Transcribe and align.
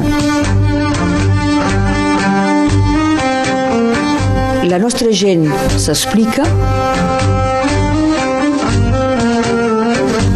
Memòria. 0.00 0.26
La 4.66 4.78
nostra 4.78 5.12
gent 5.12 5.46
s'explica. 5.78 6.42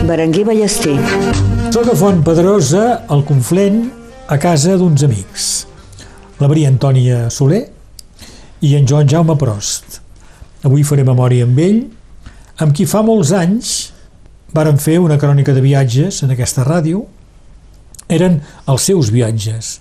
Berenguer 0.07 0.45
Ballester. 0.47 0.97
Soc 1.71 1.87
a 1.87 1.95
Font 1.95 2.23
Pedrosa, 2.27 3.05
al 3.09 3.25
Conflent, 3.27 3.91
a 4.31 4.39
casa 4.39 4.77
d'uns 4.79 5.03
amics. 5.07 5.67
La 6.41 6.49
Maria 6.49 6.71
Antònia 6.71 7.31
Soler 7.31 7.69
i 8.65 8.75
en 8.79 8.87
Joan 8.87 9.09
Jaume 9.09 9.37
Prost. 9.39 10.01
Avui 10.65 10.83
faré 10.85 11.05
memòria 11.05 11.45
amb 11.47 11.59
ell, 11.59 11.81
amb 12.61 12.75
qui 12.77 12.87
fa 12.87 13.03
molts 13.03 13.33
anys 13.33 13.93
varen 14.53 14.79
fer 14.83 14.99
una 15.01 15.19
crònica 15.19 15.55
de 15.55 15.63
viatges 15.65 16.23
en 16.25 16.31
aquesta 16.35 16.65
ràdio. 16.67 17.07
Eren 18.11 18.41
els 18.69 18.89
seus 18.91 19.13
viatges. 19.15 19.79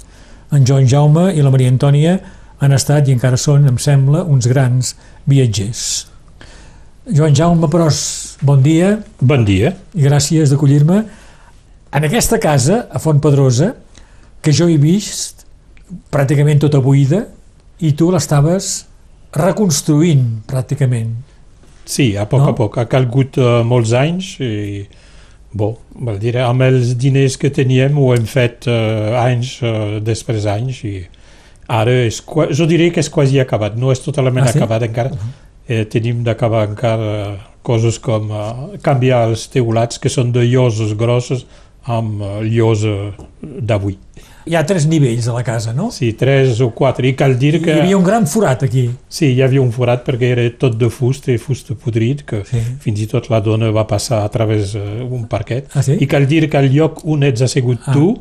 En 0.53 0.65
Joan 0.65 0.87
Jaume 0.89 1.29
i 1.33 1.41
la 1.45 1.51
Maria 1.53 1.71
Antònia 1.73 2.19
han 2.59 2.75
estat 2.75 3.07
i 3.07 3.15
encara 3.15 3.37
són, 3.39 3.67
em 3.69 3.77
sembla, 3.81 4.23
uns 4.27 4.47
grans 4.51 4.93
viatgers. 5.29 5.81
Joan 7.09 7.33
Jaume 7.33 7.69
Pros, 7.71 8.37
bon 8.45 8.61
dia. 8.61 8.99
Bon 9.21 9.45
dia. 9.45 9.73
I 9.97 10.05
gràcies 10.05 10.53
d'acollir-me 10.53 11.03
en 11.89 12.05
aquesta 12.05 12.37
casa, 12.37 12.83
a 12.91 13.01
Font 13.01 13.17
Pedrosa, 13.23 13.71
que 14.45 14.53
jo 14.53 14.67
he 14.69 14.77
vist 14.77 15.45
pràcticament 16.13 16.61
tota 16.61 16.81
buida 16.85 17.23
i 17.81 17.95
tu 17.97 18.11
l'estaves 18.13 18.69
reconstruint 19.33 20.43
pràcticament. 20.49 21.15
Sí, 21.89 22.11
a 22.13 22.27
poc 22.29 22.43
no? 22.43 22.51
a 22.51 22.57
poc. 22.57 22.77
Ha 22.77 22.85
calgut 22.91 23.39
uh, 23.41 23.63
molts 23.65 23.95
anys 23.97 24.35
i 24.45 24.85
Bon, 25.51 25.77
vol 25.97 26.19
dir, 26.21 26.35
amb 26.43 26.61
els 26.61 26.93
diners 26.99 27.37
que 27.41 27.49
teníem 27.49 27.97
ho 27.97 28.11
hem 28.13 28.27
fet 28.29 28.67
uh, 28.69 29.17
anys 29.23 29.55
uh, 29.65 29.97
després 30.05 30.45
anys 30.45 30.83
i 30.85 30.93
Ara, 31.69 31.93
és, 32.07 32.17
jo 32.57 32.65
diria 32.65 32.89
que 32.89 33.01
és 33.03 33.11
quasi 33.13 33.37
acabat, 33.41 33.75
no 33.77 33.91
és 33.93 34.01
totalment 34.01 34.41
ah, 34.41 34.49
sí? 34.49 34.57
acabat 34.57 34.87
encara. 34.87 35.11
Uh 35.13 35.19
-huh. 35.21 35.33
eh, 35.69 35.85
tenim 35.85 36.23
d'acabar 36.23 36.67
encara 36.67 37.37
coses 37.61 37.99
com 37.99 38.31
uh, 38.31 38.77
canviar 38.81 39.27
els 39.29 39.47
teulats 39.47 39.99
que 39.99 40.09
són 40.09 40.31
de 40.31 40.41
lloses 40.49 40.95
grosses 40.97 41.45
amb 41.83 42.21
uh, 42.21 42.41
llosa 42.41 43.13
d'avui. 43.41 43.97
Hi 44.47 44.55
ha 44.55 44.61
tres 44.65 44.85
nivells 44.87 45.27
a 45.27 45.33
la 45.35 45.43
casa, 45.43 45.73
no? 45.75 45.89
Sí, 45.91 46.13
tres 46.17 46.61
o 46.63 46.69
quatre, 46.75 47.09
i 47.09 47.15
cal 47.19 47.35
dir 47.39 47.57
que... 47.59 47.73
Hi 47.75 47.83
havia 47.83 47.97
un 47.97 48.05
gran 48.05 48.27
forat 48.29 48.63
aquí. 48.65 48.85
Sí, 49.11 49.33
hi 49.33 49.41
havia 49.43 49.61
un 49.61 49.73
forat 49.75 50.05
perquè 50.07 50.31
era 50.31 50.45
tot 50.61 50.77
de 50.79 50.87
fusta 50.93 51.33
i 51.33 51.37
fusta 51.41 51.75
podrit, 51.75 52.23
que 52.25 52.41
sí. 52.47 52.61
fins 52.81 53.03
i 53.03 53.07
tot 53.11 53.27
la 53.33 53.41
dona 53.43 53.73
va 53.75 53.83
passar 53.89 54.23
a 54.23 54.31
través 54.31 54.73
d'un 54.77 55.25
uh, 55.25 55.27
parquet. 55.29 55.67
Ah, 55.75 55.83
sí? 55.85 55.97
I 55.99 56.07
cal 56.09 56.27
dir 56.29 56.45
que 56.49 56.59
al 56.61 56.69
lloc 56.71 57.03
on 57.03 57.27
ets 57.27 57.43
assegut 57.45 57.83
ah. 57.83 57.95
tu, 57.95 58.13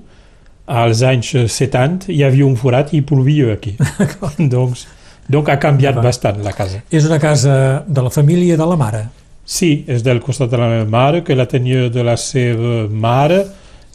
als 0.69 1.05
anys 1.07 1.33
70 1.55 2.11
hi 2.13 2.25
havia 2.27 2.45
un 2.45 2.59
forat 2.61 2.93
i 2.99 3.01
plovia 3.07 3.55
aquí. 3.55 3.77
doncs, 4.55 4.89
donc 5.29 5.49
ha 5.49 5.57
canviat 5.63 5.97
Va. 6.01 6.09
bastant 6.11 6.43
la 6.45 6.53
casa. 6.57 6.83
És 6.91 7.07
una 7.09 7.21
casa 7.23 7.85
de 7.87 8.05
la 8.05 8.11
família 8.11 8.59
de 8.59 8.67
la 8.69 8.77
mare? 8.77 9.07
Sí, 9.49 9.87
és 9.89 10.03
del 10.05 10.21
costat 10.21 10.51
de 10.53 10.61
la 10.61 10.69
meva 10.69 10.91
mare, 10.93 11.23
que 11.25 11.37
la 11.39 11.47
tenia 11.49 11.89
de 11.89 12.05
la 12.05 12.19
seva 12.21 12.85
mare 12.91 13.47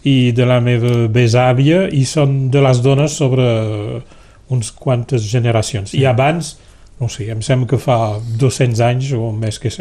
i 0.03 0.31
de 0.35 0.45
la 0.45 0.59
meva 0.59 1.07
besàvia 1.07 1.87
i 1.91 2.03
són 2.05 2.49
de 2.51 2.61
les 2.61 2.81
dones 2.83 3.15
sobre 3.15 3.45
uns 4.53 4.71
quantes 4.75 5.23
generacions. 5.31 5.93
I 5.95 6.05
abans 6.05 6.57
no 7.03 7.09
sé, 7.09 7.27
em 7.33 7.41
sembla 7.43 7.67
que 7.67 7.79
fa 7.81 7.97
200 8.39 8.81
anys 8.85 9.11
o 9.17 9.31
més 9.35 9.57
que 9.59 9.71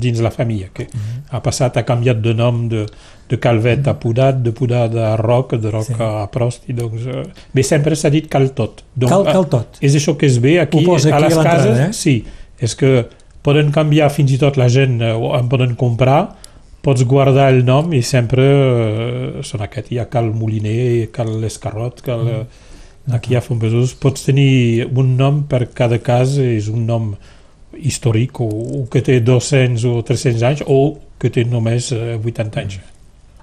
dins 0.00 0.22
la 0.24 0.32
família, 0.34 0.70
que 0.74 0.84
mm 0.84 0.98
-hmm. 0.98 1.22
ha 1.30 1.40
passat, 1.40 1.76
ha 1.76 1.84
canviat 1.84 2.20
de 2.20 2.34
nom 2.34 2.68
de, 2.68 2.86
de 3.28 3.38
Calvet 3.38 3.78
mm 3.78 3.84
-hmm. 3.84 3.90
a 3.90 3.94
Pudat, 3.94 4.42
de 4.42 4.52
Pudat 4.52 4.94
a 4.94 5.16
Roc, 5.16 5.54
de 5.54 5.70
Roc 5.70 5.86
sí. 5.86 5.94
a 5.98 6.26
Prost, 6.26 6.68
i 6.68 6.72
doncs, 6.72 7.02
uh, 7.02 7.22
bé, 7.52 7.62
sempre 7.62 7.94
s'ha 7.94 8.10
dit 8.10 8.28
cal 8.28 8.50
tot. 8.52 8.84
Donc, 8.94 9.10
cal, 9.12 9.24
cal 9.24 9.48
tot. 9.48 9.66
És 9.80 9.94
això 9.94 10.16
que 10.16 10.26
es 10.26 10.38
ve 10.40 10.60
aquí, 10.60 10.78
aquí 10.78 11.10
a 11.10 11.18
les 11.20 11.36
a 11.36 11.42
cases, 11.42 11.78
eh? 11.78 11.92
sí, 11.92 12.24
és 12.58 12.74
que 12.74 13.06
poden 13.42 13.70
canviar 13.70 14.10
fins 14.10 14.32
i 14.32 14.38
tot 14.38 14.56
la 14.56 14.68
gent, 14.68 15.02
uh, 15.02 15.38
en 15.38 15.48
poden 15.48 15.74
comprar, 15.74 16.28
pots 16.82 17.06
guardar 17.08 17.48
el 17.52 17.64
nom 17.64 17.92
i 17.94 18.02
sempre 18.02 18.42
uh, 18.42 19.40
són 19.46 19.62
aquest, 19.62 19.92
hi 19.92 20.02
ha 20.02 20.10
cal 20.10 20.32
Moliner, 20.34 21.08
cal 21.14 21.38
l'Escarrot, 21.40 22.04
cal... 22.06 22.26
Mm 22.26 22.36
-hmm 22.36 22.70
Aquí 23.10 23.34
a 23.34 23.42
Fontbesòs 23.42 23.96
pots 23.98 24.22
tenir 24.28 24.86
un 24.86 25.16
nom 25.18 25.42
per 25.50 25.64
cada 25.74 25.98
cas, 25.98 26.36
és 26.38 26.68
un 26.70 26.84
nom 26.86 27.08
històric 27.74 28.38
o, 28.44 28.46
o 28.46 28.82
que 28.92 29.02
té 29.02 29.18
200 29.24 29.86
o 29.90 29.96
300 30.06 30.44
anys 30.46 30.62
o 30.70 30.98
que 31.18 31.32
té 31.32 31.42
només 31.48 31.90
80 31.90 32.30
eh, 32.38 32.62
anys. 32.62 32.78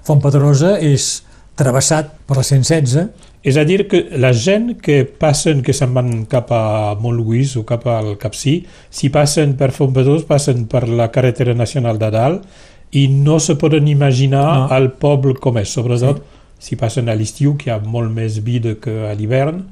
Fontpedrosa 0.07 0.77
és 0.79 1.25
travessat 1.59 2.13
per 2.27 2.39
la 2.39 2.45
116. 2.47 3.27
És 3.44 3.59
a 3.59 3.66
dir, 3.67 3.81
que 3.91 4.06
la 4.19 4.31
gent 4.35 4.77
que 4.83 5.01
passen, 5.03 5.59
que 5.63 5.75
se'n 5.75 5.91
van 5.95 6.23
cap 6.31 6.51
a 6.56 6.95
Montluís 7.00 7.57
o 7.59 7.66
cap 7.67 7.83
al 7.91 8.13
Capcí, 8.19 8.61
si 8.91 9.11
passen 9.11 9.57
per 9.59 9.73
Fontpedrosa, 9.75 10.27
passen 10.27 10.69
per 10.71 10.85
la 10.88 11.11
carretera 11.11 11.56
nacional 11.56 12.00
de 12.00 12.11
dalt 12.16 12.67
i 12.91 13.07
no 13.13 13.39
se 13.39 13.55
poden 13.59 13.88
imaginar 13.88 14.45
no. 14.47 14.67
el 14.75 14.91
poble 14.97 15.35
com 15.41 15.57
és, 15.61 15.69
sobretot 15.69 16.23
sí 16.23 16.38
si 16.59 16.75
passen 16.75 17.09
a 17.09 17.16
l'estiu, 17.16 17.55
que 17.57 17.69
hi 17.69 17.73
ha 17.73 17.79
molt 17.79 18.11
més 18.11 18.41
vida 18.44 18.75
que 18.83 18.91
a 19.07 19.13
l'hivern, 19.16 19.63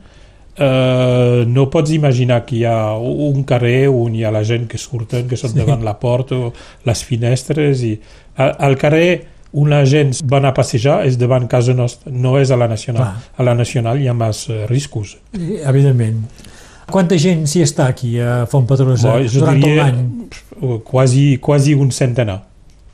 eh, 0.56 1.44
no 1.46 1.68
pots 1.70 1.92
imaginar 1.94 2.46
que 2.48 2.62
hi 2.62 2.66
ha 2.66 2.96
un 2.98 3.44
carrer 3.48 3.90
on 3.92 4.16
hi 4.16 4.24
ha 4.24 4.32
la 4.32 4.44
gent 4.48 4.70
que 4.72 4.80
surten, 4.80 5.28
que 5.28 5.38
són 5.38 5.52
sí. 5.52 5.60
davant 5.60 5.84
la 5.86 5.98
porta 6.00 6.40
o 6.48 6.54
les 6.88 7.04
finestres, 7.04 7.84
i 7.84 7.98
al 8.40 8.80
carrer 8.80 9.10
on 9.58 9.70
la 9.72 9.84
gent 9.88 10.16
va 10.28 10.40
anar 10.40 10.54
a 10.54 10.58
passejar 10.58 11.02
és 11.08 11.20
davant 11.20 11.48
casa 11.52 11.76
nostra, 11.76 12.12
no 12.12 12.38
és 12.40 12.52
a 12.52 12.58
la 12.60 12.72
Nacional. 12.72 13.04
Ah. 13.04 13.32
A 13.38 13.48
la 13.48 13.56
Nacional 13.58 14.00
hi 14.00 14.08
ha 14.08 14.16
més 14.16 14.46
uh, 14.48 14.64
riscos. 14.72 15.18
Evidentment. 15.36 16.24
Quanta 16.88 17.18
gent 17.20 17.44
s'hi 17.52 17.66
està 17.66 17.90
aquí 17.92 18.14
a 18.24 18.46
Font 18.48 18.68
Pedrosa 18.68 19.18
Bo, 19.18 19.32
durant 19.34 19.60
tot 19.60 19.74
l'any? 19.76 20.04
Quasi, 20.88 21.26
quasi 21.44 21.76
un 21.76 21.92
centenar. 21.92 22.46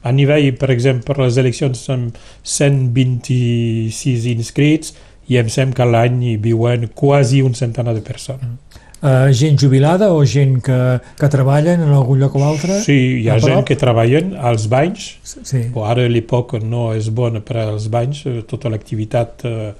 A 0.04 0.12
nivell, 0.12 0.52
per 0.60 0.70
exemple, 0.74 1.08
per 1.08 1.24
les 1.24 1.40
eleccions 1.40 1.80
som 1.88 2.10
126 2.44 4.28
inscrits 4.34 4.94
i 5.32 5.40
em 5.40 5.50
sembla 5.52 5.80
que 5.80 5.88
l'any 5.88 6.22
hi 6.28 6.38
viuen 6.44 6.90
quasi 6.94 7.42
un 7.42 7.56
centenar 7.56 7.96
de 7.96 8.04
persones. 8.04 8.80
Uh, 9.04 9.28
gent 9.36 9.58
jubilada 9.60 10.14
o 10.16 10.22
gent 10.24 10.62
que, 10.64 10.76
que 11.20 11.28
treballen 11.28 11.82
en 11.84 11.90
algun 11.92 12.22
lloc 12.22 12.38
o 12.40 12.44
altre? 12.48 12.78
Sí, 12.86 12.96
hi 13.20 13.26
ha 13.28 13.36
gent 13.44 13.66
que 13.68 13.76
treballen 13.76 14.32
als 14.40 14.70
banys, 14.72 15.10
sí. 15.28 15.66
o 15.76 15.84
ara 15.84 16.06
l'època 16.08 16.62
no 16.64 16.94
és 16.96 17.10
bona 17.12 17.42
per 17.44 17.58
als 17.66 17.90
banys, 17.92 18.22
eh, 18.32 18.38
tota 18.48 18.72
l'activitat 18.72 19.44
uh, 19.50 19.74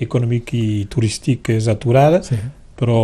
econòmica 0.00 0.56
i 0.56 0.86
turística 0.88 1.52
és 1.52 1.68
aturada, 1.68 2.22
sí. 2.24 2.40
però 2.80 3.02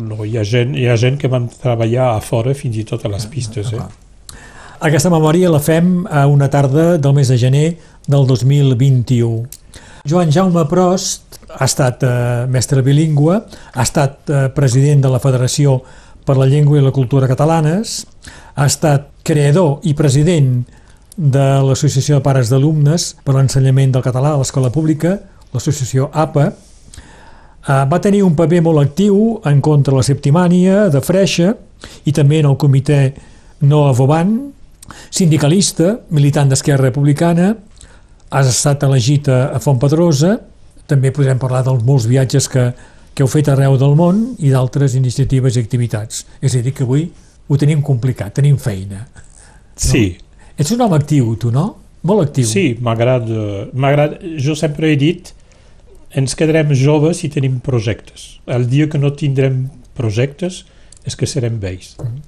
no, 0.00 0.22
hi, 0.24 0.38
ha 0.40 0.44
gent, 0.48 0.72
hi 0.80 0.88
ha 0.88 0.96
gent 0.96 1.20
que 1.20 1.28
van 1.28 1.50
treballar 1.52 2.14
a 2.14 2.24
fora 2.24 2.56
fins 2.56 2.80
i 2.80 2.86
tot 2.88 3.04
a 3.04 3.12
les 3.12 3.28
ah, 3.28 3.32
pistes. 3.34 3.74
Eh? 3.76 4.09
Aquesta 4.80 5.10
memòria 5.12 5.50
la 5.52 5.58
fem 5.60 6.06
a 6.08 6.22
una 6.24 6.46
tarda 6.48 6.94
del 6.96 7.12
mes 7.12 7.28
de 7.28 7.36
gener 7.36 7.66
del 8.08 8.22
2021. 8.24 9.42
Joan 10.08 10.30
Jaume 10.32 10.62
Prost 10.70 11.36
ha 11.52 11.66
estat 11.66 12.00
eh, 12.00 12.12
mestre 12.48 12.80
bilingüe, 12.80 13.34
ha 13.44 13.82
estat 13.84 14.30
eh, 14.32 14.46
president 14.56 15.02
de 15.04 15.10
la 15.12 15.18
Federació 15.20 15.74
per 16.24 16.38
la 16.38 16.46
Llengua 16.48 16.78
i 16.78 16.84
la 16.86 16.94
Cultura 16.96 17.28
Catalanes, 17.28 18.06
ha 18.56 18.64
estat 18.64 19.10
creador 19.20 19.84
i 19.84 19.92
president 19.98 20.62
de 21.12 21.44
l'Associació 21.66 22.16
de 22.16 22.24
Pares 22.24 22.48
d'Alumnes 22.48 23.10
per 23.20 23.34
l'Ensenyament 23.36 23.92
del 23.92 24.06
Català 24.06 24.30
a 24.32 24.38
l'Escola 24.40 24.70
Pública, 24.72 25.18
l'associació 25.52 26.08
APA, 26.08 26.46
eh, 26.48 27.84
va 27.84 28.00
tenir 28.00 28.22
un 28.24 28.32
paper 28.32 28.62
molt 28.64 28.80
actiu 28.86 29.42
en 29.44 29.60
contra 29.60 29.98
la 29.98 30.06
septimània 30.08 30.86
de 30.88 31.04
Freixa 31.04 31.52
i 32.08 32.16
també 32.16 32.40
en 32.40 32.48
el 32.48 32.56
comitè 32.56 33.02
no 33.68 33.82
Voban, 33.92 34.32
Sindicalista, 35.10 35.96
militant 36.10 36.50
d'Esquerra 36.52 36.88
Republicana, 36.88 37.54
has 38.30 38.50
estat 38.50 38.84
elegit 38.86 39.28
a, 39.28 39.50
a 39.56 39.74
Pedrosa, 39.80 40.36
també 40.86 41.12
podrem 41.14 41.38
parlar 41.38 41.64
dels 41.66 41.82
molts 41.86 42.06
viatges 42.10 42.48
que, 42.50 42.70
que 43.14 43.24
heu 43.24 43.30
fet 43.30 43.50
arreu 43.50 43.76
del 43.78 43.96
món 43.98 44.22
i 44.38 44.50
d'altres 44.50 44.94
iniciatives 44.98 45.56
i 45.56 45.62
activitats. 45.62 46.24
És 46.40 46.56
a 46.56 46.62
dir, 46.62 46.74
que 46.74 46.86
avui 46.86 47.08
ho 47.48 47.58
tenim 47.58 47.82
complicat, 47.82 48.34
tenim 48.34 48.56
feina. 48.58 49.06
Sí. 49.76 50.06
No? 50.14 50.48
Ets 50.60 50.72
un 50.74 50.82
home 50.84 50.98
actiu, 50.98 51.34
tu, 51.40 51.50
no? 51.54 51.66
Molt 52.06 52.28
actiu. 52.28 52.48
Sí, 52.48 52.64
m'agrada. 52.80 54.18
Jo 54.40 54.56
sempre 54.56 54.90
he 54.92 54.96
dit 55.00 55.32
ens 56.16 56.34
quedarem 56.34 56.72
joves 56.74 57.20
si 57.22 57.30
tenim 57.30 57.60
projectes. 57.62 58.40
El 58.50 58.66
dia 58.70 58.88
que 58.90 58.98
no 58.98 59.12
tindrem 59.14 59.68
projectes 59.94 60.64
és 61.06 61.16
que 61.16 61.28
serem 61.28 61.60
vells. 61.62 61.94
Mm. 62.00 62.22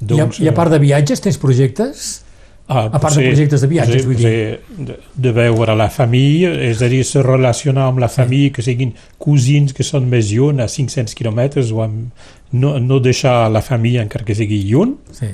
Doncs, 0.00 0.40
I, 0.40 0.44
a, 0.44 0.46
I 0.46 0.52
a 0.52 0.54
part 0.56 0.72
de 0.74 0.80
viatges, 0.82 1.22
tens 1.24 1.38
projectes? 1.40 2.24
Ah, 2.66 2.86
a 2.86 2.98
part 2.98 3.18
de 3.18 3.26
projectes 3.26 3.60
de 3.60 3.68
viatges, 3.68 4.02
sí, 4.02 4.08
vull 4.08 4.16
dir. 4.16 4.60
De, 4.88 4.96
de 5.26 5.32
veure 5.36 5.74
la 5.76 5.90
família, 5.92 6.54
és 6.64 6.80
a 6.80 6.88
dir, 6.88 7.02
se 7.04 7.20
relacionar 7.22 7.90
amb 7.90 8.00
la 8.00 8.08
família, 8.08 8.48
sí. 8.48 8.54
que 8.56 8.64
siguin 8.64 8.94
cosins 9.20 9.76
que 9.76 9.84
són 9.84 10.08
més 10.08 10.30
lluny, 10.32 10.62
a 10.64 10.68
500 10.70 11.12
quilòmetres, 11.18 11.74
o 11.76 11.82
amb, 11.84 12.24
no, 12.56 12.78
no 12.80 13.00
deixar 13.04 13.50
la 13.52 13.60
família 13.64 14.04
encara 14.04 14.24
que 14.24 14.36
sigui 14.38 14.62
lluny, 14.70 14.96
sí. 15.12 15.28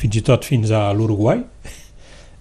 fins 0.00 0.16
i 0.16 0.24
tot 0.24 0.48
fins 0.48 0.72
a 0.72 0.86
l'Uruguai. 0.96 1.44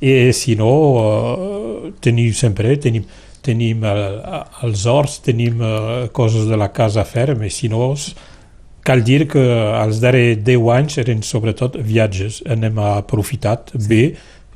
I 0.01 0.31
si 0.33 0.55
no, 0.57 0.71
uh, 0.97 1.91
tenir 2.01 2.31
sempre, 2.33 2.71
tenim, 2.81 3.03
tenim 3.45 3.83
eh, 3.85 4.41
els 4.65 4.85
horts, 4.89 5.19
tenim 5.25 5.61
eh, 5.61 6.07
coses 6.13 6.47
de 6.49 6.57
la 6.57 6.71
casa 6.73 7.01
a 7.01 7.05
fer, 7.09 7.31
però 7.33 7.49
si 7.53 7.69
no, 7.69 7.91
cal 8.87 9.03
dir 9.05 9.25
que 9.31 9.41
els 9.41 10.01
darrers 10.03 10.43
10 10.45 10.69
anys 10.75 10.99
eren 11.03 11.25
sobretot 11.25 11.77
viatges. 11.77 12.41
Anem 12.49 12.79
aprofitat 12.83 13.73
bé 13.87 14.03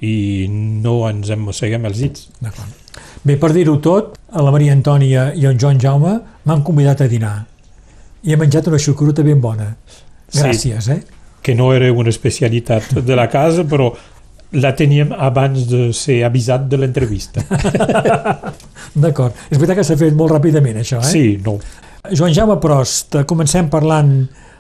i 0.06 0.16
no 0.50 1.02
ens 1.10 1.32
en 1.34 1.44
mosseguem 1.46 1.86
els 1.90 2.02
dits. 2.04 2.30
D'acord. 2.44 2.84
Bé, 3.26 3.40
per 3.42 3.52
dir-ho 3.56 3.80
tot, 3.82 4.14
a 4.32 4.42
la 4.46 4.52
Maria 4.54 4.76
Antònia 4.76 5.32
i 5.34 5.48
en 5.50 5.60
Joan 5.60 5.80
Jaume 5.82 6.20
m'han 6.46 6.64
convidat 6.66 7.02
a 7.02 7.10
dinar 7.10 7.36
i 8.26 8.34
he 8.34 8.38
menjat 8.38 8.68
una 8.70 8.82
xucruta 8.82 9.24
ben 9.26 9.42
bona. 9.42 9.76
Sí. 10.30 10.42
Gràcies, 10.42 10.90
eh? 10.94 11.02
que 11.46 11.54
no 11.54 11.74
era 11.74 11.92
una 11.94 12.10
especialitat 12.10 12.96
de 13.06 13.16
la 13.16 13.28
casa, 13.30 13.68
però 13.70 13.92
la 14.58 14.72
teníem 14.74 15.12
abans 15.14 15.68
de 15.70 15.92
ser 15.94 16.24
avisat 16.26 16.64
de 16.72 16.80
l'entrevista. 16.82 17.44
D'acord. 19.04 19.38
És 19.52 19.60
veritat 19.60 19.78
que 19.78 19.86
s'ha 19.86 19.98
fet 20.00 20.16
molt 20.18 20.34
ràpidament, 20.34 20.80
això, 20.82 21.04
eh? 21.04 21.12
Sí, 21.12 21.26
no. 21.46 21.60
Joan 22.12 22.34
Jaume 22.34 22.58
Prost, 22.62 23.16
eh, 23.16 23.24
comencem 23.26 23.70
parlant 23.70 24.12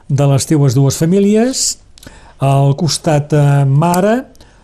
de 0.07 0.27
les 0.31 0.45
teues 0.45 0.75
dues 0.77 0.97
famílies. 0.97 1.65
Al 2.43 2.75
costat 2.79 3.33
eh, 3.33 3.65
mare, 3.65 4.15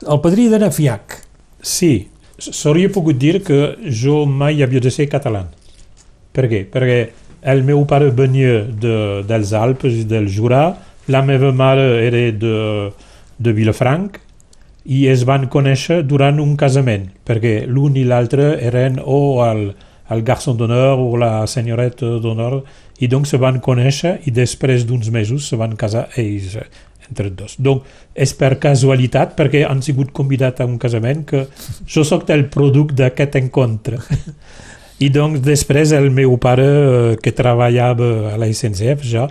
el 0.07 0.21
padrí 0.23 0.47
de 0.51 0.59
Nafiac. 0.59 1.19
Sí, 1.61 2.09
s'hauria 2.41 2.91
pogut 2.91 3.19
dir 3.21 3.41
que 3.45 3.75
jo 3.85 4.25
mai 4.25 4.63
havia 4.63 4.81
de 4.81 4.91
ser 4.91 5.07
català. 5.11 5.45
Per 6.31 6.47
què? 6.49 6.63
Perquè 6.71 6.99
el 7.53 7.63
meu 7.67 7.85
pare 7.89 8.11
venia 8.15 8.61
de, 8.65 8.95
dels 9.27 9.53
Alpes 9.57 10.01
i 10.01 10.07
del 10.07 10.29
Jurà, 10.31 10.65
la 11.11 11.21
meva 11.25 11.51
mare 11.51 11.85
era 12.05 12.27
de, 12.31 12.57
de 13.37 13.53
Vilafranc 13.57 14.19
i 14.85 15.05
es 15.11 15.25
van 15.29 15.47
conèixer 15.49 16.01
durant 16.07 16.39
un 16.41 16.55
casament, 16.57 17.09
perquè 17.25 17.65
l'un 17.67 17.97
i 17.97 18.05
l'altre 18.07 18.55
eren 18.61 18.99
o 19.01 19.41
el, 19.45 19.71
el 20.13 20.23
garçon 20.27 20.57
d'honneur 20.57 20.99
o 20.99 21.17
la 21.19 21.47
senyoreta 21.47 22.17
d'honneur, 22.21 22.61
i 23.01 23.09
doncs 23.09 23.33
se 23.33 23.39
van 23.41 23.59
conèixer 23.63 24.19
i 24.29 24.31
després 24.31 24.85
d'uns 24.85 25.09
mesos 25.13 25.47
se 25.49 25.57
van 25.57 25.73
casar 25.79 26.07
ells 26.21 26.57
entre 27.11 27.29
dos. 27.29 27.57
Donc, 27.59 27.87
és 28.15 28.33
per 28.37 28.55
casualitat, 28.61 29.35
perquè 29.37 29.65
han 29.67 29.81
sigut 29.83 30.13
convidat 30.15 30.61
a 30.61 30.67
un 30.69 30.77
casament, 30.79 31.25
que 31.27 31.45
jo 31.89 32.05
sóc 32.07 32.29
el 32.31 32.47
producte 32.53 33.01
d'aquest 33.01 33.37
encontre. 33.41 33.99
I 35.01 35.09
doncs 35.09 35.41
després 35.41 35.91
el 35.97 36.11
meu 36.13 36.37
pare, 36.37 36.67
eh, 36.67 37.13
que 37.21 37.33
treballava 37.33 38.31
a 38.31 38.37
la 38.37 38.47
SNCF 38.47 39.05
ja, 39.09 39.27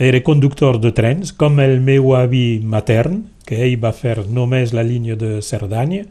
era 0.00 0.20
conductor 0.24 0.78
de 0.80 0.92
trens, 0.96 1.32
com 1.32 1.58
el 1.60 1.80
meu 1.84 2.14
avi 2.16 2.60
matern, 2.64 3.22
que 3.48 3.58
ell 3.64 3.78
va 3.82 3.94
fer 3.96 4.20
només 4.28 4.74
la 4.76 4.84
línia 4.86 5.16
de 5.16 5.40
Cerdanya, 5.44 6.04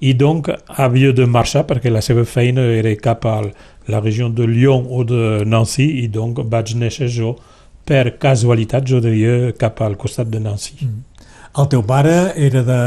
i 0.00 0.14
donc 0.14 0.48
havia 0.68 1.12
de 1.12 1.26
marxar 1.26 1.64
perquè 1.66 1.90
la 1.90 2.02
seva 2.04 2.24
feina 2.28 2.62
era 2.78 2.94
cap 3.02 3.26
a 3.26 3.40
la 3.88 4.00
regió 4.00 4.28
de 4.28 4.46
Lyon 4.46 4.86
o 4.90 5.04
de 5.04 5.44
Nancy, 5.48 5.88
i 6.04 6.08
donc 6.08 6.38
vaig 6.44 6.74
néixer 6.76 7.08
jo 7.10 7.36
per 7.88 8.18
casualitat, 8.20 8.84
jo 8.84 9.00
diria, 9.00 9.52
cap 9.56 9.80
al 9.80 9.96
costat 9.96 10.28
de 10.28 10.40
Nancy. 10.44 10.76
El 11.58 11.70
teu 11.72 11.82
pare 11.88 12.34
era 12.36 12.62
de, 12.62 12.80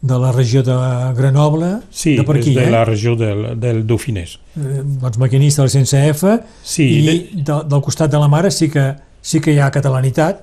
de 0.00 0.18
la 0.18 0.32
regió 0.32 0.62
de 0.64 0.76
Grenoble, 1.14 1.82
Sí, 1.90 2.16
de 2.16 2.24
per 2.24 2.38
aquí, 2.38 2.54
de 2.56 2.64
eh? 2.64 2.70
la 2.72 2.84
regió 2.88 3.14
del, 3.14 3.60
del 3.60 3.84
Dauphinès. 3.86 4.38
Eh, 4.56 4.80
doncs 5.02 5.20
maquinista 5.20 5.62
del 5.62 5.70
CNCF, 5.74 6.24
Sí, 6.64 6.88
i 6.88 7.04
de, 7.04 7.18
de, 7.42 7.60
del 7.68 7.84
costat 7.84 8.10
de 8.10 8.18
la 8.18 8.28
mare 8.32 8.50
sí 8.50 8.70
que, 8.72 8.94
sí 9.20 9.42
que 9.44 9.52
hi 9.52 9.60
ha 9.60 9.68
catalanitat, 9.74 10.40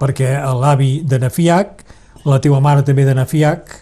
perquè 0.00 0.36
l'avi 0.62 1.00
de 1.02 1.18
Nafiac, 1.26 1.82
la 2.24 2.38
teva 2.42 2.62
mare 2.62 2.86
també 2.86 3.04
de 3.04 3.18
Nafiac, 3.18 3.81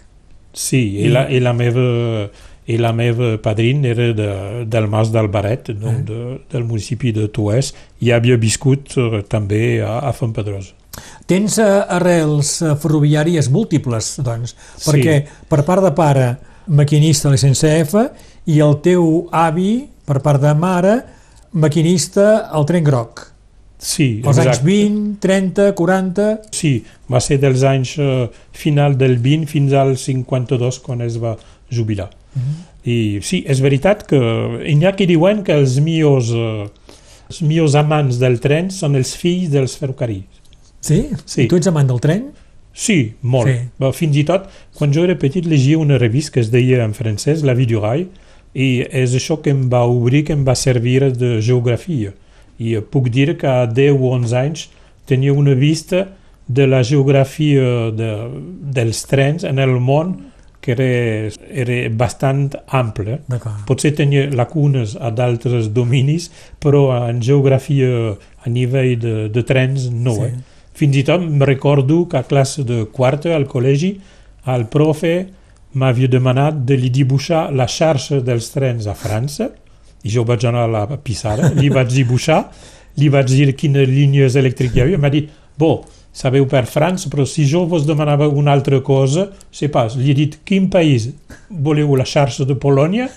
sí 0.53 0.81
i, 1.05 1.09
la, 1.09 1.27
i, 1.29 1.39
la 1.39 1.53
meva, 1.53 2.29
i 2.67 2.77
la 2.77 2.91
meva 2.93 3.37
padrina 3.41 3.89
era 3.91 4.11
de, 4.13 4.29
del 4.67 4.87
Mas 4.91 5.11
d'Albaret, 5.11 5.71
donc 5.73 6.03
de, 6.07 6.19
del 6.51 6.63
municipi 6.67 7.11
de 7.15 7.27
Toès, 7.33 7.73
i 7.99 8.11
havia 8.11 8.37
viscut 8.37 8.95
eh, 8.97 9.23
també 9.27 9.81
a, 9.83 9.99
a 10.09 10.13
Fontpedrosa. 10.13 10.75
Tens 11.25 11.57
eh, 11.63 11.67
arrels 11.95 12.57
eh, 12.61 12.75
ferroviàries 12.75 13.47
múltiples, 13.49 14.17
doncs, 14.25 14.55
Sí. 14.75 14.89
perquè 14.89 15.17
per 15.49 15.63
part 15.67 15.83
de 15.83 15.91
pare, 15.95 16.27
maquinista 16.67 17.29
a 17.29 17.33
l'SNCF, 17.33 17.95
i 18.51 18.59
el 18.59 18.77
teu 18.83 19.27
avi, 19.31 19.87
per 20.05 20.19
part 20.21 20.41
de 20.43 20.53
mare, 20.57 20.95
maquinista 21.53 22.49
al 22.51 22.65
tren 22.65 22.83
groc. 22.83 23.30
Sí, 23.81 24.21
anys 24.21 24.37
exacte. 24.37 24.65
20, 24.67 25.17
30, 25.23 25.71
40... 25.73 26.25
Sí, 26.53 26.75
va 27.09 27.19
ser 27.23 27.39
dels 27.41 27.63
anys 27.65 27.95
eh, 27.97 28.27
final 28.53 28.93
del 28.99 29.17
20 29.23 29.49
fins 29.49 29.73
al 29.73 29.95
52 29.97 30.77
quan 30.85 31.01
es 31.01 31.17
va 31.21 31.33
jubilar. 31.73 32.11
I 32.85 33.19
sí, 33.25 33.41
és 33.49 33.61
veritat 33.61 34.05
que 34.09 34.19
n'hi 34.61 34.85
ha 34.85 34.93
qui 34.97 35.07
diuen 35.09 35.41
que 35.45 35.57
els 35.57 35.79
millors, 35.81 36.29
eh, 36.29 36.69
els 37.31 37.41
millors 37.41 37.75
amants 37.81 38.21
del 38.21 38.37
tren 38.43 38.69
són 38.73 38.99
els 39.01 39.15
fills 39.17 39.49
dels 39.53 39.75
ferrocarrils. 39.81 40.29
Sí? 40.81 41.01
Sí. 41.25 41.45
I 41.45 41.49
tu 41.49 41.57
ets 41.57 41.69
amant 41.69 41.89
del 41.89 42.01
tren? 42.01 42.29
Sí, 42.73 43.15
molt. 43.21 43.49
Sí. 43.49 43.57
Sí. 43.81 43.93
Fins 43.97 44.17
i 44.21 44.25
tot, 44.29 44.45
quan 44.77 44.93
jo 44.93 45.03
era 45.09 45.17
petit, 45.19 45.45
llegia 45.45 45.81
una 45.81 45.97
revista 46.01 46.37
que 46.37 46.45
es 46.45 46.53
deia 46.53 46.85
en 46.85 46.93
francès 46.97 47.41
La 47.45 47.57
vie 47.57 47.69
du 47.69 47.81
rail, 47.81 48.07
i 48.53 48.83
és 48.87 49.13
això 49.17 49.39
que 49.41 49.53
em 49.53 49.67
va 49.71 49.83
obrir, 49.87 50.25
que 50.27 50.37
em 50.37 50.45
va 50.47 50.55
servir 50.59 51.11
de 51.15 51.39
geografia. 51.41 52.13
I 52.61 52.77
eh, 52.77 52.81
puc 52.85 53.09
dir 53.13 53.35
que 53.41 53.49
a 53.49 53.65
10 53.67 53.97
o 53.97 54.13
11 54.15 54.37
anys 54.37 54.67
tenia 55.09 55.33
una 55.33 55.55
vista 55.57 56.07
de 56.47 56.67
la 56.67 56.83
geografia 56.83 57.91
de, 57.95 58.11
dels 58.75 59.05
trens 59.07 59.45
en 59.47 59.59
el 59.59 59.79
món 59.79 60.17
que 60.61 60.75
era, 60.75 61.31
era 61.49 61.89
bastant 61.97 62.51
ample. 62.67 63.17
Potser 63.65 63.95
tenia 63.97 64.27
lacunes 64.29 64.93
a 64.93 65.09
d'altres 65.09 65.71
dominis, 65.73 66.29
però 66.61 66.85
en 67.09 67.21
geografia 67.25 68.13
a 68.45 68.49
nivell 68.49 68.93
de, 69.01 69.15
de 69.33 69.43
trens 69.47 69.89
no. 69.89 70.15
Sí. 70.19 70.29
Eh? 70.29 70.65
Fins 70.77 70.97
i 71.01 71.05
tot 71.07 71.25
em 71.25 71.41
recordo 71.43 72.05
que 72.09 72.21
a 72.21 72.27
classe 72.27 72.63
de 72.67 72.85
quarta 72.93 73.33
al 73.35 73.47
col·legi 73.49 73.95
el 74.53 74.67
profe 74.71 75.15
m'havia 75.77 76.09
demanat 76.11 76.61
de 76.67 76.77
li 76.77 76.91
dibuixar 76.93 77.49
la 77.55 77.67
xarxa 77.69 78.21
dels 78.25 78.49
trens 78.53 78.87
a 78.87 78.95
França 78.97 79.49
i 80.03 80.11
jo 80.11 80.25
vaig 80.27 80.45
anar 80.49 80.65
a 80.65 80.71
la 80.71 80.83
pissarra, 80.97 81.51
li 81.57 81.69
vaig 81.69 81.91
dibuixar, 81.93 82.43
li 82.97 83.09
vaig 83.09 83.31
dir 83.31 83.51
quines 83.57 83.89
línies 83.89 84.37
elèctriques 84.39 84.77
hi 84.77 84.85
havia, 84.85 84.99
m'ha 85.01 85.11
dit, 85.13 85.29
bo, 85.59 85.85
sabeu 86.11 86.45
per 86.49 86.65
França, 86.67 87.09
però 87.09 87.25
si 87.25 87.45
jo 87.47 87.63
vos 87.69 87.85
demanava 87.87 88.27
una 88.27 88.51
altra 88.51 88.81
cosa, 88.83 89.29
sé 89.51 89.69
pas, 89.71 89.95
li 89.95 90.11
he 90.11 90.17
dit, 90.17 90.39
quin 90.45 90.67
país 90.69 91.09
voleu 91.49 91.95
la 91.95 92.07
xarxa 92.07 92.45
de 92.45 92.57
Polònia? 92.59 93.07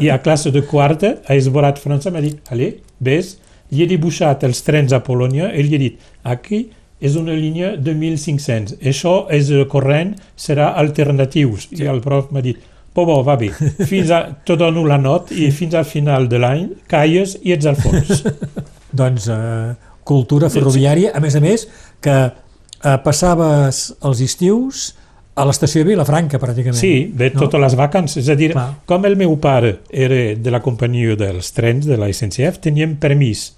I 0.00 0.10
a 0.12 0.20
classe 0.22 0.52
de 0.54 0.62
quarta, 0.62 1.16
a 1.26 1.34
esborat 1.34 1.80
França, 1.82 2.12
m'ha 2.14 2.22
dit, 2.22 2.38
allez, 2.54 2.78
ves, 3.00 3.36
li 3.72 3.82
he 3.82 3.90
dibuixat 3.90 4.44
els 4.46 4.62
trens 4.62 4.94
a 4.94 5.02
Polònia 5.02 5.50
i 5.50 5.64
li 5.66 5.74
he 5.74 5.82
dit, 5.88 6.08
aquí 6.22 6.66
és 7.04 7.16
una 7.18 7.34
línia 7.36 7.74
de 7.76 7.92
1.500, 7.92 8.78
això 8.86 9.24
és 9.34 9.50
el 9.52 9.66
corrent, 9.68 10.14
serà 10.36 10.70
alternatius. 10.80 11.66
I 11.74 11.88
el 11.90 12.00
prof 12.04 12.30
m'ha 12.32 12.44
dit, 12.44 12.60
bo, 12.94 13.04
bo, 13.08 13.22
va 13.26 13.36
bé, 13.36 13.50
fins 13.90 14.10
a, 14.14 14.22
te 14.46 14.56
dono 14.56 14.84
la 14.86 14.98
not 14.98 15.32
i 15.34 15.50
fins 15.54 15.74
al 15.74 15.86
final 15.88 16.28
de 16.30 16.38
l'any 16.38 16.68
calles 16.90 17.38
i 17.42 17.52
ets 17.56 17.66
al 17.66 17.76
fons. 17.80 18.22
Doncs 19.00 19.28
eh, 19.34 19.74
cultura 20.06 20.50
ferroviària, 20.52 21.10
a 21.16 21.22
més 21.24 21.34
a 21.34 21.42
més, 21.42 21.66
que 22.04 22.18
eh, 22.24 22.98
passaves 23.02 23.88
els 24.04 24.20
estius 24.22 24.92
a 25.34 25.42
l'estació 25.48 25.82
de 25.82 25.90
Vilafranca, 25.90 26.38
pràcticament. 26.38 26.78
Sí, 26.78 27.10
ve 27.10 27.32
no? 27.34 27.40
totes 27.42 27.62
les 27.64 27.74
vacances. 27.78 28.22
És 28.22 28.30
a 28.30 28.36
dir, 28.38 28.52
Clar. 28.54 28.68
com 28.86 29.06
el 29.08 29.16
meu 29.18 29.34
pare 29.42 29.80
era 29.90 30.20
de 30.38 30.54
la 30.54 30.62
companyia 30.62 31.16
dels 31.18 31.50
trens 31.56 31.88
de 31.90 31.98
la 31.98 32.06
SNCF, 32.12 32.60
teníem 32.62 32.94
permís 33.02 33.48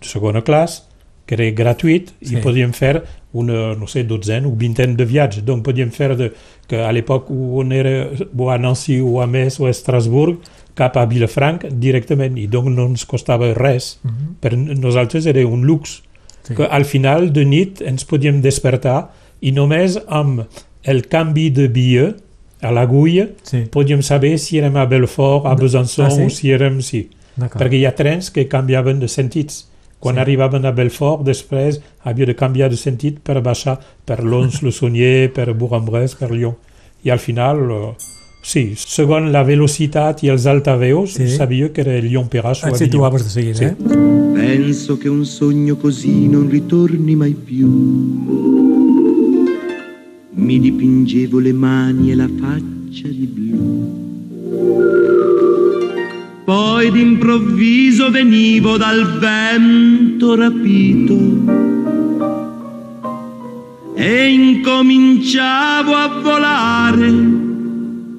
de 0.00 0.08
segona 0.08 0.40
classe, 0.46 0.86
que 1.26 1.34
era 1.36 1.50
gratuït, 1.58 2.14
Sí. 2.22 2.36
i 2.38 2.40
podíem 2.40 2.72
fer 2.72 3.02
una, 3.38 3.74
no 3.78 3.86
sé, 3.86 4.04
dotzena 4.08 4.48
o 4.48 4.54
vintena 4.56 4.94
de 4.96 5.04
viatges. 5.04 5.44
Donc 5.44 5.64
podíem 5.66 5.90
fer 5.94 6.14
de, 6.16 6.30
que 6.68 6.80
a 6.82 6.90
l'època 6.92 7.32
on 7.32 7.72
o 7.72 8.50
a 8.50 8.58
Nancy 8.58 9.00
o 9.00 9.20
a 9.22 9.26
Metz 9.26 9.60
o 9.60 9.66
a 9.66 9.70
Estrasburg, 9.70 10.38
cap 10.76 10.96
a 11.00 11.06
Vilafranca 11.08 11.68
directament, 11.70 12.36
i 12.38 12.46
donc 12.52 12.68
no 12.68 12.84
ens 12.90 13.06
costava 13.08 13.52
res. 13.56 13.98
Mhm. 14.04 14.34
Per 14.40 14.52
nosaltres 14.56 15.26
era 15.26 15.46
un 15.46 15.64
luxe 15.66 16.02
Sí. 16.46 16.54
que 16.54 16.62
al 16.70 16.84
final 16.84 17.32
de 17.32 17.44
nit 17.44 17.80
ens 17.82 18.04
podíem 18.04 18.40
despertar 18.40 19.10
i 19.42 19.50
només 19.52 19.96
amb 20.06 20.44
el 20.84 21.00
canvi 21.10 21.50
de 21.50 21.66
bitllet 21.68 22.20
a 22.62 22.70
l'agulla 22.70 23.26
Sí, 23.42 23.64
podíem 23.70 24.00
saber 24.02 24.38
si 24.38 24.58
érem 24.58 24.76
a 24.76 24.84
Belfort, 24.86 25.46
a 25.46 25.54
Besançon 25.58 26.06
Ah, 26.06 26.10
sí? 26.10 26.22
o 26.22 26.30
si 26.30 26.52
érem... 26.52 26.80
Sí, 26.82 27.08
perquè 27.36 27.80
hi 27.80 27.84
ha 27.84 27.94
trens 27.98 28.30
que 28.30 28.46
canviaven 28.48 29.00
de 29.00 29.08
sentits. 29.08 29.66
Quan 30.06 30.14
Sí. 30.14 30.20
arribaven 30.20 30.64
a 30.64 30.70
Belfort, 30.70 31.24
després 31.26 31.80
havia 32.04 32.26
de 32.26 32.34
canviar 32.36 32.70
de 32.70 32.76
sentit 32.76 33.18
per 33.18 33.40
baixar 33.42 33.80
per 34.04 34.22
Lons-le-Saunier, 34.22 35.32
per 35.32 35.52
Bourg-en-Bresse, 35.52 36.14
per 36.16 36.30
Lyon. 36.30 36.54
I 37.02 37.10
al 37.10 37.18
final, 37.18 37.58
eh, 37.70 37.94
sí, 38.40 38.74
segons 38.76 39.32
la 39.32 39.42
velocitat 39.42 40.22
i 40.22 40.28
els 40.28 40.46
altaveus, 40.46 41.14
Sí. 41.14 41.26
sabia 41.28 41.72
que 41.72 41.80
era 41.80 41.98
Lyon-Perrache 42.00 42.66
o 42.66 42.68
Et 42.68 42.74
Avignon. 42.74 42.90
situaves 42.92 43.24
de 43.24 43.30
seguida, 43.30 43.58
Sì. 43.58 43.64
eh? 43.64 43.76
Penso 44.36 44.96
che 44.96 45.08
un 45.08 45.24
sogno 45.26 45.74
così 45.76 46.28
non 46.28 46.48
ritorni 46.48 47.16
mai 47.16 47.32
più. 47.34 47.66
Mi 50.34 50.60
dipingevo 50.60 51.40
le 51.40 51.52
mani 51.52 52.12
e 52.12 52.14
la 52.14 52.28
faccia 52.28 53.08
di 53.08 53.26
blu. 53.26 55.05
Poi 56.46 56.92
d'improvviso 56.92 58.08
venivo 58.08 58.76
dal 58.76 59.18
vento 59.18 60.36
rapito 60.36 61.18
e 63.96 64.28
incominciavo 64.28 65.92
a 65.92 66.20
volare 66.22 67.10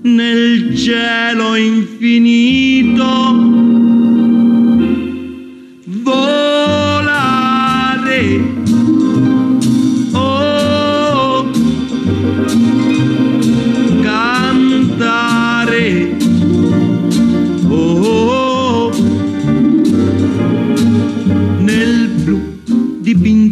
nel 0.01 0.75
cielo 0.75 1.55
infinito. 1.55 3.05
Volare. 5.85 6.66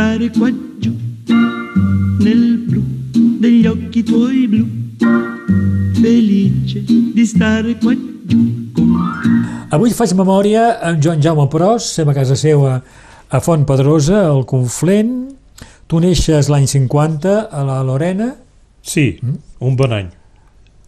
Di 0.00 0.30
stare 0.30 0.30
qua 0.30 0.50
giù. 0.78 0.96
Nel 2.20 2.64
blu 2.66 2.82
degli 3.38 3.66
occhi 3.66 4.02
tuoi 4.02 4.48
blu, 4.48 4.66
felice 6.00 6.82
di 6.84 7.26
stare 7.26 7.76
qua 7.76 7.94
giù. 8.24 8.38
Avui 9.68 9.90
faig 9.92 10.12
memòria 10.16 10.80
amb 10.80 10.98
Joan 10.98 11.20
Jaume 11.20 11.46
Pros, 11.48 11.84
sem 11.92 12.08
a 12.08 12.14
casa 12.16 12.34
seva 12.34 12.80
a 13.28 13.40
Font 13.40 13.66
Pedrosa, 13.68 14.24
al 14.24 14.44
Conflent. 14.44 15.36
Tu 15.86 15.98
neixes 15.98 16.48
l'any 16.48 16.66
50 16.66 17.50
a 17.50 17.62
la 17.66 17.82
Lorena. 17.82 18.32
Sí, 18.80 19.18
un 19.58 19.76
bon 19.76 19.92
any. 19.92 20.08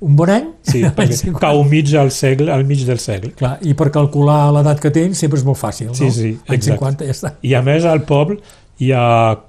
Un 0.02 0.16
bon 0.16 0.30
any? 0.32 0.48
Sí, 0.66 0.80
perquè 0.96 1.18
50. 1.20 1.38
cau 1.42 1.62
mig 1.68 1.92
al 1.94 2.10
segle, 2.10 2.50
al 2.50 2.64
mig 2.66 2.80
del 2.88 2.98
segle. 2.98 3.34
Clar, 3.38 3.58
i 3.60 3.76
per 3.78 3.90
calcular 3.94 4.48
l'edat 4.56 4.80
que 4.82 4.90
tens 4.94 5.20
sempre 5.20 5.38
és 5.38 5.44
molt 5.46 5.60
fàcil, 5.60 5.92
no? 5.92 5.98
Sí, 5.98 6.10
sí, 6.10 6.32
exacte. 6.48 6.80
50 6.80 7.10
ja 7.10 7.18
està. 7.18 7.34
I 7.44 7.54
a 7.58 7.62
més 7.66 7.86
al 7.86 8.02
poble 8.08 8.40
hi 8.82 8.90
ha 8.94 9.04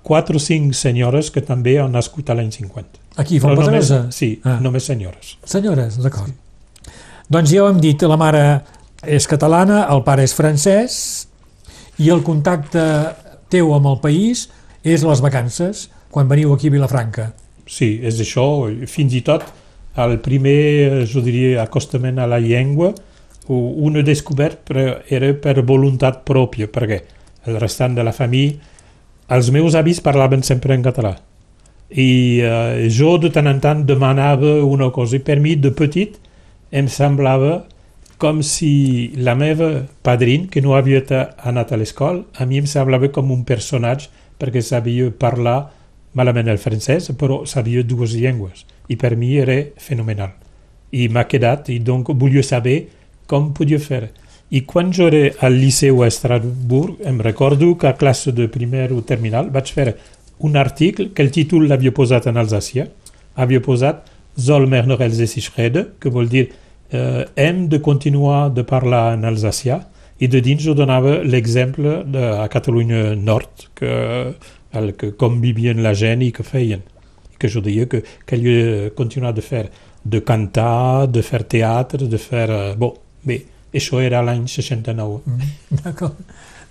4 0.06 0.38
o 0.38 0.40
5 0.44 0.74
senyores 0.78 1.32
que 1.34 1.42
també 1.42 1.78
han 1.82 1.92
nascut 1.96 2.30
a 2.30 2.36
l'any 2.38 2.52
50. 2.54 3.00
Aquí, 3.18 3.40
Font 3.40 3.58
Pedrosa? 3.58 4.08
sí, 4.12 4.40
Ah. 4.44 4.60
només 4.62 4.84
senyores. 4.86 5.38
Senyores, 5.46 5.98
d'acord. 6.02 6.32
Doncs 7.30 7.50
ja 7.54 7.64
ho 7.64 7.70
hem 7.70 7.80
dit, 7.82 8.02
la 8.04 8.18
mare 8.18 8.62
és 9.04 9.28
catalana, 9.28 9.88
el 9.94 10.04
pare 10.04 10.24
és 10.24 10.34
francès 10.36 11.28
i 12.00 12.10
el 12.10 12.22
contacte 12.24 12.84
teu 13.50 13.74
amb 13.76 13.86
el 13.88 14.00
país 14.02 14.48
és 14.84 15.04
les 15.04 15.22
vacances, 15.22 15.90
quan 16.12 16.28
veniu 16.28 16.54
aquí 16.54 16.68
a 16.68 16.72
Vilafranca. 16.72 17.32
Sí, 17.66 18.00
és 18.04 18.20
això, 18.20 18.46
fins 18.88 19.14
i 19.14 19.22
tot 19.22 19.44
el 19.98 20.18
primer, 20.20 21.06
jo 21.08 21.22
diria, 21.22 21.62
acostament 21.64 22.20
a 22.20 22.28
la 22.28 22.40
llengua, 22.40 22.94
ho- 23.48 23.74
un 23.86 23.98
ho 23.98 24.04
descobert 24.04 24.60
però 24.68 24.98
era 25.10 25.34
per 25.34 25.62
voluntat 25.64 26.24
pròpia, 26.26 26.68
perquè 26.72 27.02
el 27.46 27.60
restant 27.60 27.96
de 27.96 28.04
la 28.04 28.12
família, 28.14 28.58
els 29.30 29.52
meus 29.52 29.76
avis 29.76 30.02
parlaven 30.04 30.44
sempre 30.44 30.76
en 30.76 30.84
català. 30.84 31.16
I 31.94 32.42
eh, 32.42 32.88
jo 32.90 33.18
de 33.22 33.30
tant 33.30 33.48
en 33.48 33.60
tant 33.62 33.86
demanava 33.86 34.64
una 34.66 34.90
cosa, 34.92 35.18
i 35.18 35.24
per 35.24 35.40
mi 35.40 35.56
de 35.56 35.72
petit 35.72 36.18
em 36.74 36.90
semblava 36.90 37.64
com 38.18 38.42
si 38.42 39.12
la 39.20 39.36
meva 39.36 39.84
padrin, 40.02 40.48
que 40.48 40.62
no 40.62 40.76
havia 40.78 41.04
anat 41.44 41.74
a 41.74 41.78
l'escola, 41.78 42.24
a 42.40 42.46
mi 42.46 42.62
em 42.62 42.68
semblava 42.70 43.10
com 43.12 43.32
un 43.36 43.44
personatge 43.44 44.10
perquè 44.40 44.62
sabia 44.64 45.10
parlar 45.12 45.72
malament 46.14 46.48
el 46.48 46.62
francès, 46.62 47.12
però 47.20 47.44
sabia 47.46 47.84
dues 47.84 48.16
llengües. 48.16 48.66
I 48.88 48.96
per 48.96 49.16
mi 49.18 49.36
era 49.38 49.58
fenomenal. 49.78 50.34
I 50.94 51.08
m'ha 51.10 51.26
quedat, 51.28 51.70
i 51.70 51.80
donc 51.80 52.12
volia 52.14 52.44
saber 52.44 52.88
com 53.28 53.52
podia 53.54 53.80
fer. 53.80 54.12
I 54.54 54.62
quan 54.70 54.92
jo 54.94 55.08
era 55.10 55.32
al 55.48 55.56
liceu 55.58 56.04
a 56.04 56.08
Estrasburg, 56.08 57.00
em 57.02 57.18
recordo 57.26 57.76
que 57.76 57.88
a 57.88 57.96
classe 57.98 58.32
de 58.32 58.48
primer 58.48 58.92
o 58.94 59.02
terminal 59.02 59.50
vaig 59.50 59.72
fer 59.74 59.96
un 60.46 60.58
article 60.58 61.10
que 61.14 61.24
el 61.24 61.32
títol 61.34 61.66
l'havia 61.70 61.94
posat 61.96 62.28
en 62.30 62.38
alsacià, 62.38 62.86
havia 63.36 63.62
posat 63.66 64.12
Soll 64.38 64.66
mer 64.66 64.88
noch 64.90 65.02
Elsässisch 65.02 65.54
reden, 65.58 65.92
que 66.02 66.10
vol 66.10 66.30
dir 66.30 66.48
eh, 66.90 67.26
hem 67.36 67.68
de 67.70 67.80
continuar 67.82 68.50
de 68.54 68.64
parlar 68.66 69.14
en 69.14 69.26
alsacià, 69.30 69.80
i 70.18 70.30
de 70.30 70.42
dins 70.42 70.62
jo 70.62 70.74
donava 70.78 71.20
l'exemple 71.22 72.00
de 72.10 72.24
a 72.42 72.48
Catalunya 72.50 73.16
Nord, 73.16 73.68
que, 73.78 73.94
el, 74.74 74.94
que 74.98 75.12
com 75.18 75.40
vivien 75.42 75.84
la 75.86 75.94
gent 75.94 76.22
i 76.26 76.32
que 76.34 76.46
feien. 76.46 76.82
I 77.34 77.38
que 77.42 77.50
jo 77.50 77.62
deia 77.62 77.86
que 77.90 78.04
calia 78.26 78.90
continuar 78.98 79.34
de 79.38 79.46
fer, 79.46 79.68
de 80.04 80.22
cantar, 80.26 81.08
de 81.10 81.26
fer 81.26 81.44
teatre, 81.44 82.10
de 82.10 82.22
fer... 82.22 82.48
eh, 82.50 82.76
Bon, 82.78 82.94
bé, 83.26 83.44
això 83.74 84.02
era 84.02 84.22
l'any 84.26 84.46
69. 84.48 85.22
Mm, 85.26 85.82
D'acord. 85.84 86.16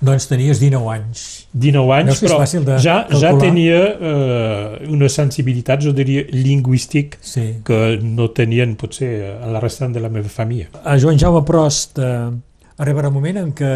Doncs 0.03 0.25
tenies 0.27 0.59
19 0.59 0.89
anys. 0.91 1.21
19 1.55 1.93
anys, 1.95 2.23
però 2.25 2.41
de 2.67 2.77
ja, 2.83 2.97
ja 3.15 3.31
tenia 3.39 3.77
eh, 3.87 4.89
una 4.91 5.07
sensibilitat, 5.09 5.79
jo 5.85 5.93
diria, 5.95 6.25
lingüístic 6.35 7.19
Sí. 7.23 7.45
que 7.65 7.99
no 8.03 8.31
tenien 8.35 8.75
potser 8.77 9.13
a 9.39 9.47
la 9.47 9.61
restant 9.63 9.95
de 9.95 10.01
la 10.03 10.09
meva 10.11 10.29
família. 10.29 10.67
A 10.83 10.97
Joan 10.99 11.19
Jaume 11.23 11.45
Prost 11.47 11.99
eh, 12.03 12.31
arribarà 12.83 13.13
un 13.13 13.15
moment 13.15 13.39
en 13.45 13.53
què, 13.55 13.71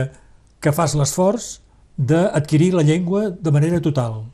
que 0.59 0.73
fas 0.75 0.97
l'esforç 0.99 1.61
d'adquirir 1.97 2.73
la 2.75 2.83
llengua 2.83 3.31
de 3.31 3.53
manera 3.55 3.79
total. 3.81 4.25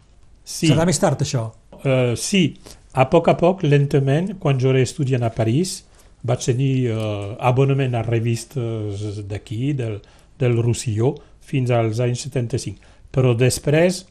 Sí, 0.44 0.68
Serà 0.72 0.86
més 0.88 0.98
tard, 0.98 1.20
això. 1.20 1.50
eh, 1.84 2.14
sí, 2.16 2.56
a 2.94 3.04
poc 3.10 3.28
a 3.28 3.36
poc, 3.36 3.62
lentament, 3.68 4.38
quan 4.40 4.58
jo 4.58 4.70
era 4.72 4.80
estudiant 4.80 5.22
a 5.22 5.30
París, 5.30 5.82
vaig 6.22 6.44
tenir 6.44 6.72
eh, 6.92 7.36
abonament 7.40 7.94
a 7.98 8.02
revistes 8.06 9.22
d'aquí, 9.28 9.72
del, 9.78 10.00
del 10.38 10.56
Roussillon, 10.62 11.16
fins 11.42 11.70
als 11.74 12.00
anys 12.00 12.22
75. 12.28 12.78
Però 13.12 13.34
després 13.36 14.04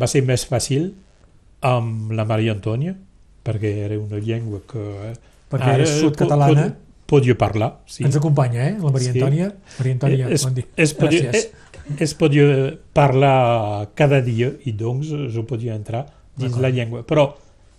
va 0.00 0.06
ser 0.10 0.22
més 0.26 0.44
fàcil 0.46 0.90
amb 1.64 2.12
la 2.12 2.24
Maria 2.28 2.52
Antònia, 2.54 2.94
perquè 3.44 3.70
era 3.86 3.98
una 3.98 4.20
llengua 4.20 4.60
que... 4.68 4.80
eh, 5.10 5.14
Perquè 5.54 5.70
ara 5.76 5.84
és 5.84 5.90
po- 5.98 6.08
sud-catalana. 6.08 6.62
pod- 6.70 6.80
Podia 7.04 7.34
parlar, 7.36 7.66
sí. 7.86 8.00
Ens 8.02 8.16
acompanya, 8.16 8.62
eh, 8.70 8.78
la 8.80 8.90
Maria 8.90 9.12
Sí. 9.12 9.20
Antònia. 9.20 9.50
Maria 9.78 9.92
Antònia, 9.92 10.28
es, 10.32 10.44
bon 10.46 10.54
dia. 10.56 10.64
es, 10.74 10.94
podia, 10.96 11.20
Gràcies. 11.28 11.50
es, 11.92 12.00
es 12.00 12.14
podia 12.16 12.46
parlar 12.96 13.90
cada 13.94 14.22
dia 14.24 14.48
i 14.64 14.72
doncs 14.72 15.10
jo 15.34 15.44
podia 15.46 15.74
entrar 15.76 16.06
dins 16.34 16.56
la 16.58 16.70
llengua. 16.72 17.02
Però 17.06 17.26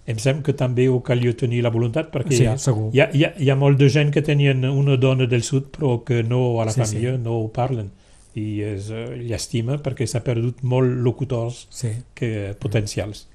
em 0.08 0.20
sembla 0.22 0.44
que 0.46 0.54
també 0.54 0.88
ho 0.90 1.00
calia 1.04 1.34
tenir 1.38 1.64
la 1.66 1.72
voluntat 1.74 2.12
perquè 2.14 2.36
Sí, 2.38 2.44
hi, 2.44 2.48
ha, 2.52 2.58
segur. 2.62 2.90
hi, 2.94 3.00
ha, 3.02 3.10
hi, 3.14 3.24
ha, 3.26 3.34
hi 3.42 3.50
ha 3.50 3.56
molt 3.58 3.80
de 3.80 3.88
gent 3.90 4.12
que 4.14 4.22
tenien 4.22 4.64
una 4.70 4.98
dona 4.98 5.26
del 5.26 5.42
sud 5.44 5.72
però 5.78 6.04
que 6.06 6.22
no 6.24 6.62
a 6.62 6.66
la 6.66 6.72
Sí, 6.76 6.82
família 6.84 7.18
no 7.18 7.40
ho 7.40 7.48
parlen 7.50 7.90
i 8.36 8.62
és 8.62 8.90
uh, 8.92 9.16
llàstima 9.16 9.78
perquè 9.82 10.06
s'ha 10.06 10.20
perdut 10.22 10.62
molt 10.64 10.92
locutors 11.06 11.68
Sí. 11.72 11.94
que, 12.14 12.54
potencials. 12.60 13.28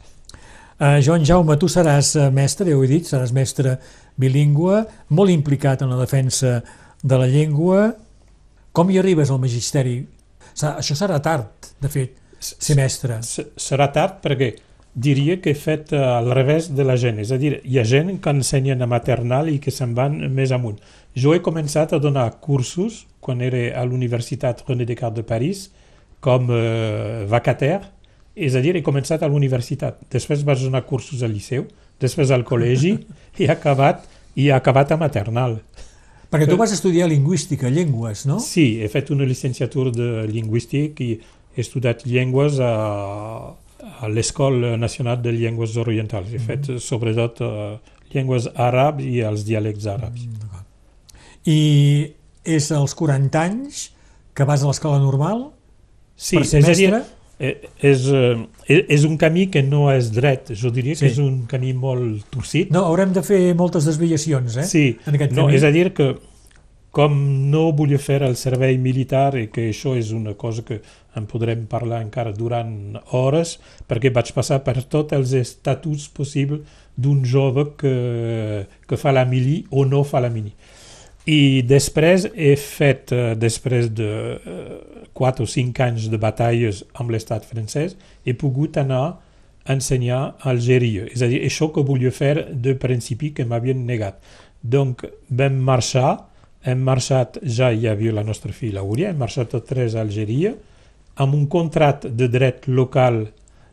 Uh, 0.80 1.00
Joan 1.04 1.24
Jaume, 1.24 1.56
tu 1.60 1.68
seràs 1.68 2.14
eh, 2.16 2.30
mestre, 2.32 2.68
ja 2.70 2.76
ho 2.76 2.84
he 2.84 2.88
dit, 2.88 3.04
seràs 3.08 3.32
mestre 3.36 3.78
bilingüe, 4.20 4.84
molt 5.16 5.30
implicat 5.32 5.82
en 5.84 5.90
la 5.92 5.98
defensa 6.00 6.62
de 7.02 7.18
la 7.20 7.26
llengua. 7.28 7.90
Com 8.72 8.88
hi 8.92 8.98
arribes 9.00 9.30
al 9.32 9.40
magisteri? 9.42 9.98
Això 10.60 10.94
serà 10.96 11.18
tard, 11.24 11.68
de 11.80 11.88
fet, 11.92 12.14
ser 12.40 12.76
mestre. 12.76 13.18
Serà 13.24 13.90
tard 13.92 14.20
perquè 14.24 14.54
diria 14.94 15.38
que 15.40 15.52
he 15.52 15.58
fet 15.58 15.92
eh, 15.92 16.00
al 16.00 16.30
revés 16.34 16.70
de 16.74 16.84
la 16.84 16.96
gent. 16.98 17.20
És 17.22 17.30
a 17.32 17.38
dir, 17.38 17.58
hi 17.64 17.78
ha 17.78 17.84
gent 17.86 18.16
que 18.22 18.32
ensenyen 18.34 18.82
a 18.82 18.88
maternal 18.90 19.50
i 19.52 19.58
que 19.62 19.72
se'n 19.74 19.94
van 19.94 20.18
més 20.34 20.52
amunt. 20.52 20.80
Jo 21.14 21.34
he 21.34 21.42
començat 21.42 21.92
a 21.94 22.02
donar 22.02 22.28
cursos 22.42 23.04
quan 23.20 23.40
era 23.44 23.80
a 23.80 23.84
l'Universitat 23.84 24.64
René 24.68 24.86
Descartes 24.88 25.20
de 25.20 25.26
París 25.26 25.68
com 26.20 26.50
eh, 26.52 27.26
vacataire, 27.28 27.88
és 28.36 28.54
a 28.54 28.62
dir, 28.62 28.76
he 28.76 28.84
començat 28.84 29.22
a 29.22 29.28
l'universitat. 29.28 29.98
Després 30.12 30.44
vaig 30.46 30.62
donar 30.62 30.84
cursos 30.88 31.22
al 31.22 31.32
liceu, 31.34 31.66
després 32.00 32.30
al 32.30 32.44
col·legi 32.48 32.94
i 33.38 33.44
he 33.46 33.50
acabat, 33.52 34.04
i 34.36 34.48
he 34.48 34.54
acabat 34.54 34.92
a 34.92 35.00
maternal. 35.00 35.58
Perquè 36.30 36.46
tu 36.46 36.56
vas 36.56 36.70
estudiar 36.70 37.08
lingüística, 37.10 37.68
llengües, 37.72 38.22
no? 38.30 38.38
Sí, 38.38 38.78
he 38.78 38.88
fet 38.88 39.10
una 39.10 39.26
llicenciatura 39.26 39.90
de 39.90 40.28
lingüístic 40.30 41.00
i 41.02 41.10
he 41.18 41.64
estudiat 41.64 42.04
llengües 42.06 42.60
a, 42.62 42.70
a 44.00 44.08
l'Escola 44.08 44.76
Nacional 44.76 45.20
de 45.22 45.32
Llengües 45.32 45.76
Orientals. 45.76 46.32
He 46.32 46.38
fet 46.38 46.68
sobretot 46.80 47.40
uh, 47.44 47.78
llengües 48.14 48.48
àrabs 48.56 49.04
i 49.04 49.20
els 49.26 49.44
dialectes 49.46 49.86
àrabs. 49.86 50.26
I 51.46 52.12
és 52.44 52.70
als 52.72 52.94
40 52.98 53.40
anys 53.40 53.90
que 54.36 54.44
vas 54.48 54.62
a 54.62 54.68
l'escola 54.70 54.98
normal 55.00 55.48
Sí, 56.20 56.36
per 56.36 56.44
ser 56.46 56.60
és 56.60 56.68
a 56.68 56.74
dir, 56.76 56.90
mestre? 56.92 57.16
eh, 57.40 57.68
és, 57.80 58.02
eh, 58.12 58.84
és 58.92 59.04
un 59.08 59.16
camí 59.16 59.46
que 59.50 59.62
no 59.64 59.86
és 59.90 60.10
dret, 60.12 60.50
jo 60.52 60.68
diria 60.70 60.94
Sí. 60.94 61.06
que 61.06 61.12
és 61.12 61.18
un 61.18 61.46
camí 61.48 61.72
molt 61.72 62.26
torcit. 62.30 62.70
No, 62.70 62.82
haurem 62.84 63.12
de 63.16 63.22
fer 63.24 63.54
moltes 63.56 63.86
desviacions, 63.88 64.56
eh? 64.58 64.64
Sí, 64.68 64.98
en 65.06 65.14
aquest 65.16 65.32
no, 65.32 65.46
camí. 65.46 65.56
és 65.56 65.64
a 65.64 65.70
dir 65.72 65.94
que 65.94 66.10
com 66.90 67.14
no 67.50 67.70
volia 67.76 68.00
fer 68.02 68.20
el 68.26 68.34
servei 68.38 68.78
militar 68.78 69.36
i 69.38 69.46
que 69.52 69.68
això 69.70 69.94
és 69.98 70.10
una 70.10 70.34
cosa 70.34 70.64
que 70.66 70.80
en 71.18 71.26
podrem 71.30 71.64
parlar 71.70 72.00
encara 72.02 72.32
durant 72.34 72.98
hores 73.14 73.58
perquè 73.90 74.10
vaig 74.14 74.32
passar 74.34 74.60
per 74.66 74.80
tots 74.82 75.14
els 75.14 75.34
estatuts 75.38 76.08
possibles 76.14 76.66
d'un 76.96 77.22
jove 77.24 77.70
que, 77.78 77.94
que 78.86 78.98
fa 78.98 79.14
la 79.14 79.24
mili 79.24 79.62
o 79.70 79.86
no 79.86 80.02
fa 80.04 80.20
la 80.20 80.30
mili. 80.34 80.52
I 81.30 81.62
després 81.68 82.26
he 82.34 82.54
fet, 82.58 83.12
eh, 83.12 83.34
després 83.38 83.90
de 83.94 84.10
eh, 84.34 84.78
4 85.14 85.44
o 85.44 85.48
5 85.48 85.84
anys 85.84 86.08
de 86.10 86.18
batalles 86.18 86.82
amb 86.94 87.12
l'estat 87.12 87.44
francès, 87.46 87.96
he 88.24 88.34
pogut 88.34 88.78
anar 88.80 89.02
a 89.04 89.74
ensenyar 89.76 90.20
a 90.40 90.50
Algèria. 90.50 91.06
És 91.12 91.22
a 91.22 91.28
dir, 91.30 91.42
això 91.44 91.68
que 91.74 91.84
volia 91.86 92.10
fer 92.10 92.48
de 92.50 92.74
principi 92.74 93.30
que 93.36 93.44
m'havien 93.44 93.84
negat. 93.86 94.18
Donc 94.62 95.04
vam 95.28 95.60
marxar, 95.64 96.29
hem 96.62 96.80
marxat, 96.84 97.38
ja 97.42 97.70
hi 97.72 97.86
havia 97.88 98.12
la 98.12 98.24
nostra 98.24 98.52
filla 98.52 98.80
Auria, 98.84 99.10
hem 99.10 99.20
marxat 99.20 99.52
tots 99.54 99.68
tres 99.68 99.94
a 99.94 100.02
Algèria, 100.04 100.54
amb 101.20 101.34
un 101.36 101.46
contrat 101.48 102.06
de 102.06 102.28
dret 102.28 102.68
local 102.68 103.26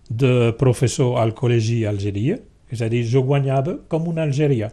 de 0.07 0.53
professor 0.59 1.17
al 1.19 1.33
col·legi 1.35 1.83
a 1.85 1.91
Algèria, 1.91 2.37
és 2.71 2.81
a 2.83 2.89
dir, 2.91 3.03
jo 3.07 3.23
guanyava 3.27 3.77
com 3.87 4.07
un 4.11 4.19
algerià. 4.19 4.71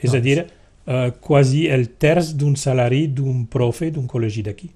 És 0.00 0.10
a 0.10 0.18
Doncs. 0.18 0.24
dir, 0.24 0.38
eh, 0.86 1.10
quasi 1.20 1.66
el 1.68 1.88
terç 1.98 2.34
d'un 2.34 2.56
salari 2.56 3.06
d'un 3.08 3.46
profe 3.46 3.90
d'un 3.90 4.06
col·legi 4.06 4.42
d'aquí. 4.42 4.70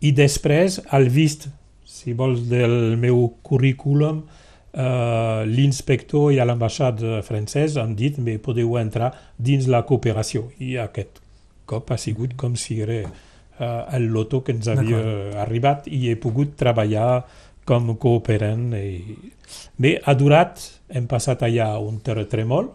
I 0.00 0.12
després, 0.12 0.80
al 0.90 1.08
vist, 1.08 1.48
si 1.84 2.12
vols, 2.12 2.48
del 2.48 2.96
meu 2.96 3.34
currículum, 3.42 4.24
eh, 4.72 5.44
l'inspector 5.46 6.32
i 6.32 6.38
a 6.38 6.44
l'ambaixada 6.44 7.22
francès 7.22 7.76
han 7.76 7.94
dit 7.96 8.16
que 8.16 8.38
podeu 8.38 8.76
entrar 8.76 9.12
dins 9.38 9.66
la 9.66 9.84
cooperació. 9.84 10.50
I 10.58 10.76
aquest 10.76 11.25
cop 11.66 11.90
ha 11.92 11.98
sigut 12.00 12.36
com 12.38 12.56
si 12.56 12.80
era 12.82 13.00
eh, 13.02 13.96
el 13.96 14.08
loto 14.14 14.42
que 14.44 14.54
ens 14.56 14.68
havia 14.72 15.02
arribat 15.42 15.86
i 15.88 16.06
he 16.10 16.16
pogut 16.20 16.56
treballar 16.58 17.24
com 17.66 17.92
cooperant. 17.98 18.72
I... 18.78 19.32
Bé, 19.78 19.96
ha 20.04 20.14
durat, 20.14 20.62
hem 20.88 21.06
passat 21.10 21.42
allà 21.46 21.72
un 21.82 21.98
terratrèmol, 22.04 22.70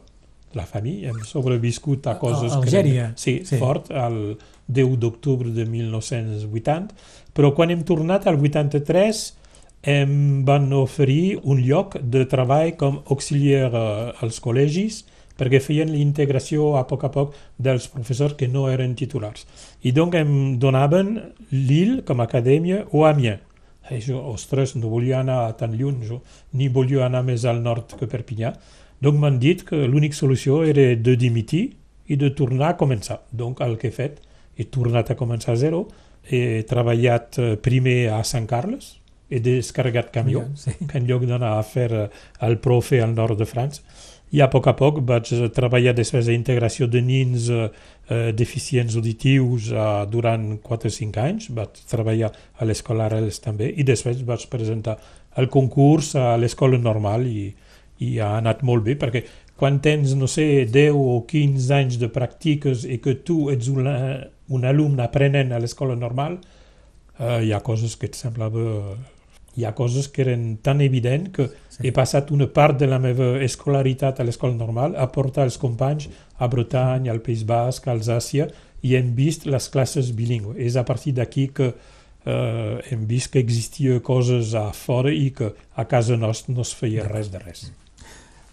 la 0.54 0.66
família, 0.68 1.12
hem 1.14 1.22
sobreviscut 1.24 2.08
a 2.12 2.18
coses... 2.20 2.52
A 2.52 2.60
Algèria? 2.60 3.12
Que, 3.14 3.22
sí, 3.22 3.36
Sí. 3.40 3.54
sí, 3.56 3.60
fort, 3.62 3.88
el 3.92 4.38
10 4.68 4.98
d'octubre 5.00 5.52
de 5.56 5.66
1980, 5.66 6.92
però 7.36 7.54
quan 7.56 7.72
hem 7.72 7.86
tornat 7.88 8.28
al 8.28 8.36
83 8.40 9.22
em 9.84 10.44
van 10.46 10.68
oferir 10.78 11.40
un 11.42 11.64
lloc 11.64 11.96
de 12.04 12.26
treball 12.30 12.76
com 12.78 13.00
auxiliar 13.10 13.72
eh, 13.72 14.12
als 14.22 14.38
col·legis 14.44 15.06
perquè 15.42 15.58
feien 15.64 15.90
l'integració 15.90 16.76
a 16.78 16.84
poc 16.86 17.08
a 17.08 17.10
poc 17.10 17.34
dels 17.58 17.88
professors 17.90 18.36
que 18.38 18.48
no 18.48 18.68
eren 18.70 18.94
titulars. 19.00 19.48
I 19.82 19.92
doncs 19.98 20.20
em 20.22 20.36
donaven 20.62 21.16
Lille 21.50 22.04
com 22.06 22.22
a 22.22 22.28
acadèmia 22.30 22.84
o 22.94 23.08
Amiens. 23.10 23.42
I 23.90 23.98
jo, 24.06 24.22
ostres, 24.32 24.76
no 24.78 24.88
volia 24.94 25.18
anar 25.20 25.58
tan 25.58 25.74
lluny, 25.76 26.06
jo 26.08 26.22
ni 26.54 26.70
volia 26.70 27.08
anar 27.10 27.24
més 27.28 27.44
al 27.50 27.64
nord 27.66 27.98
que 27.98 28.08
Perpinyà. 28.08 28.54
Donc 29.02 29.18
m'han 29.18 29.40
dit 29.42 29.66
que 29.66 29.88
l'única 29.90 30.16
solució 30.16 30.62
era 30.64 30.92
de 30.96 31.16
dimitir 31.18 31.64
i 32.08 32.16
de 32.16 32.30
tornar 32.38 32.70
a 32.76 32.78
començar. 32.78 33.24
Donc 33.32 33.60
el 33.66 33.80
que 33.82 33.90
he 33.90 33.96
fet, 33.96 34.22
he 34.56 34.64
tornat 34.70 35.10
a 35.10 35.18
començar 35.18 35.56
a 35.56 35.60
zero, 35.60 35.88
he 36.30 36.62
treballat 36.70 37.40
eh, 37.42 37.56
primer 37.58 38.12
a 38.14 38.22
Sant 38.24 38.46
Carles, 38.48 39.00
he 39.32 39.40
descarregat 39.40 40.12
camió, 40.14 40.46
Sí. 40.56 40.72
que 40.88 41.00
en 41.00 41.08
lloc 41.08 41.24
d'anar 41.26 41.58
a 41.58 41.64
fer 41.64 41.90
eh, 41.92 42.08
el 42.46 42.60
profe 42.60 43.02
al 43.02 43.16
nord 43.16 43.40
de 43.40 43.48
França, 43.50 43.82
i 44.32 44.42
a 44.42 44.48
poc 44.52 44.68
a 44.72 44.76
poc 44.80 45.02
vaig 45.08 45.32
eh, 45.36 45.48
treballar 45.54 45.94
després 45.98 46.28
a 46.28 46.36
integració 46.36 46.88
de 46.88 47.02
nins 47.04 47.50
eh, 47.52 47.68
eh, 48.08 48.32
deficients 48.38 48.96
auditius 48.96 49.72
eh, 49.72 49.88
durant 50.12 50.46
4 50.64 50.92
o 50.92 50.96
5 50.98 51.24
anys, 51.26 51.50
vaig 51.58 51.84
treballar 51.92 52.32
a 52.32 52.68
l'escola 52.68 53.10
Arels 53.10 53.42
també, 53.44 53.72
i 53.76 53.84
després 53.88 54.24
vaig 54.28 54.48
presentar 54.52 54.98
el 55.40 55.48
concurs 55.52 56.16
a 56.16 56.36
l'escola 56.40 56.80
normal 56.80 57.28
i, 57.28 57.52
i 58.04 58.18
ha 58.20 58.36
anat 58.40 58.64
molt 58.68 58.88
bé, 58.88 58.98
perquè 59.00 59.24
quan 59.62 59.78
tens, 59.84 60.16
no 60.18 60.26
sé, 60.32 60.66
10 60.66 60.98
o 60.98 61.20
15 61.30 61.74
anys 61.76 62.00
de 62.02 62.10
pràctiques 62.10 62.88
i 62.90 62.98
que 63.04 63.20
tu 63.28 63.44
ets 63.54 63.70
un, 63.70 63.86
un 64.50 64.66
alumne 64.66 65.04
aprenent 65.06 65.54
a 65.54 65.60
l'escola 65.62 65.96
normal, 65.96 66.40
eh, 67.20 67.42
hi 67.46 67.52
ha 67.54 67.62
coses 67.66 67.98
que 68.00 68.10
et 68.10 68.18
semblava... 68.18 68.96
Hi 69.58 69.66
ha 69.66 69.74
coses 69.76 70.08
que 70.08 70.22
eren 70.24 70.58
tan 70.64 70.80
evident 70.82 71.32
que 71.36 71.50
Sí. 71.70 71.88
he 71.88 71.92
passat 71.92 72.32
una 72.32 72.48
part 72.48 72.80
de 72.80 72.88
la 72.88 73.00
meva 73.00 73.34
escolaritat 73.44 74.20
a 74.20 74.24
l'escola 74.24 74.54
normal 74.56 74.96
a 74.96 75.08
portar 75.12 75.44
els 75.44 75.58
companys 75.58 76.08
a 76.40 76.48
Bretanya, 76.48 77.12
al 77.12 77.22
País 77.22 77.44
Basc, 77.44 77.88
a 77.88 77.92
Alsàcia, 77.96 78.48
i 78.82 78.96
hem 78.96 79.14
vist 79.16 79.46
les 79.46 79.70
classes 79.70 80.12
bilingües. 80.16 80.58
És 80.58 80.76
a 80.76 80.84
partir 80.86 81.14
d'aquí 81.14 81.50
que 81.54 81.74
eh, 82.26 82.78
hem 82.92 83.06
vist 83.08 83.32
que 83.34 83.40
existia 83.40 84.00
coses 84.00 84.54
a 84.54 84.72
fora 84.72 85.12
i 85.12 85.32
que 85.32 85.52
a 85.76 85.86
casa 85.86 86.18
nostra 86.18 86.54
no 86.54 86.62
es 86.62 86.74
feia 86.74 87.08
res 87.08 87.32
de 87.32 87.40
res. 87.40 87.72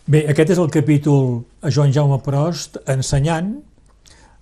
Bé, 0.08 0.24
aquest 0.28 0.50
és 0.50 0.58
el 0.58 0.70
capítol 0.72 1.44
a 1.60 1.70
Joan 1.70 1.92
Jaume 1.92 2.18
Prost 2.24 2.78
ensenyant. 2.88 3.58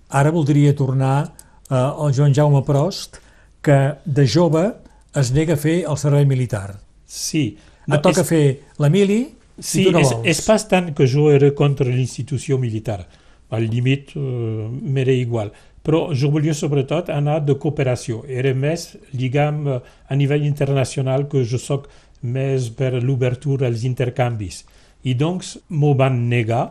Ara 0.09 0.31
voldria 0.31 0.73
tornar 0.75 1.33
eh, 1.69 1.75
al 1.75 2.13
Joan 2.15 2.33
Jaume 2.33 2.63
Prost, 2.63 3.19
que 3.61 3.95
de 4.05 4.25
jove 4.25 4.73
es 5.19 5.31
nega 5.35 5.55
a 5.57 5.61
fer 5.61 5.79
el 5.83 5.97
servei 5.97 6.25
militar. 6.25 6.79
Sí. 7.05 7.57
No, 7.87 7.95
Et 7.95 8.03
toca 8.03 8.23
és, 8.23 8.27
fer 8.27 8.43
la 8.83 8.89
mili 8.91 9.21
sí, 9.57 9.81
i 9.81 9.87
tu 9.87 9.93
no 9.95 10.01
és, 10.03 10.11
vols. 10.11 10.27
és 10.27 10.41
pas 10.45 10.67
tant 10.67 10.91
que 10.95 11.07
jo 11.07 11.29
era 11.31 11.49
contra 11.55 11.87
l'institució 11.87 12.59
militar. 12.59 13.05
Al 13.49 13.63
límit 13.71 14.11
uh, 14.19 14.67
m'era 14.67 15.15
igual. 15.15 15.53
Però 15.87 16.09
jo 16.11 16.29
volia 16.33 16.53
sobretot 16.57 17.07
anar 17.13 17.39
de 17.47 17.55
cooperació. 17.55 18.25
Era 18.27 18.51
més, 18.51 18.89
diguem, 19.15 19.61
eh, 19.71 19.77
a 20.11 20.15
nivell 20.19 20.43
internacional 20.43 21.29
que 21.31 21.45
jo 21.47 21.55
sóc 21.63 21.85
més 22.27 22.67
per 22.75 22.97
l'obertura 22.99 23.69
als 23.69 23.85
intercanvis. 23.87 24.65
I 25.07 25.13
doncs 25.15 25.53
m'ho 25.71 25.93
van 25.95 26.25
negar 26.27 26.65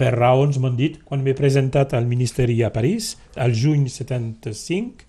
per 0.00 0.14
raons, 0.16 0.56
m'han 0.58 0.78
dit, 0.78 0.96
quan 1.04 1.20
m'he 1.22 1.34
presentat 1.36 1.92
al 1.92 2.08
Ministeri 2.08 2.56
a 2.64 2.72
París, 2.72 3.14
al 3.36 3.52
juny 3.52 3.84
75, 3.92 5.04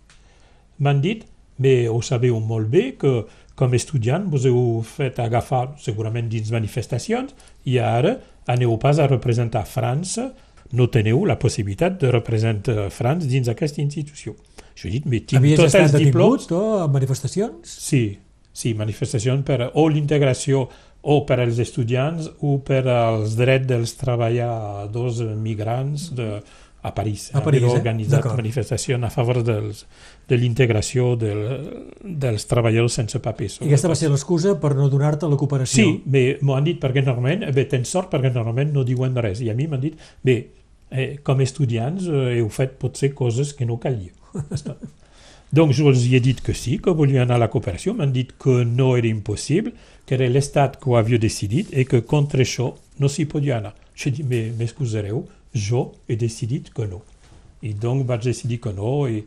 m'han 0.84 1.00
dit, 1.02 1.24
bé, 1.58 1.88
ho 1.90 2.02
sabeu 2.04 2.40
molt 2.40 2.70
bé, 2.72 2.86
que 3.00 3.26
com 3.56 3.72
a 3.72 3.78
estudiant 3.78 4.28
vos 4.32 4.46
heu 4.48 4.82
fet 4.84 5.20
agafar 5.24 5.76
segurament 5.80 6.28
dins 6.32 6.52
manifestacions 6.52 7.36
i 7.72 7.78
ara 7.80 8.18
aneu 8.52 8.76
pas 8.82 9.00
a 9.00 9.08
representar 9.08 9.64
França, 9.66 10.30
no 10.76 10.90
teniu 10.92 11.24
la 11.26 11.38
possibilitat 11.40 12.00
de 12.02 12.12
representar 12.12 12.90
França 12.92 13.30
dins 13.30 13.48
aquesta 13.50 13.82
institució. 13.82 14.36
Jo 14.76 14.90
he 14.90 14.98
dit, 14.98 15.06
bé, 15.08 15.22
tinc 15.24 15.40
Havies 15.40 15.62
tots 15.62 15.78
els 15.80 15.94
detingut 15.94 16.44
diplomes... 16.44 16.52
o 16.52 16.84
a 16.84 16.90
manifestacions? 16.92 17.78
Sí, 17.88 18.04
sí, 18.52 18.74
manifestacions 18.76 19.46
per 19.48 19.72
o 19.72 19.88
l'integració 19.88 20.66
o 21.06 21.20
per 21.30 21.38
als 21.40 21.60
estudiants 21.62 22.28
o 22.42 22.58
per 22.66 22.82
als 22.90 23.36
drets 23.38 23.70
dels 23.70 23.94
treballadors 24.00 25.22
migrants 25.38 26.10
de, 26.18 26.42
a 26.86 26.94
París. 26.94 27.32
A 27.34 27.42
París, 27.42 27.64
Haver 27.64 27.74
eh? 27.74 27.80
organitzat 27.80 28.26
manifestacions 28.38 29.04
a 29.04 29.10
favor 29.10 29.42
dels, 29.44 29.86
de 30.30 30.38
l'integració 30.38 31.16
del, 31.18 31.40
dels 32.04 32.46
treballadors 32.46 33.00
sense 33.02 33.22
papers. 33.24 33.58
I 33.64 33.72
aquesta 33.72 33.90
va 33.90 33.98
ser 33.98 34.12
l'excusa 34.14 34.54
per 34.62 34.76
no 34.78 34.86
donar-te 34.94 35.30
la 35.32 35.40
cooperació. 35.42 35.82
Sí, 35.82 36.04
bé, 36.06 36.26
m'ho 36.46 36.58
han 36.58 36.68
dit 36.68 36.78
perquè 36.82 37.02
normalment, 37.02 37.48
bé, 37.56 37.66
tens 37.72 37.90
sort 37.90 38.12
perquè 38.14 38.30
normalment 38.34 38.76
no 38.76 38.86
diuen 38.86 39.18
res. 39.18 39.42
I 39.42 39.50
a 39.50 39.58
mi 39.58 39.66
m'han 39.72 39.82
dit, 39.82 39.98
bé, 40.26 40.38
eh, 40.92 41.16
com 41.26 41.42
a 41.42 41.48
estudiants 41.48 42.06
eh, 42.06 42.38
heu 42.40 42.52
fet 42.54 42.78
potser 42.82 43.16
coses 43.18 43.56
que 43.58 43.66
no 43.66 43.80
calia. 43.82 44.14
doncs 45.56 45.78
jo 45.80 45.90
els 45.90 46.04
hi 46.06 46.18
he 46.18 46.22
dit 46.22 46.42
que 46.44 46.54
sí, 46.54 46.78
que 46.84 46.94
volia 46.94 47.24
anar 47.24 47.40
a 47.40 47.46
la 47.46 47.50
cooperació, 47.54 47.96
m'han 47.98 48.14
dit 48.14 48.36
que 48.42 48.62
no 48.68 48.94
era 49.00 49.10
impossible, 49.10 49.74
que 50.06 50.20
era 50.20 50.30
l'Estat 50.30 50.78
que 50.82 50.92
ho 50.92 51.00
havia 51.00 51.18
decidit 51.22 51.74
i 51.74 51.86
que 51.90 52.04
contra 52.06 52.44
això 52.46 52.74
no 53.02 53.10
s'hi 53.10 53.26
podia 53.32 53.58
anar. 53.58 53.74
Jo 53.96 54.12
he 54.12 54.18
dit, 54.18 54.54
m'excusareu, 54.60 55.24
jo 55.56 55.94
he 56.08 56.16
decidit 56.20 56.70
que 56.76 56.86
no. 56.88 57.02
I 57.66 57.74
doncs 57.74 58.06
vaig 58.06 58.28
decidir 58.28 58.60
que 58.62 58.74
no 58.76 59.08
i 59.10 59.24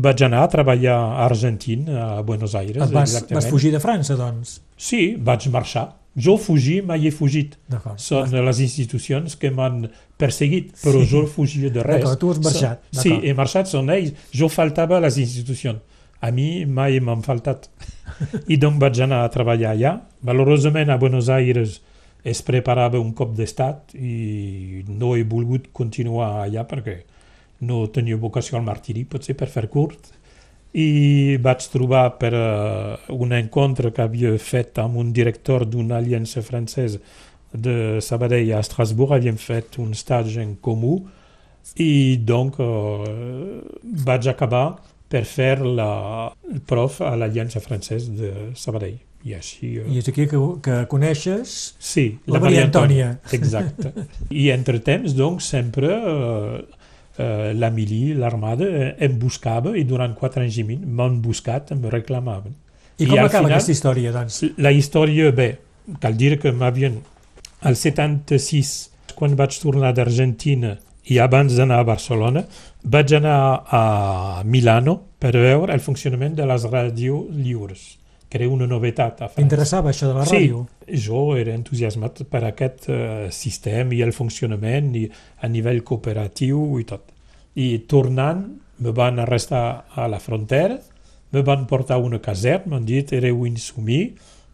vaig 0.00 0.22
anar 0.24 0.42
a 0.46 0.48
treballar 0.50 0.96
a 0.96 1.26
Argentina, 1.26 2.16
a 2.16 2.22
Buenos 2.26 2.54
Aires. 2.56 2.80
Et 2.82 2.92
vas, 2.94 3.12
exactament. 3.12 3.42
vas 3.42 3.50
fugir 3.52 3.70
de 3.74 3.80
França, 3.82 4.16
doncs? 4.16 4.60
Sí, 4.76 5.14
vaig 5.20 5.46
marxar. 5.52 5.90
Jo 6.16 6.38
fugir, 6.40 6.78
mai 6.88 7.04
he 7.06 7.10
fugit. 7.12 7.58
Són 8.00 8.32
les 8.32 8.60
institucions 8.64 9.34
que 9.36 9.50
m'han 9.52 9.82
perseguit, 10.16 10.70
però 10.80 11.02
Sí. 11.04 11.10
jo 11.10 11.26
fugia 11.28 11.68
de 11.70 11.82
res. 11.84 12.00
D'acord, 12.00 12.18
tu 12.18 12.30
has 12.30 12.38
marxat, 12.40 12.80
Sí, 12.90 13.12
he 13.22 13.34
marxat, 13.34 13.68
són 13.68 13.90
ells. 13.90 14.14
Jo 14.32 14.48
faltava 14.48 14.96
a 14.96 15.00
les 15.00 15.18
institucions. 15.18 15.78
A 16.20 16.30
mi 16.32 16.64
mai 16.64 16.98
m'han 17.00 17.20
faltat. 17.22 17.68
I 18.48 18.56
doncs 18.56 18.80
vaig 18.80 19.00
anar 19.04 19.24
a 19.24 19.28
treballar 19.28 19.74
allà. 19.76 20.00
Valorosament 20.22 20.88
a 20.88 20.96
Buenos 20.96 21.28
Aires 21.28 21.82
es 22.26 22.42
preparava 22.42 22.98
un 22.98 23.12
cop 23.14 23.34
d'estat 23.38 23.94
i 23.94 24.82
no 24.88 25.14
he 25.14 25.22
volgut 25.30 25.68
continuar 25.72 26.30
allà 26.42 26.64
perquè 26.66 26.96
no 27.66 27.84
tenia 27.94 28.18
vocació 28.20 28.58
al 28.58 28.66
martiri, 28.66 29.04
potser 29.06 29.36
per 29.38 29.48
fer 29.52 29.68
curt. 29.72 30.10
I 30.76 31.38
vaig 31.40 31.68
trobar 31.72 32.02
per 32.20 32.32
uh, 32.36 33.14
un 33.14 33.32
encontre 33.32 33.92
que 33.94 34.04
havia 34.04 34.34
fet 34.42 34.76
amb 34.82 34.98
un 35.00 35.12
director 35.14 35.64
d'una 35.64 35.96
aliança 36.02 36.42
francesa 36.44 37.00
de 37.54 38.02
Sabadell 38.04 38.52
a 38.52 38.60
Estrasburg, 38.60 39.14
havíem 39.16 39.38
fet 39.40 39.78
un 39.80 39.94
stage 39.96 40.42
en 40.42 40.56
comú 40.60 40.98
i 41.80 42.18
donc 42.18 42.58
uh, 42.60 43.06
vaig 44.04 44.28
acabar 44.28 44.66
per 45.08 45.24
fer 45.24 45.60
la, 45.62 46.32
prof 46.66 47.00
a 47.00 47.14
l'aliança 47.16 47.62
francesa 47.62 48.12
de 48.12 48.32
Sabadell. 48.58 48.98
I 49.26 49.34
així... 49.34 49.72
Uh, 49.82 49.88
I 49.90 49.98
és 50.02 50.08
aquí 50.12 50.26
que, 50.30 50.38
que 50.62 50.76
coneixes 50.90 51.54
Sí, 51.82 52.06
La 52.30 52.38
Maria 52.42 52.66
Antònia. 52.68 53.08
Exacte. 53.34 53.92
I 54.30 54.50
entre 54.54 54.78
temps, 54.86 55.16
doncs, 55.18 55.48
sempre 55.56 55.90
eh, 55.96 56.60
eh, 57.18 57.50
la 57.58 57.70
mili, 57.74 58.14
l'armada, 58.14 58.68
eh, 58.68 58.92
em 59.08 59.18
buscava 59.18 59.74
i 59.78 59.82
durant 59.88 60.14
quatre 60.18 60.44
anys 60.46 60.60
i 60.62 60.66
mig 60.68 60.84
m'han 60.86 61.18
buscat, 61.24 61.74
em 61.74 61.82
reclamaven. 61.90 62.54
I 62.98 63.04
com 63.10 63.18
al 63.18 63.26
acaba 63.26 63.42
final- 63.48 63.56
aquesta 63.58 63.74
història, 63.74 64.12
doncs? 64.14 64.40
La 64.62 64.72
història, 64.72 65.32
bé, 65.36 65.50
cal 66.00 66.16
dir 66.16 66.36
que 66.40 66.52
m'havien... 66.52 67.00
Al 67.66 67.74
76, 67.74 68.72
quan 69.16 69.34
vaig 69.34 69.56
tornar 69.58 69.90
d'Argentina 69.96 70.74
i 71.10 71.18
abans 71.22 71.54
d'anar 71.56 71.78
a 71.80 71.86
Barcelona, 71.88 72.44
vaig 72.84 73.14
anar 73.16 73.36
a 73.74 74.42
Milano 74.44 74.98
per 75.18 75.32
veure 75.34 75.72
el 75.74 75.80
funcionament 75.82 76.34
de 76.38 76.46
les 76.46 76.66
ràdios 76.68 77.30
lliures, 77.32 77.86
era 78.36 78.48
una 78.52 78.68
novetat. 78.70 79.24
T'interessava 79.36 79.90
això 79.92 80.10
de 80.12 80.14
la 80.18 80.24
ràdio? 80.28 80.62
Sí, 80.84 81.00
jo 81.08 81.24
era 81.40 81.54
entusiasmat 81.56 82.22
per 82.30 82.44
aquest 82.48 82.88
uh, 82.92 83.26
sistema 83.34 83.96
i 83.96 84.02
el 84.06 84.14
funcionament 84.16 84.92
i 84.96 85.06
a 85.42 85.50
nivell 85.50 85.82
cooperatiu 85.86 86.78
i 86.80 86.86
tot. 86.88 87.10
I 87.56 87.72
tornant, 87.88 88.46
me 88.78 88.92
van 88.92 89.18
arrestar 89.22 89.66
a 89.96 90.06
la 90.12 90.20
frontera, 90.20 90.76
me 91.32 91.42
van 91.42 91.66
portar 91.66 91.96
a 91.96 92.04
una 92.04 92.20
caserna, 92.22 92.74
m'han 92.74 92.84
dit 92.86 93.12
éreu 93.16 93.46
insumí, 93.48 94.02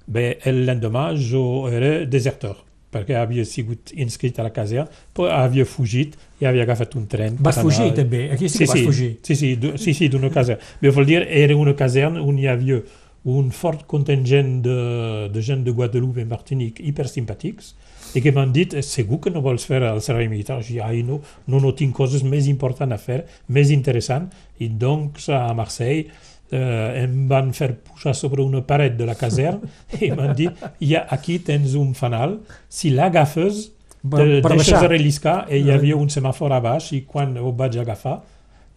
bé, 0.07 0.39
el 0.49 0.65
l'endemà 0.67 1.11
jo 1.19 1.69
era 1.71 2.05
desertor, 2.07 2.57
perquè 2.93 3.17
havia 3.19 3.45
sigut 3.49 3.93
inscrit 3.97 4.39
a 4.39 4.47
la 4.47 4.53
caserna, 4.55 4.89
però 5.15 5.31
havia 5.35 5.67
fugit 5.69 6.17
i 6.41 6.47
havia 6.49 6.65
agafat 6.67 6.97
un 6.99 7.07
tren. 7.11 7.37
Vas 7.41 7.59
fugir, 7.61 7.89
anar- 7.89 7.99
també? 8.03 8.25
Aquí 8.35 8.49
sí 8.49 8.63
que 8.63 8.71
vas 8.71 8.79
sí, 8.79 8.85
fugir. 8.87 9.11
Sí, 9.23 9.37
sí, 9.37 9.53
sí, 9.77 9.95
sí 9.95 10.09
d'una 10.13 10.31
caserna. 10.31 10.63
Bé, 10.81 10.91
vol 10.91 11.07
dir, 11.09 11.23
era 11.29 11.57
una 11.57 11.75
caserna 11.79 12.23
on 12.23 12.39
hi 12.39 12.47
havia 12.51 12.83
un 13.25 13.51
fort 13.55 13.85
contingent 13.87 14.63
de, 14.65 15.29
de 15.31 15.43
gent 15.43 15.63
de 15.65 15.71
Guadeloupe 15.71 16.21
i 16.23 16.27
Martinique 16.27 16.83
hipersimpàtics 16.83 17.75
i 18.15 18.21
que 18.21 18.33
m'han 18.35 18.53
dit, 18.53 18.75
"Eh, 18.75 18.83
segur 18.83 19.21
que 19.21 19.31
no 19.31 19.41
vols 19.41 19.65
fer 19.65 19.83
el 19.83 20.01
servei 20.03 20.29
militar? 20.29 20.61
Jo 20.61 20.75
dic, 20.75 20.83
ai, 20.83 21.03
no, 21.03 21.21
no, 21.47 21.61
no 21.61 21.73
tinc 21.73 21.95
coses 21.95 22.23
més 22.23 22.49
importants 22.49 22.93
a 22.93 22.99
fer, 22.99 23.25
més 23.49 23.71
interessants. 23.71 24.35
I 24.59 24.69
doncs 24.69 25.29
a 25.29 25.55
Marseille 25.55 26.11
eh, 26.51 27.03
em 27.05 27.29
van 27.29 27.53
fer 27.53 27.73
pujar 27.75 28.15
sobre 28.15 28.43
una 28.43 28.61
paret 28.67 28.97
de 28.99 29.07
la 29.07 29.15
caserna 29.15 29.69
i 30.01 30.11
m'han 30.11 30.35
dit, 30.37 30.67
ja, 30.81 31.07
aquí 31.09 31.39
tens 31.39 31.75
un 31.75 31.95
fanal, 31.95 32.41
si 32.69 32.91
l'agafes, 32.91 33.71
per 34.03 34.57
deixes 34.57 34.83
relliscar 34.83 35.47
i 35.49 35.63
hi 35.63 35.71
havia 35.71 35.97
un 35.97 36.09
semàfor 36.11 36.53
a 36.53 36.61
baix 36.61 36.91
i 36.97 37.05
quan 37.07 37.37
ho 37.39 37.53
vaig 37.55 37.79
agafar 37.79 38.19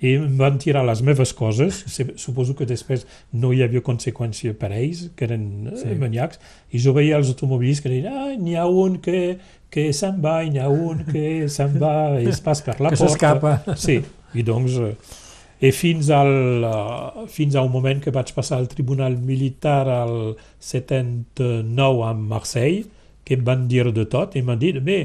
i 0.05 0.11
em 0.19 0.37
van 0.37 0.59
tirar 0.61 0.83
les 0.85 1.01
meves 1.07 1.31
coses, 1.33 1.81
se- 1.89 2.13
suposo 2.21 2.53
que 2.59 2.67
després 2.69 3.05
no 3.33 3.51
hi 3.55 3.63
havia 3.65 3.81
conseqüència 3.85 4.53
per 4.59 4.69
ells, 4.77 5.07
que 5.15 5.25
eren 5.25 5.45
Sí. 5.73 5.87
sí. 5.89 5.95
maniacs, 6.01 6.39
i 6.71 6.79
jo 6.83 6.93
veia 6.93 7.17
els 7.17 7.29
automobilistes 7.33 7.83
que 7.85 7.89
deien 7.93 8.11
ah, 8.13 8.29
n'hi 8.37 8.55
ha 8.59 8.65
un 8.69 8.99
que, 9.01 9.37
que 9.71 9.87
se'n 9.93 10.21
va, 10.23 10.37
n'hi 10.45 10.59
ha 10.61 10.69
un 10.69 11.03
que 11.09 11.47
se'n 11.49 11.79
va, 11.81 11.95
i 12.21 12.27
es 12.29 12.41
passa 12.45 12.67
per 12.71 12.77
la 12.81 12.89
Que 12.93 12.97
porta. 13.01 13.13
s'escapa. 13.15 13.75
Sí, 13.75 14.01
i 14.35 14.43
doncs... 14.43 14.77
eh, 14.77 14.95
I 15.65 15.69
fins 15.71 16.09
al, 16.11 16.27
eh, 16.67 17.27
fins 17.31 17.55
al 17.55 17.69
moment 17.71 18.01
que 18.03 18.11
vaig 18.11 18.33
passar 18.35 18.57
al 18.59 18.67
Tribunal 18.67 19.15
Militar 19.17 19.87
al 19.89 20.35
79 20.59 22.03
a 22.03 22.13
Marseille, 22.13 22.85
que 23.23 23.35
em 23.39 23.43
van 23.47 23.63
dir 23.71 23.87
de 23.95 24.03
tot 24.05 24.35
i 24.35 24.43
m'han 24.45 24.59
dit, 24.61 24.77
bé, 24.83 24.97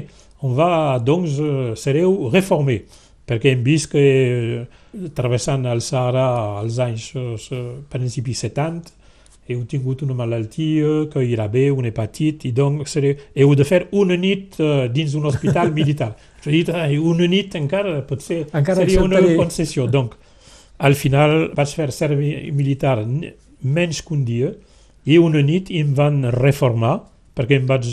on 0.45 0.53
va, 0.57 0.99
doncs, 0.99 1.37
eh, 1.39 1.71
sereu 1.79 2.29
reformé, 2.33 2.81
perquè 3.27 3.53
hem 3.53 3.61
vist 3.63 3.91
que 3.91 4.01
eh, 4.01 5.09
travessant 5.15 5.65
el 5.69 5.81
Sahara 5.81 6.25
als 6.61 6.79
anys 6.83 7.11
eh, 7.15 7.61
principi 7.89 8.33
70 8.37 8.97
heu 9.51 9.63
tingut 9.65 10.01
una 10.05 10.15
malaltia 10.15 11.07
que 11.11 11.23
irà 11.25 11.47
bé, 11.51 11.69
un 11.73 11.85
hepatit, 11.89 12.45
i 12.47 12.51
doncs 12.55 12.93
sereu, 12.95 13.15
heu 13.35 13.53
de 13.57 13.65
fer 13.67 13.81
una 13.97 14.17
nit 14.19 14.57
eh, 14.61 14.87
dins 14.93 15.15
un 15.17 15.27
hospital 15.29 15.73
militar. 15.77 16.13
Dit, 16.45 16.69
"Ai, 16.69 16.97
una 16.97 17.27
nit 17.27 17.55
encara 17.59 18.01
potser 18.07 18.45
Encara 18.53 18.81
seria 18.81 19.01
una 19.01 19.17
acceptaré." 19.17 19.37
concessió. 19.37 19.87
Donc, 19.87 20.15
al 20.77 20.95
final 20.95 21.51
vaig 21.57 21.73
fer 21.77 21.91
servei 21.91 22.51
militar 22.51 22.99
menys 23.61 24.01
que 24.01 24.13
un 24.13 24.25
dia 24.25 24.53
i 25.05 25.17
una 25.17 25.41
nit 25.41 25.69
em 25.71 25.93
van 25.97 26.23
reformar 26.31 27.01
perquè 27.35 27.59
em 27.59 27.67
vaig, 27.69 27.85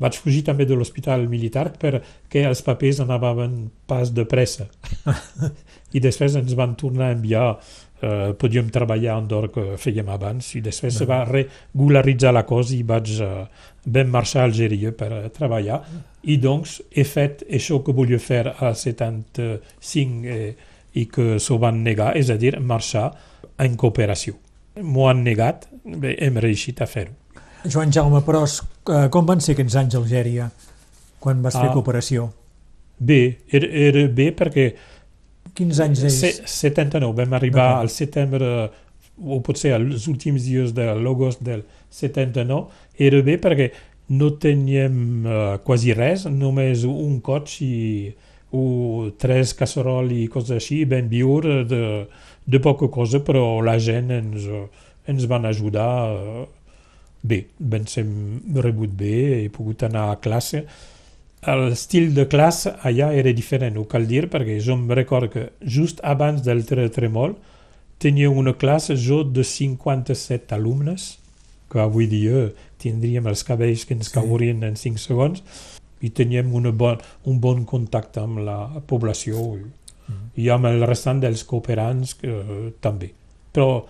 vaig 0.00 0.16
fugir 0.18 0.42
també 0.46 0.66
de 0.66 0.78
l'hospital 0.78 1.26
militar 1.28 1.68
perquè 1.80 2.46
els 2.48 2.64
papers 2.66 3.02
anaven 3.04 3.68
pas 3.90 4.12
de 4.16 4.24
pressa. 4.28 4.66
I 5.96 6.00
després 6.02 6.36
ens 6.38 6.56
van 6.58 6.76
tornar 6.78 7.10
a 7.10 7.16
enviar 7.16 7.46
eh, 8.02 8.32
podíem 8.38 8.70
treballar 8.72 9.18
en 9.20 9.28
d'or 9.28 9.50
que 9.54 9.64
fèiem 9.80 10.08
abans 10.12 10.54
i 10.56 10.62
després 10.64 10.96
se 10.96 11.08
va 11.08 11.24
regularitzar 11.28 12.32
la 12.34 12.46
cosa 12.48 12.74
i 12.76 12.82
vaig 12.86 13.12
eh, 13.20 13.44
vam 13.86 14.12
marxar 14.14 14.44
a 14.44 14.48
Algèria 14.48 14.92
per 14.96 15.10
eh, 15.16 15.22
treballar 15.34 15.80
i 16.22 16.36
doncs 16.40 16.80
he 16.90 17.04
fet 17.04 17.44
això 17.48 17.80
que 17.84 17.94
volia 17.96 18.20
fer 18.20 18.44
a 18.52 18.74
75 18.76 20.28
eh, 20.28 20.52
i 20.94 21.06
que 21.06 21.38
s'ho 21.38 21.58
van 21.62 21.84
negar, 21.84 22.14
és 22.18 22.30
a 22.32 22.36
dir, 22.40 22.56
marxar 22.60 23.12
en 23.62 23.76
cooperació. 23.78 24.34
M'ho 24.82 25.06
han 25.10 25.22
negat, 25.22 25.68
bé, 25.84 26.16
hem 26.18 26.40
reeixit 26.42 26.82
a 26.82 26.88
fer-ho. 26.90 27.14
Joan 27.64 27.92
Jaume 27.92 28.22
Pros, 28.24 28.60
eh, 28.88 29.08
com 29.12 29.26
van 29.26 29.40
ser 29.40 29.54
aquests 29.56 29.76
anys 29.76 29.94
a 29.94 29.98
Algèria, 30.00 30.50
quan 31.20 31.42
vas 31.42 31.54
fer 31.54 31.68
Ah. 31.68 31.72
cooperació? 31.74 32.30
Bé, 32.98 33.38
era, 33.50 33.66
era 33.66 34.06
bé 34.08 34.30
perquè 34.36 34.74
Quins 35.54 35.80
anys 35.80 36.02
és? 36.04 36.14
se, 36.20 36.30
79 36.46 37.14
vam 37.16 37.32
arribar 37.34 37.80
al 37.80 37.88
setembre 37.88 38.70
o 39.20 39.40
potser 39.40 39.72
als 39.74 40.06
últims 40.08 40.44
dies 40.44 40.72
de 40.72 40.84
l'agost 40.94 41.42
del 41.42 41.64
79 41.90 42.68
era 42.98 43.22
bé 43.22 43.36
perquè 43.40 43.70
no 44.10 44.32
teníem 44.38 45.24
uh, 45.26 45.58
quasi 45.64 45.92
res, 45.94 46.24
només 46.26 46.84
un 46.84 47.20
cotxe 47.20 47.64
i 47.64 48.14
o 48.52 49.10
tres 49.16 49.52
casserol 49.54 50.10
i 50.10 50.24
coses 50.26 50.50
així, 50.56 50.84
vam 50.84 51.06
viure 51.08 51.64
de, 51.64 52.06
de 52.46 52.58
poca 52.58 52.88
cosa, 52.90 53.20
però 53.22 53.60
la 53.62 53.76
gent 53.78 54.10
ens, 54.10 54.48
ens 55.06 55.26
van 55.30 55.46
ajudar 55.46 55.92
eh, 56.10 56.46
bé, 57.22 57.46
vam 57.58 57.86
ser 57.86 58.04
rebut 58.54 58.90
bé, 58.96 59.44
he 59.44 59.48
pogut 59.52 59.82
anar 59.86 60.10
a 60.10 60.18
classe. 60.22 60.64
L'estil 61.40 62.12
de 62.14 62.26
classe 62.28 62.74
allà 62.84 63.12
era 63.16 63.32
diferent, 63.32 63.78
ho 63.80 63.86
cal 63.88 64.06
dir, 64.08 64.26
perquè 64.28 64.58
jo 64.60 64.74
em 64.76 64.88
recordo 64.92 65.30
que 65.32 65.46
just 65.64 66.00
abans 66.04 66.42
del 66.44 66.64
terratrèmol 66.68 67.36
tenia 68.00 68.30
una 68.30 68.52
classe 68.56 68.96
jo 68.96 69.22
de 69.24 69.44
57 69.44 70.54
alumnes, 70.54 71.18
que 71.70 71.80
avui 71.80 72.06
dia 72.10 72.50
tindríem 72.80 73.28
els 73.30 73.44
cabells 73.44 73.84
que 73.86 73.94
ens 73.94 74.08
Sí. 74.08 74.14
caurien 74.14 74.64
en 74.64 74.76
5 74.76 74.98
segons, 74.98 75.42
i 76.00 76.10
teníem 76.10 76.54
una 76.54 76.72
bon, 76.72 76.98
un 77.24 77.40
bon 77.40 77.64
contacte 77.64 78.20
amb 78.20 78.38
la 78.44 78.82
població 78.86 79.56
i, 79.58 79.64
i 80.42 80.48
amb 80.48 80.66
el 80.66 80.82
restant 80.86 81.20
dels 81.20 81.44
cooperants 81.44 82.16
eh, 82.24 82.72
també. 82.80 83.12
Però 83.52 83.84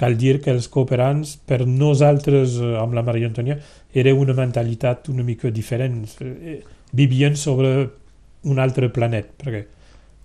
cal 0.00 0.16
dir 0.18 0.40
que 0.42 0.52
els 0.52 0.68
cooperants, 0.72 1.36
per 1.46 1.62
nosaltres, 1.66 2.58
eh, 2.60 2.76
amb 2.80 2.94
la 2.96 3.04
Maria 3.06 3.28
Antònia, 3.30 3.58
era 3.92 4.14
una 4.14 4.34
mentalitat 4.34 5.08
una 5.12 5.22
mica 5.22 5.50
diferent. 5.50 6.04
Eh, 6.20 6.60
vivien 6.92 7.36
sobre 7.36 7.90
un 8.44 8.58
altre 8.58 8.88
planet, 8.90 9.32
perquè 9.38 9.64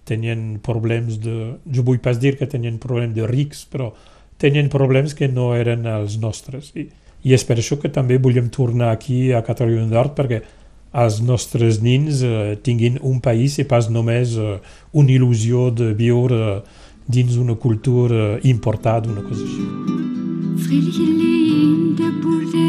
tenien 0.07 0.59
problemes 0.63 1.19
de... 1.21 1.57
Jo 1.73 1.83
vull 1.83 1.99
pas 1.99 2.19
dir 2.19 2.37
que 2.39 2.47
tenien 2.47 2.79
problemes 2.79 3.15
de 3.15 3.27
rics, 3.27 3.65
però 3.69 3.91
tenien 4.39 4.69
problemes 4.69 5.13
que 5.17 5.27
no 5.27 5.51
eren 5.55 5.85
els 5.89 6.17
nostres. 6.21 6.71
I, 6.75 6.87
i 7.27 7.35
és 7.35 7.43
per 7.43 7.57
això 7.59 7.77
que 7.81 7.91
també 7.91 8.17
volíem 8.21 8.49
tornar 8.53 8.93
aquí 8.93 9.31
a 9.33 9.43
Catalunya 9.45 9.87
Nord, 9.91 10.15
perquè 10.17 10.41
els 10.97 11.19
nostres 11.21 11.81
nins 11.83 12.23
eh, 12.23 12.55
tinguin 12.63 12.97
un 13.03 13.19
país 13.21 13.57
i 13.59 13.67
pas 13.67 13.89
només 13.91 14.37
eh, 14.39 14.57
una 14.97 15.13
il·lusió 15.13 15.67
de 15.75 15.91
viure 15.97 16.61
dins 17.07 17.35
una 17.37 17.55
cultura 17.55 18.39
importada, 18.43 19.09
una 19.09 19.23
cosa 19.23 19.43
així. 19.43 19.63
Frilgeliğinde 20.63 22.07
burada 22.23 22.67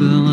ve 0.00 0.27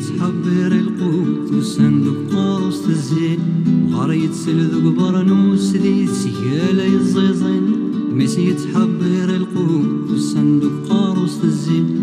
تحضر 0.00 0.72
القوت 0.72 1.52
وصندوق 1.52 2.16
قوس 2.32 2.88
الزين 2.88 3.38
وغار 3.92 4.12
يتسل 4.12 4.60
ذو 4.60 4.90
برنوس 4.90 5.72
ذي 5.72 6.06
سيالة 6.06 6.84
يزيزين. 6.84 7.66
ميسي 8.14 8.52
تحضر 8.52 9.36
القوت 9.36 10.10
وصندوق 10.10 10.72
قوس 10.88 11.44
الزين 11.44 11.99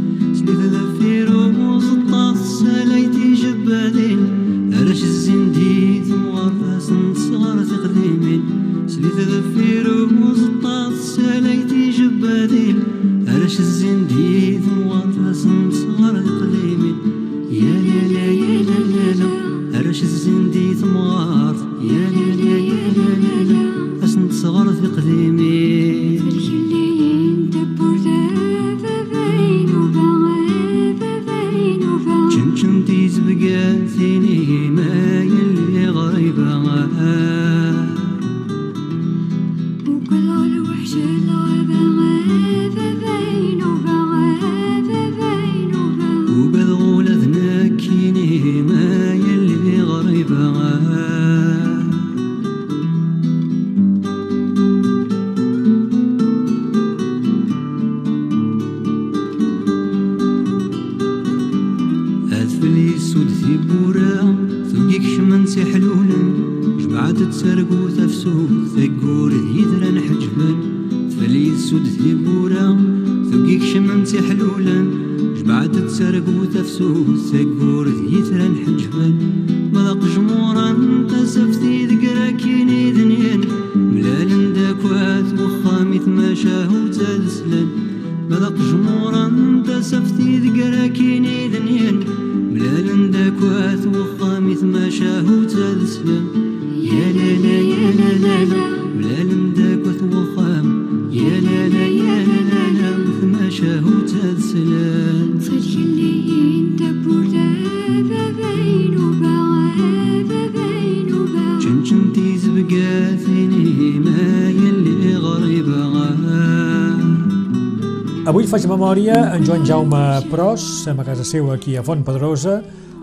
memòria 118.77 119.33
en 119.33 119.41
Joan 119.41 119.63
Jaume 119.65 119.99
Pros, 120.29 120.85
a 120.85 120.93
casa 121.01 121.23
seva 121.25 121.55
aquí 121.55 121.73
a 121.75 121.81
Font 121.81 122.03
Pedrosa, 122.05 122.59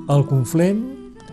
al 0.07 0.23
Conflent, 0.29 0.79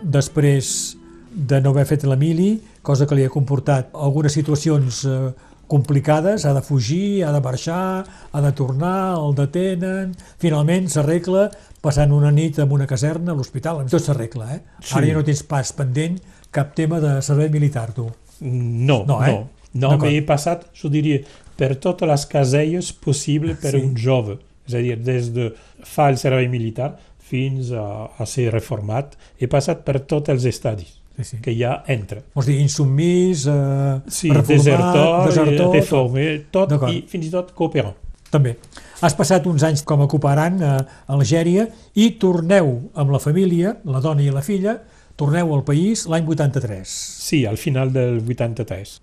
després 0.02 0.96
de 1.30 1.60
no 1.62 1.70
haver 1.70 1.84
fet 1.86 2.02
l'Emili, 2.10 2.56
cosa 2.82 3.06
que 3.06 3.14
li 3.14 3.22
ha 3.22 3.30
comportat 3.30 3.92
algunes 3.94 4.34
situacions 4.34 5.04
eh, 5.06 5.30
complicades, 5.70 6.42
ha 6.42 6.56
de 6.56 6.62
fugir, 6.66 7.22
ha 7.22 7.30
de 7.30 7.40
marxar, 7.44 8.02
ha 8.32 8.42
de 8.42 8.50
tornar, 8.58 9.14
el 9.20 9.36
detenen, 9.38 10.10
finalment 10.42 10.90
s'arregla 10.90 11.46
passant 11.84 12.10
una 12.10 12.34
nit 12.34 12.58
en 12.58 12.74
una 12.74 12.88
caserna 12.90 13.36
a 13.36 13.38
l'hospital, 13.38 13.84
tot 13.86 14.02
s'arregla, 14.02 14.56
eh? 14.56 14.60
Sí. 14.82 14.96
Ara 14.98 15.12
ja 15.12 15.20
no 15.20 15.26
tens 15.28 15.46
pas 15.46 15.70
pendent 15.78 16.18
cap 16.50 16.74
tema 16.74 16.98
de 17.04 17.20
servei 17.22 17.52
militar, 17.54 17.92
tu. 17.94 18.10
No, 18.42 19.04
No, 19.06 19.06
no. 19.06 19.22
eh? 19.22 19.36
No, 19.38 19.61
no 19.74 19.90
D'acord. 19.90 20.10
m'he 20.10 20.22
passat, 20.22 20.66
jo 20.74 20.88
diria, 20.88 21.20
per 21.56 21.76
totes 21.76 22.08
les 22.08 22.26
caselles 22.26 22.92
possibles 22.92 23.56
per 23.60 23.70
Sí. 23.72 23.76
un 23.82 23.94
jove. 23.96 24.38
És 24.68 24.74
a 24.74 24.78
dir, 24.78 24.96
des 25.02 25.32
de 25.34 25.52
fa 25.82 26.08
el 26.10 26.18
servei 26.18 26.48
militar 26.48 26.96
fins 27.18 27.70
a, 27.72 28.10
a 28.18 28.26
ser 28.26 28.50
reformat, 28.52 29.16
he 29.40 29.46
passat 29.48 29.84
per 29.84 30.00
tots 30.00 30.28
els 30.28 30.44
estadis. 30.44 30.98
Sí, 31.16 31.24
sí. 31.24 31.36
que 31.44 31.52
hi 31.52 31.62
ha 31.62 31.82
entre. 31.92 32.22
Vols 32.34 32.46
dir 32.48 32.58
insubmís, 32.62 33.42
eh, 33.46 34.00
Sí, 34.08 34.30
reformat, 34.30 34.48
desertor, 34.48 35.26
desertor, 35.26 35.74
reformer, 35.74 36.46
tot 36.50 36.70
D'acord. 36.70 36.90
i 36.94 37.02
fins 37.06 37.26
i 37.26 37.30
tot 37.30 37.52
cooperant. 37.54 37.94
també. 38.30 38.56
Has 39.02 39.12
passat 39.14 39.44
uns 39.46 39.62
anys 39.62 39.82
com 39.84 40.00
a 40.00 40.06
cooperant 40.08 40.62
a 40.64 40.86
Algèria 41.08 41.66
i 41.94 42.12
torneu 42.12 42.90
amb 42.94 43.10
la 43.12 43.18
família, 43.18 43.76
la 43.84 44.00
dona 44.00 44.22
i 44.22 44.30
la 44.30 44.40
filla, 44.40 44.78
torneu 45.14 45.52
al 45.52 45.62
país 45.64 46.06
l'any 46.08 46.26
83. 46.26 46.88
Sí, 46.88 47.44
al 47.44 47.58
final 47.58 47.92
del 47.92 48.22
83. 48.26 49.02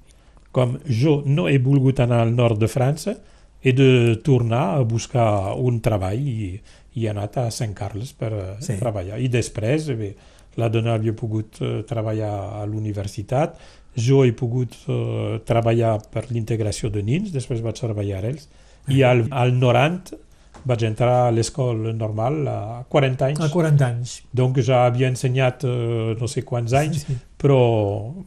Com 0.52 0.78
jo 0.90 1.20
no 1.26 1.48
he 1.50 1.58
volgut 1.62 2.00
anar 2.02 2.22
al 2.26 2.32
nord 2.34 2.58
de 2.62 2.68
França, 2.72 3.16
he 3.62 3.74
de 3.76 4.16
tornar 4.24 4.78
a 4.78 4.84
buscar 4.88 5.54
un 5.60 5.82
treball 5.84 6.22
i, 6.26 6.54
i 6.96 7.06
he 7.06 7.10
anat 7.12 7.38
a 7.38 7.50
Sant 7.52 7.74
Carles 7.78 8.14
per 8.18 8.32
eh, 8.34 8.46
Sí. 8.64 8.78
treballar. 8.80 9.20
I 9.20 9.28
després, 9.30 9.90
bé, 10.00 10.14
la 10.58 10.70
dona 10.70 10.94
havia 10.96 11.14
pogut 11.14 11.60
eh, 11.62 11.82
treballar 11.88 12.32
a 12.62 12.66
l'universitat, 12.66 13.60
jo 14.00 14.24
he 14.24 14.32
pogut 14.34 14.74
eh, 14.88 15.40
treballar 15.46 15.98
per 16.12 16.26
l'integració 16.32 16.90
de 16.90 17.04
nins, 17.04 17.30
després 17.36 17.62
vaig 17.62 17.78
treballar 17.80 18.24
ells, 18.32 18.48
i 18.90 19.04
al, 19.04 19.26
al 19.30 19.52
90 19.60 20.18
vaig 20.66 20.82
entrar 20.88 21.28
a 21.28 21.32
l'escola 21.32 21.94
normal 21.94 22.40
a 22.50 22.58
40 22.90 23.26
anys. 23.28 23.40
A 23.46 23.50
40 23.54 23.86
anys. 23.86 24.16
Donc 24.36 24.58
ja 24.66 24.86
havia 24.88 25.08
ensenyat 25.12 25.64
eh, 25.68 26.16
no 26.20 26.28
sé 26.32 26.42
quants 26.48 26.74
anys, 26.74 27.06
Sí. 27.06 27.16
però 27.40 27.60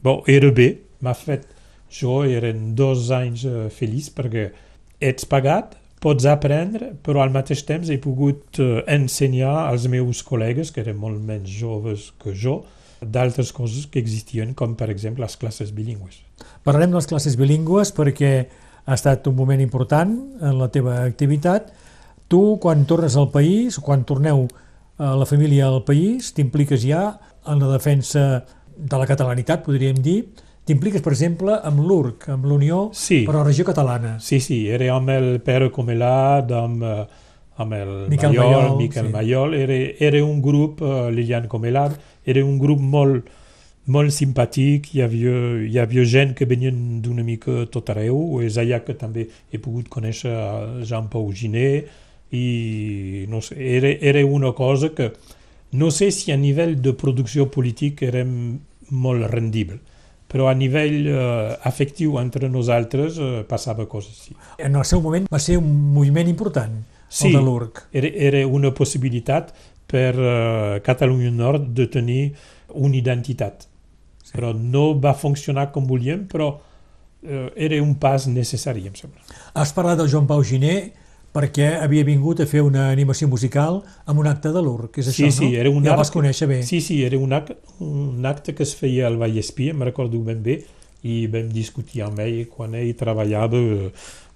bon, 0.03 0.23
era 0.29 0.53
bé, 0.55 0.69
m'ha 1.03 1.15
fet... 1.19 1.49
Jo 1.93 2.23
eren 2.25 2.73
dos 2.79 3.11
anys 3.15 3.45
eh, 3.49 3.69
feliç 3.73 4.11
perquè 4.17 4.49
ets 5.03 5.27
pagat, 5.29 5.77
pots 6.03 6.27
aprendre, 6.27 6.93
però 7.05 7.23
al 7.23 7.33
mateix 7.35 7.63
temps 7.69 7.91
he 7.91 7.99
pogut 8.03 8.59
eh, 8.63 8.83
ensenyar 8.91 9.69
als 9.69 9.87
meus 9.91 10.23
col·legues, 10.27 10.73
que 10.73 10.83
eren 10.83 10.99
molt 10.99 11.21
menys 11.23 11.53
joves 11.53 12.11
que 12.23 12.35
jo, 12.35 12.63
d'altres 13.03 13.53
coses 13.55 13.87
que 13.91 14.01
existien, 14.03 14.55
com 14.55 14.77
per 14.79 14.89
exemple 14.91 15.25
les 15.25 15.37
classes 15.39 15.73
bilingües. 15.75 16.21
Parlarem 16.67 16.93
de 16.93 17.01
les 17.01 17.09
classes 17.11 17.37
bilingües 17.39 17.91
perquè 17.95 18.33
ha 18.87 18.97
estat 18.97 19.27
un 19.31 19.37
moment 19.39 19.61
important 19.63 20.15
en 20.43 20.59
la 20.59 20.71
teva 20.75 21.01
activitat. 21.07 21.71
Tu, 22.31 22.41
quan 22.63 22.87
tornes 22.89 23.17
al 23.19 23.29
país, 23.35 23.79
quan 23.83 24.07
torneu 24.09 24.47
a 25.03 25.13
la 25.19 25.27
família 25.29 25.69
al 25.69 25.83
país, 25.87 26.33
t'impliques 26.35 26.83
ja 26.87 27.13
en 27.47 27.63
la 27.63 27.71
defensa 27.75 28.45
de 28.77 28.99
la 28.99 29.07
catalanitat, 29.07 29.65
podríem 29.67 29.99
dir. 30.03 30.23
T'impliques, 30.65 31.03
per 31.03 31.13
exemple, 31.13 31.57
amb 31.67 31.81
l'URC, 31.83 32.29
amb 32.31 32.45
l'Unió 32.47 32.91
Sí. 32.95 33.25
per 33.27 33.35
a 33.35 33.39
la 33.39 33.45
regió 33.45 33.65
catalana. 33.65 34.21
Sí, 34.21 34.39
sí, 34.41 34.69
era 34.69 34.95
amb 34.95 35.11
el 35.11 35.41
Pere 35.41 35.71
Comelad, 35.71 36.53
amb, 36.53 36.83
eh, 36.83 37.07
amb 37.57 37.73
el 37.73 38.09
Miquel 38.09 38.31
Mayol, 38.31 38.53
Mayol, 38.53 38.77
Miquel 38.79 39.07
sí. 39.07 39.13
Mayol, 39.13 39.55
era, 39.55 39.75
era 39.99 40.25
un 40.25 40.41
grup, 40.41 40.81
uh, 40.81 41.11
Lilian 41.11 41.49
Comelad, 41.49 41.99
era 42.25 42.45
un 42.45 42.59
grup 42.59 42.79
molt, 42.81 43.27
molt 43.87 44.11
simpàtic, 44.15 44.95
hi 44.95 45.03
havia, 45.03 45.35
hi 45.67 45.79
havia 45.79 46.05
gent 46.05 46.35
que 46.39 46.47
venien 46.47 47.03
d'una 47.03 47.25
mica 47.27 47.67
tot 47.67 47.91
arreu, 47.91 48.41
és 48.41 48.57
allà 48.57 48.85
que 48.85 48.95
també 48.95 49.27
he 49.51 49.59
pogut 49.59 49.89
conèixer 49.91 50.31
a 50.31 50.85
Jean-Paul 50.87 51.33
Giné, 51.35 51.85
i 52.33 53.27
no 53.29 53.43
sé, 53.43 53.57
era, 53.59 53.89
era 54.01 54.25
una 54.25 54.53
cosa 54.53 54.95
que 54.95 55.13
no 55.73 55.91
sé 55.91 56.11
si 56.13 56.33
a 56.33 56.37
nivell 56.37 56.81
de 56.81 56.93
producció 56.95 57.51
política 57.51 58.07
érem 58.07 58.61
molt 58.91 59.27
rendible, 59.31 59.81
però 60.33 60.49
a 60.49 60.55
nivell 60.57 61.07
eh, 61.07 61.59
afectiu 61.69 62.17
entre 62.21 62.49
nosaltres 62.49 63.19
eh, 63.21 63.43
passava 63.49 63.85
coses 63.87 64.17
així. 64.17 64.37
En 64.59 64.79
el 64.81 64.87
seu 64.89 65.03
moment 65.05 65.29
va 65.33 65.41
ser 65.43 65.59
un 65.61 65.69
moviment 65.93 66.31
important, 66.33 66.81
Sí. 67.13 67.29
el 67.29 67.35
de 67.37 67.43
l'URC. 67.45 67.83
Era, 67.93 68.09
era 68.09 68.47
una 68.49 68.71
possibilitat 68.73 69.53
per 69.93 70.15
uh, 70.17 70.79
Catalunya 70.81 71.29
Nord 71.31 71.67
de 71.77 71.85
tenir 71.93 72.23
una 72.73 72.97
identitat. 72.97 73.67
Sí. 74.25 74.33
Però 74.33 74.55
no 74.57 74.95
va 74.97 75.13
funcionar 75.13 75.67
com 75.75 75.85
volíem, 75.85 76.25
però 76.25 76.49
uh, 76.57 77.51
era 77.53 77.83
un 77.85 77.99
pas 78.01 78.25
necessari, 78.33 78.87
em 78.89 78.97
sembla. 78.97 79.21
Has 79.53 79.75
parlat 79.77 80.01
del 80.01 80.09
Joan 80.09 80.25
Pau 80.31 80.41
Giné 80.41 80.95
perquè 81.33 81.79
havia 81.81 82.05
vingut 82.05 82.41
a 82.41 82.47
fer 82.47 82.61
una 82.63 82.91
animació 82.93 83.29
musical 83.29 83.83
amb 84.07 84.21
un 84.21 84.27
acte 84.29 84.53
de 84.53 84.61
l'URC, 84.63 84.99
és 85.01 85.09
Sí, 85.15 85.25
això, 85.25 85.39
sí, 85.39 85.51
no? 85.51 85.59
era 85.59 85.71
un 85.71 85.85
ja 85.85 85.97
vas 85.97 86.11
conèixer 86.13 86.49
bé. 86.49 86.63
Sí, 86.63 86.81
sí, 86.85 87.03
era 87.05 87.17
un 87.19 87.33
acte, 87.33 87.57
un 87.81 88.25
acte 88.27 88.55
que 88.55 88.63
es 88.67 88.75
feia 88.77 89.07
al 89.07 89.17
Vallespí, 89.17 89.71
em 89.73 89.81
recordo 89.83 90.21
ben 90.21 90.43
bé, 90.43 90.59
i 91.03 91.27
vam 91.27 91.49
discutir 91.51 92.03
amb 92.05 92.21
ell 92.23 92.45
quan 92.53 92.75
ell 92.79 92.93
treballava 92.95 93.59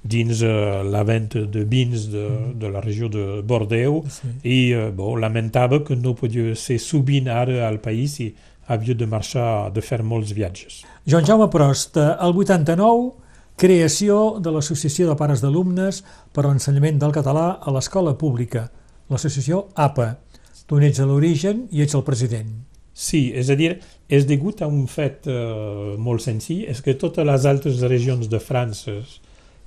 dins 0.07 0.41
eh, 0.43 0.83
la 0.87 1.03
venda 1.05 1.45
de 1.47 1.65
vins 1.65 2.09
de, 2.13 2.25
de 2.55 2.69
la 2.71 2.81
regió 2.81 3.09
de 3.09 3.43
Bordeaux 3.43 4.05
Sí. 4.11 4.29
i 4.45 4.59
eh, 4.73 4.91
bon, 4.95 5.21
lamentava 5.21 5.81
que 5.85 5.97
no 5.97 6.15
podia 6.15 6.55
ser 6.57 6.79
sovint 6.79 7.29
ara 7.29 7.67
al 7.69 7.81
país 7.81 8.19
i 8.21 8.33
havia 8.69 8.95
de 8.99 9.07
marxar, 9.07 9.71
de 9.73 9.81
fer 9.83 10.03
molts 10.03 10.33
viatges. 10.35 10.81
Joan 11.07 11.25
Jaume 11.27 11.47
Prost, 11.51 11.97
eh, 11.97 12.17
el 12.23 12.35
89, 12.35 13.13
creació 13.57 14.37
de 14.40 14.53
l'Associació 14.53 15.09
de 15.09 15.16
Pares 15.16 15.42
d'Alumnes 15.42 16.03
per 16.37 16.45
a 16.45 16.51
l'ensenyament 16.51 17.01
del 17.01 17.14
català 17.16 17.49
a 17.57 17.73
l'escola 17.73 18.14
pública, 18.21 18.69
l'associació 19.09 19.66
APA. 19.75 20.14
Tu 20.66 20.81
n'ets 20.83 21.01
a 21.01 21.07
l'origen 21.09 21.66
i 21.73 21.83
ets 21.85 21.97
el 21.97 22.05
president. 22.05 22.51
Sí, 22.97 23.31
és 23.37 23.51
a 23.53 23.57
dir, 23.57 23.75
és 24.09 24.25
degut 24.29 24.62
a 24.64 24.69
un 24.73 24.87
fet 24.88 25.29
eh, 25.29 25.95
molt 26.01 26.25
senzill, 26.25 26.64
és 26.69 26.81
que 26.85 26.97
totes 26.97 27.27
les 27.29 27.47
altres 27.49 27.83
regions 27.85 28.29
de 28.33 28.40
França 28.40 28.97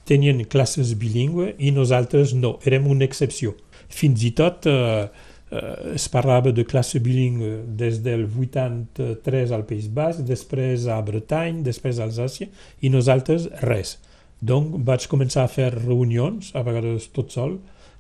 tenien 0.10 0.42
classes 0.50 0.96
bilingües 0.98 1.54
i 1.62 1.70
nosaltres 1.74 2.34
no, 2.34 2.58
érem 2.66 2.88
una 2.90 3.06
excepció. 3.06 3.54
Fins 3.90 4.26
i 4.26 4.34
tot 4.38 4.66
eh, 4.70 5.06
eh, 5.52 5.96
es 5.96 6.08
parlava 6.10 6.52
de 6.52 6.66
classe 6.66 7.00
bilingüe 7.00 7.64
des 7.80 8.02
del 8.04 8.28
83 8.28 9.52
al 9.52 9.66
País 9.66 9.90
Basc, 9.94 10.24
després 10.28 10.88
a 10.88 11.00
Bretanya, 11.02 11.64
després 11.66 12.00
a 12.00 12.08
Alsàcia, 12.08 12.50
i 12.82 12.90
nosaltres 12.90 13.50
res. 13.66 13.98
Donc 14.40 14.78
vaig 14.88 15.08
començar 15.12 15.44
a 15.44 15.52
fer 15.52 15.74
reunions, 15.76 16.54
a 16.56 16.64
vegades 16.64 17.10
tot 17.16 17.34
sol, 17.36 17.60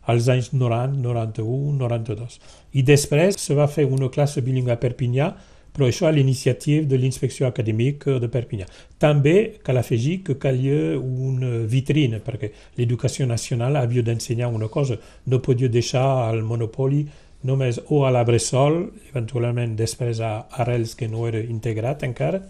als 0.09 0.29
anys 0.31 0.53
90, 0.53 0.97
91, 1.03 1.77
92. 1.77 2.39
I 2.73 2.83
després 2.83 3.37
se 3.37 3.55
va 3.57 3.67
fer 3.67 3.85
una 3.85 4.09
classe 4.09 4.41
bilingüe 4.41 4.73
a 4.73 4.79
Perpinyà, 4.79 5.33
però 5.73 5.85
això 5.85 6.07
a 6.07 6.11
l'iniciativa 6.11 6.87
de 6.89 6.97
l'inspecció 6.97 7.45
acadèmica 7.47 8.17
de 8.19 8.27
Perpinyà. 8.31 8.65
També 8.99 9.35
cal 9.63 9.77
afegir 9.77 10.23
que 10.25 10.39
calia 10.41 10.97
una 10.97 11.61
vitrina, 11.69 12.19
perquè 12.25 12.49
l'educació 12.79 13.27
nacional 13.29 13.77
havia 13.77 14.03
d'ensenyar 14.03 14.49
una 14.49 14.67
cosa. 14.67 14.97
No 15.27 15.41
podia 15.45 15.69
deixar 15.69 16.33
el 16.33 16.41
monopoli 16.43 17.05
només 17.47 17.79
o 17.87 18.03
a 18.05 18.11
la 18.11 18.23
Bressol, 18.27 18.81
eventualment 19.11 19.75
després 19.79 20.19
a 20.19 20.33
Arrels, 20.59 20.95
que 20.99 21.07
no 21.07 21.27
era 21.27 21.39
integrat 21.39 22.03
encara, 22.07 22.41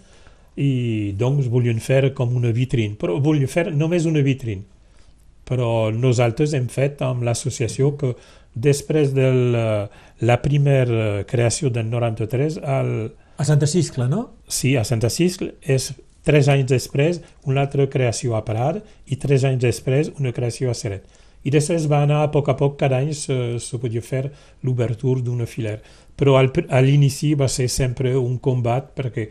i 0.58 1.14
doncs 1.18 1.48
volien 1.50 1.78
fer 1.80 2.10
com 2.16 2.34
una 2.36 2.50
vitrina. 2.54 2.96
Però 2.98 3.20
volien 3.22 3.50
fer 3.50 3.70
només 3.70 4.08
una 4.10 4.22
vitrina. 4.26 4.66
Però 5.46 5.90
nosaltres 5.94 6.54
hem 6.54 6.68
fet 6.70 7.00
amb 7.02 7.24
l'associació 7.26 7.94
que 7.98 8.14
després 8.54 9.14
de 9.14 9.30
la, 9.54 10.36
primera 10.42 11.24
creació 11.26 11.70
del 11.70 11.90
93, 11.90 12.58
al, 12.62 12.92
A 13.38 13.44
Santa 13.44 13.66
Ciscla, 13.66 14.08
no? 14.08 14.28
sí, 14.48 14.76
a 14.76 14.84
Santa 14.84 15.10
Ciscle, 15.10 15.54
és 15.62 15.92
tres 16.26 16.50
anys 16.52 16.68
després 16.68 17.22
una 17.48 17.62
altra 17.64 17.86
creació 17.88 18.36
a 18.36 18.44
Parada 18.44 18.82
i 19.06 19.16
tres 19.16 19.46
anys 19.48 19.62
després 19.62 20.10
una 20.18 20.34
creació 20.36 20.70
a 20.70 20.74
Seret. 20.74 21.06
I 21.42 21.50
després 21.52 21.86
va 21.88 22.02
anar 22.04 22.22
a 22.22 22.30
poc 22.32 22.50
a 22.52 22.56
poc, 22.58 22.76
cada 22.80 22.98
any 23.00 23.14
se, 23.16 23.34
podia 23.80 24.02
fer 24.04 24.26
l'obertura 24.66 25.22
d'una 25.24 25.46
filera. 25.48 25.80
Però 26.16 26.36
al, 26.36 26.50
a 26.68 26.80
l'inici 26.84 27.32
va 27.34 27.48
ser 27.48 27.68
sempre 27.72 28.12
un 28.18 28.36
combat 28.38 28.90
perquè 28.96 29.28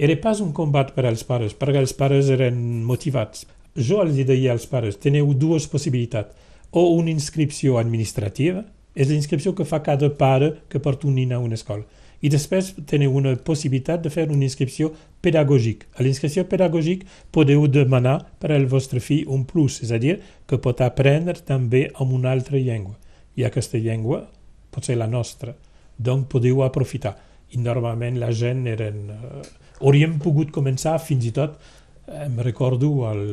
era 0.00 0.16
pas 0.16 0.40
un 0.40 0.54
combat 0.56 0.94
per 0.96 1.04
als 1.04 1.26
pares, 1.28 1.52
perquè 1.52 1.82
els 1.82 1.92
pares 1.92 2.30
eren 2.32 2.56
motivats. 2.88 3.44
Jo 3.76 4.00
els 4.00 4.16
deia 4.16 4.54
als 4.54 4.64
pares, 4.66 4.96
teniu 4.96 5.34
dues 5.36 5.68
possibilitats. 5.68 6.32
O 6.72 6.94
una 6.96 7.10
inscripció 7.12 7.76
administrativa, 7.76 8.62
és 8.94 9.10
l'inscripció 9.10 9.52
que 9.54 9.66
fa 9.66 9.82
cada 9.84 10.08
pare 10.16 10.54
que 10.70 10.80
porta 10.80 11.06
un 11.06 11.18
nin 11.18 11.34
a 11.34 11.38
una 11.38 11.58
escola. 11.58 11.84
I 12.20 12.28
després 12.28 12.74
teniu 12.88 13.14
una 13.16 13.32
possibilitat 13.40 14.02
de 14.04 14.10
fer 14.12 14.26
una 14.28 14.44
inscripció 14.44 14.90
pedagògica. 15.24 15.88
A 15.96 16.04
l'inscripció 16.04 16.44
pedagògica 16.48 17.08
podeu 17.32 17.64
demanar 17.68 18.18
per 18.40 18.52
al 18.52 18.66
vostre 18.68 19.00
fill 19.00 19.28
un 19.32 19.46
plus, 19.48 19.80
és 19.84 19.92
a 19.92 19.98
dir, 20.02 20.18
que 20.46 20.60
pot 20.60 20.82
aprendre 20.84 21.38
també 21.46 21.86
amb 21.94 22.12
una 22.12 22.32
altra 22.34 22.60
llengua. 22.60 22.98
I 23.36 23.48
aquesta 23.48 23.80
llengua 23.80 24.26
pot 24.70 24.84
ser 24.84 24.98
la 25.00 25.08
nostra. 25.08 25.54
Donc 25.96 26.28
podeu 26.28 26.62
aprofitar. 26.64 27.16
I 27.50 27.58
normalment 27.58 28.20
la 28.20 28.30
gent 28.36 28.66
eren... 28.68 29.08
Eh, 29.10 29.42
hauríem 29.80 30.18
pogut 30.20 30.52
començar 30.52 30.98
fins 31.00 31.24
i 31.26 31.32
tot, 31.34 31.56
eh, 32.06 32.26
em 32.26 32.36
recordo, 32.44 32.92
al, 33.08 33.24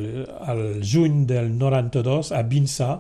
al 0.48 0.64
juny 0.82 1.26
del 1.28 1.52
92 1.60 2.32
a 2.32 2.42
Vinçà 2.48 2.92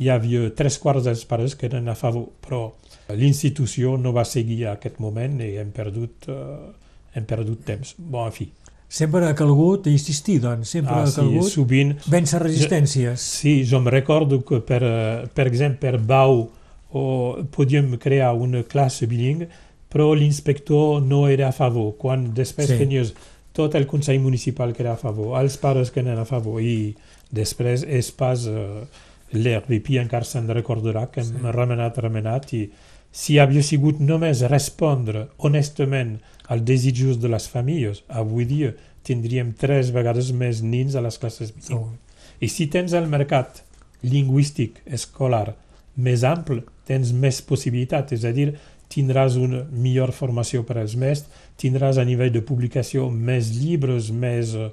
hi 0.00 0.08
havia 0.08 0.50
tres 0.56 0.78
quarts 0.80 1.04
dels 1.08 1.24
pares 1.28 1.56
que 1.56 1.68
eren 1.68 1.88
a 1.88 1.96
favor, 1.96 2.28
però 2.44 2.70
l'institució 3.16 3.96
no 3.98 4.12
va 4.12 4.24
seguir 4.24 4.66
a 4.66 4.72
aquest 4.78 4.98
moment 5.00 5.40
i 5.40 5.56
hem 5.60 5.70
perdut, 5.72 6.28
eh, 6.28 6.70
hem 7.14 7.24
perdut 7.24 7.64
temps. 7.64 7.94
Bon, 7.98 8.26
en 8.26 8.32
fi. 8.32 8.48
Sempre 8.90 9.24
ha 9.28 9.34
calgut 9.38 9.86
insistir, 9.86 10.40
doncs, 10.42 10.68
sempre 10.68 10.94
Ah, 10.94 11.02
ha 11.04 11.06
sí, 11.06 11.20
calgut 11.20 11.46
sovint 11.50 11.92
vèncer 12.10 12.40
resistències. 12.42 13.16
Sí, 13.22 13.64
jo 13.64 13.78
me 13.80 13.90
recordo 13.90 14.40
que 14.44 14.60
per, 14.60 14.82
eh, 14.82 15.28
per 15.32 15.46
exemple 15.46 15.78
per 15.90 16.00
Bau 16.00 16.48
o 16.92 17.36
podíem 17.54 17.96
crear 17.98 18.32
una 18.34 18.64
classe 18.64 19.06
bilingue 19.06 19.48
però 19.90 20.12
l'inspector 20.14 21.00
no 21.02 21.28
era 21.28 21.48
a 21.48 21.52
favor. 21.52 21.96
Quan 21.98 22.32
després 22.34 22.66
Sí. 22.68 22.72
sí. 22.74 22.78
tenies 22.78 23.14
tot 23.52 23.74
el 23.74 23.86
Consell 23.86 24.20
Municipal 24.20 24.72
que 24.72 24.82
era 24.82 24.92
a 24.92 24.96
favor, 24.96 25.40
els 25.40 25.56
pares 25.56 25.90
que 25.90 26.00
eren 26.00 26.18
a 26.18 26.24
favor 26.24 26.60
i 26.62 26.94
després 27.30 27.82
és 27.86 28.10
pas 28.12 28.46
eh, 28.46 28.84
l'RDP 29.32 29.98
encara 30.00 30.24
se'n 30.24 30.48
recordarà 30.48 31.08
que 31.10 31.20
hem 31.20 31.46
remenat, 31.52 31.98
remenat 31.98 32.52
i 32.54 32.70
si 33.12 33.38
havia 33.38 33.62
sigut 33.66 33.98
només 34.00 34.44
respondre 34.50 35.28
honestament 35.38 36.18
als 36.48 36.62
desitjos 36.66 37.18
de 37.22 37.30
les 37.30 37.46
famílies, 37.50 38.04
avui 38.08 38.46
dia 38.46 38.74
tindríem 39.06 39.52
tres 39.58 39.90
vegades 39.94 40.30
més 40.32 40.62
nins 40.62 40.94
a 40.94 41.02
les 41.02 41.18
classes 41.18 41.52
bilingües. 41.54 41.98
I 42.40 42.48
si 42.48 42.66
tens 42.72 42.92
el 42.96 43.08
mercat 43.10 43.62
lingüístic 44.02 44.80
escolar 44.86 45.56
més 45.96 46.22
ample, 46.24 46.62
tens 46.88 47.12
més 47.12 47.40
possibilitats, 47.44 48.14
és 48.16 48.24
a 48.24 48.32
dir, 48.32 48.54
tindràs 48.90 49.36
una 49.38 49.64
millor 49.70 50.12
formació 50.16 50.64
per 50.66 50.78
als 50.80 50.96
mestres, 50.98 51.30
tindràs 51.60 51.98
a 52.00 52.06
nivell 52.06 52.32
de 52.34 52.42
publicació 52.42 53.08
més 53.10 53.52
llibres, 53.54 54.10
més 54.10 54.54
eh, 54.54 54.70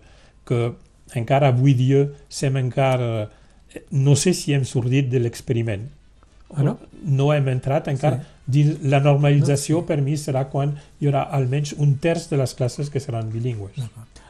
que 0.47 0.71
encara 1.15 1.51
avui 1.53 1.75
dia 1.77 2.07
sem 2.29 2.57
encara... 2.57 3.27
eh, 3.73 3.83
No 3.91 4.15
sé 4.15 4.33
si 4.33 4.53
hem 4.53 4.63
sortit 4.65 5.09
de 5.11 5.19
l'experiment. 5.21 5.85
Ah, 6.55 6.63
no? 6.63 6.77
no 7.03 7.33
hem 7.33 7.47
entrat 7.51 7.87
encara 7.91 8.21
Sí. 8.21 8.25
dins 8.47 8.77
la 8.87 9.01
normalització 9.03 9.81
per 9.85 9.97
mi 10.01 10.13
serà 10.15 10.45
quan 10.49 10.77
hi 11.01 11.07
haurà 11.09 11.25
almenys 11.35 11.73
un 11.77 11.97
terç 11.99 12.29
de 12.29 12.37
les 12.37 12.53
classes 12.55 12.89
que 12.89 12.99
seran 13.03 13.29
bilingües. 13.33 13.73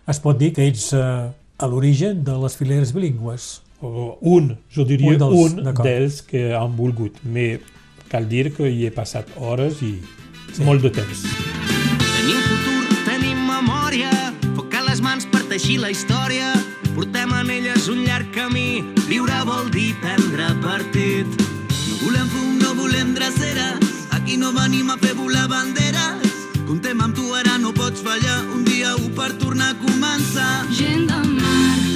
Es 0.08 0.20
pot 0.20 0.38
dir 0.40 0.52
que 0.54 0.66
ets 0.68 0.94
eh, 0.94 1.30
a 1.60 1.68
l'origen 1.68 2.24
de 2.24 2.34
les 2.42 2.56
fileres 2.58 2.94
bilingües. 2.94 3.62
O 3.82 4.18
un, 4.22 4.56
jo 4.74 4.84
diria 4.86 5.14
Un 5.14 5.22
un 5.22 5.30
dels, 5.30 5.56
d'acord. 5.64 5.86
dels 5.86 6.22
que 6.24 6.56
han 6.56 6.76
volgut. 6.76 7.20
Me 7.24 7.60
cal 8.10 8.28
dir 8.28 8.52
que 8.56 8.70
hi 8.72 8.88
he 8.88 8.92
passat 8.92 9.28
hores 9.38 9.82
i 9.84 10.00
sí. 10.54 10.64
molt 10.64 10.82
de 10.82 10.90
temps. 10.90 11.22
Tenim 12.02 12.42
futur, 12.48 12.98
tenim 13.06 13.38
memòria, 13.46 14.10
foc 14.56 14.74
a 14.74 14.82
les 14.90 15.02
mans 15.02 15.28
per 15.30 15.44
teixir 15.52 15.78
la 15.84 15.92
història. 15.94 16.54
Portem 16.96 17.30
en 17.38 17.52
elles 17.54 17.88
un 17.94 18.02
llarg 18.08 18.32
camí, 18.34 18.82
viure 19.08 19.38
vol 19.46 19.70
dir 19.70 19.94
prendre 20.02 20.50
partit. 20.64 21.28
Volem 22.02 22.28
fum, 22.30 22.54
no 22.62 22.76
volem 22.76 23.14
dreceres, 23.14 23.80
aquí 24.12 24.38
no 24.38 24.52
venim 24.54 24.90
a 24.92 24.98
fer 24.98 25.14
volar 25.16 25.48
banderes. 25.48 26.36
Contem 26.68 27.02
amb 27.02 27.16
tu, 27.16 27.34
ara 27.34 27.58
no 27.58 27.74
pots 27.74 28.02
fallar, 28.06 28.40
un 28.54 28.64
dia 28.64 28.96
u 28.96 29.10
per 29.18 29.32
tornar 29.42 29.72
a 29.72 29.80
començar. 29.82 30.68
Gent 30.70 31.08
de 31.10 31.22
mar, 31.40 31.87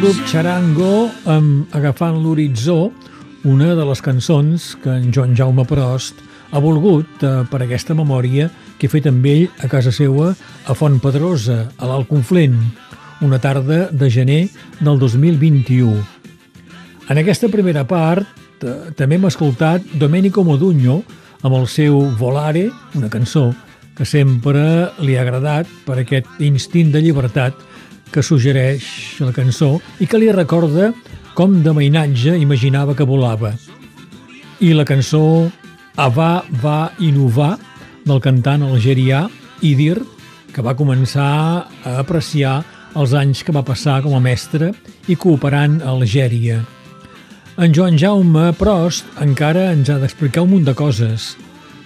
grup 0.00 0.16
Charango, 0.24 1.10
amb 1.28 1.74
Agafant 1.76 2.22
l'horitzó, 2.22 2.90
una 3.44 3.74
de 3.76 3.84
les 3.84 4.00
cançons 4.00 4.70
que 4.80 4.88
en 4.88 5.10
Joan 5.12 5.34
Jaume 5.36 5.66
Prost 5.68 6.22
ha 6.56 6.60
volgut 6.62 7.24
eh, 7.26 7.42
per 7.50 7.60
aquesta 7.60 7.92
memòria 7.98 8.46
que 8.78 8.88
he 8.88 8.92
fet 8.92 9.10
amb 9.10 9.26
ell 9.28 9.50
a 9.60 9.68
casa 9.68 9.92
seua 9.92 10.30
a 10.32 10.76
Font 10.78 10.96
Pedrosa, 11.04 11.66
a 11.76 11.90
l'Alt 11.90 12.08
Conflent, 12.08 12.56
una 13.20 13.40
tarda 13.42 13.90
de 13.92 14.08
gener 14.08 14.40
del 14.80 15.00
2021. 15.02 15.92
En 17.12 17.20
aquesta 17.20 17.50
primera 17.52 17.84
part 17.84 18.24
eh, 18.64 18.94
també 18.96 19.18
hem 19.18 19.28
escoltat 19.28 19.84
Domenico 20.00 20.46
Modugno 20.48 21.02
amb 21.42 21.58
el 21.58 21.68
seu 21.68 22.06
Volare, 22.16 22.70
una 22.96 23.12
cançó 23.12 23.50
que 23.98 24.08
sempre 24.08 24.62
li 25.04 25.18
ha 25.18 25.26
agradat 25.26 25.68
per 25.84 25.98
aquest 26.00 26.40
instint 26.40 26.94
de 26.94 27.04
llibertat 27.04 27.68
que 28.10 28.22
suggereix 28.22 28.84
la 29.22 29.32
cançó 29.32 29.76
i 30.00 30.06
que 30.10 30.18
li 30.18 30.30
recorda 30.34 30.90
com 31.34 31.60
de 31.62 31.72
mainatge 31.72 32.36
imaginava 32.38 32.94
que 32.94 33.06
volava. 33.06 33.54
I 34.60 34.74
la 34.74 34.84
cançó 34.84 35.50
Ava 35.96 36.42
va 36.62 36.90
innovar 36.98 37.56
del 38.06 38.20
cantant 38.24 38.62
algerià 38.64 39.26
Idir, 39.60 39.98
que 40.54 40.62
va 40.64 40.76
començar 40.76 41.30
a 41.84 41.96
apreciar 42.00 42.60
els 42.98 43.12
anys 43.14 43.44
que 43.44 43.54
va 43.54 43.62
passar 43.66 44.00
com 44.02 44.16
a 44.16 44.22
mestre 44.22 44.72
i 45.08 45.16
cooperant 45.16 45.78
a 45.82 45.92
Algèria. 45.92 46.60
En 47.60 47.74
Joan 47.76 47.98
Jaume 48.00 48.50
Prost 48.58 49.06
encara 49.20 49.68
ens 49.74 49.90
ha 49.92 49.98
d'explicar 50.00 50.46
un 50.46 50.54
munt 50.54 50.66
de 50.66 50.74
coses. 50.74 51.34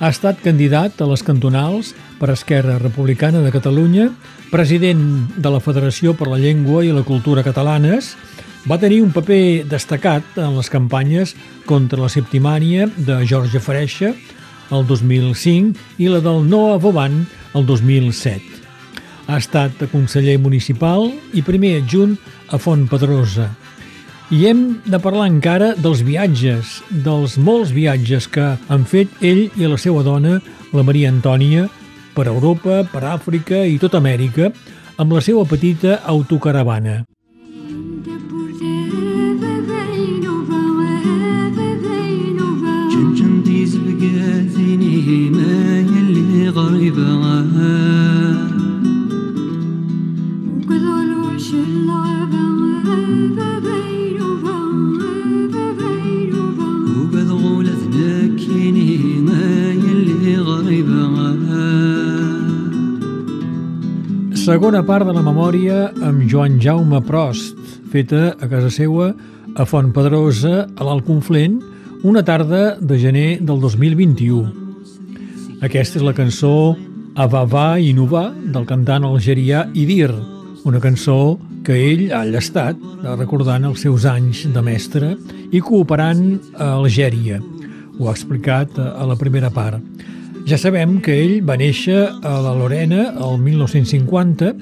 Ha 0.05 0.11
estat 0.13 0.43
candidat 0.45 0.99
a 1.01 1.07
les 1.09 1.23
cantonals 1.25 1.95
per 2.19 2.27
Esquerra 2.29 2.75
Republicana 2.77 3.41
de 3.41 3.49
Catalunya, 3.49 4.11
president 4.51 5.01
de 5.41 5.53
la 5.55 5.63
Federació 5.65 6.13
per 6.13 6.27
la 6.29 6.37
Llengua 6.37 6.83
i 6.85 6.91
la 6.93 7.07
Cultura 7.09 7.41
Catalanes, 7.47 8.11
va 8.69 8.77
tenir 8.83 9.01
un 9.01 9.15
paper 9.17 9.65
destacat 9.65 10.37
en 10.37 10.59
les 10.59 10.69
campanyes 10.69 11.33
contra 11.65 12.03
la 12.03 12.13
septimània 12.13 12.91
de 12.99 13.17
Jorge 13.25 13.65
Freixa 13.65 14.13
el 14.77 14.85
2005 14.93 15.97
i 15.97 16.13
la 16.13 16.21
del 16.21 16.45
Noa 16.53 16.77
Boban 16.85 17.23
el 17.57 17.65
2007. 17.65 18.61
Ha 19.25 19.41
estat 19.41 19.89
conseller 19.89 20.37
municipal 20.37 21.15
i 21.33 21.41
primer 21.41 21.79
adjunt 21.81 22.19
a 22.53 22.61
Font 22.61 22.85
Pedrosa. 22.93 23.55
I 24.33 24.47
hem 24.49 24.61
de 24.89 24.97
parlar 25.05 25.27
encara 25.29 25.75
dels 25.77 26.01
viatges, 26.01 26.79
dels 27.05 27.37
molts 27.37 27.75
viatges 27.77 28.25
que 28.33 28.55
han 28.73 28.87
fet 28.89 29.13
ell 29.21 29.51
i 29.61 29.69
la 29.69 29.77
seva 29.77 30.01
dona, 30.07 30.39
la 30.73 30.85
Maria 30.87 31.11
Antònia, 31.13 31.67
per 32.17 32.25
Europa, 32.31 32.83
per 32.89 33.05
Àfrica 33.05 33.67
i 33.69 33.77
tota 33.83 34.01
Amèrica, 34.01 34.49
amb 34.97 35.13
la 35.13 35.21
seva 35.21 35.45
petita 35.45 36.01
autocaravana. 36.09 37.03
ما 45.31 45.94
Segona 64.55 64.85
part 64.87 65.03
de 65.03 65.11
la 65.11 65.23
memòria 65.27 65.89
amb 66.07 66.29
Joan 66.31 66.61
Jaume 66.63 67.01
Prost, 67.03 67.59
feta 67.91 68.37
a 68.39 68.47
casa 68.47 68.69
seua 68.71 69.09
a 69.59 69.65
Font 69.67 69.89
Pedrosa, 69.91 70.69
a 70.79 70.87
l'Alt 70.87 71.03
Conflent, 71.09 71.57
una 72.07 72.23
tarda 72.23 72.79
de 72.79 72.95
gener 73.03 73.43
del 73.43 73.59
2021. 73.59 75.59
Aquesta 75.59 75.99
és 75.99 76.07
la 76.07 76.15
cançó 76.15 76.79
Avava 77.19 77.81
i 77.83 77.91
Nova 77.99 78.31
del 78.55 78.71
cantant 78.71 79.03
algerià 79.11 79.67
Idir, 79.75 80.15
una 80.63 80.79
cançó 80.79 81.35
que 81.67 81.75
ell 81.91 82.15
ha 82.15 82.23
llestat 82.23 82.79
recordant 83.19 83.67
els 83.73 83.83
seus 83.83 84.07
anys 84.07 84.47
de 84.55 84.63
mestre 84.63 85.17
i 85.51 85.59
cooperant 85.59 86.39
a 86.55 86.77
Algèria. 86.77 87.43
Ho 87.99 88.07
ha 88.07 88.15
explicat 88.15 88.79
a 88.79 89.03
la 89.03 89.19
primera 89.19 89.51
part. 89.51 89.83
Ja 90.45 90.59
sabem 90.61 90.99
que 91.01 91.15
ell 91.17 91.39
va 91.41 91.57
néixer 91.57 92.03
a 92.05 92.35
la 92.45 92.53
Lorena 92.53 93.15
el 93.17 93.39
1950. 93.41 94.53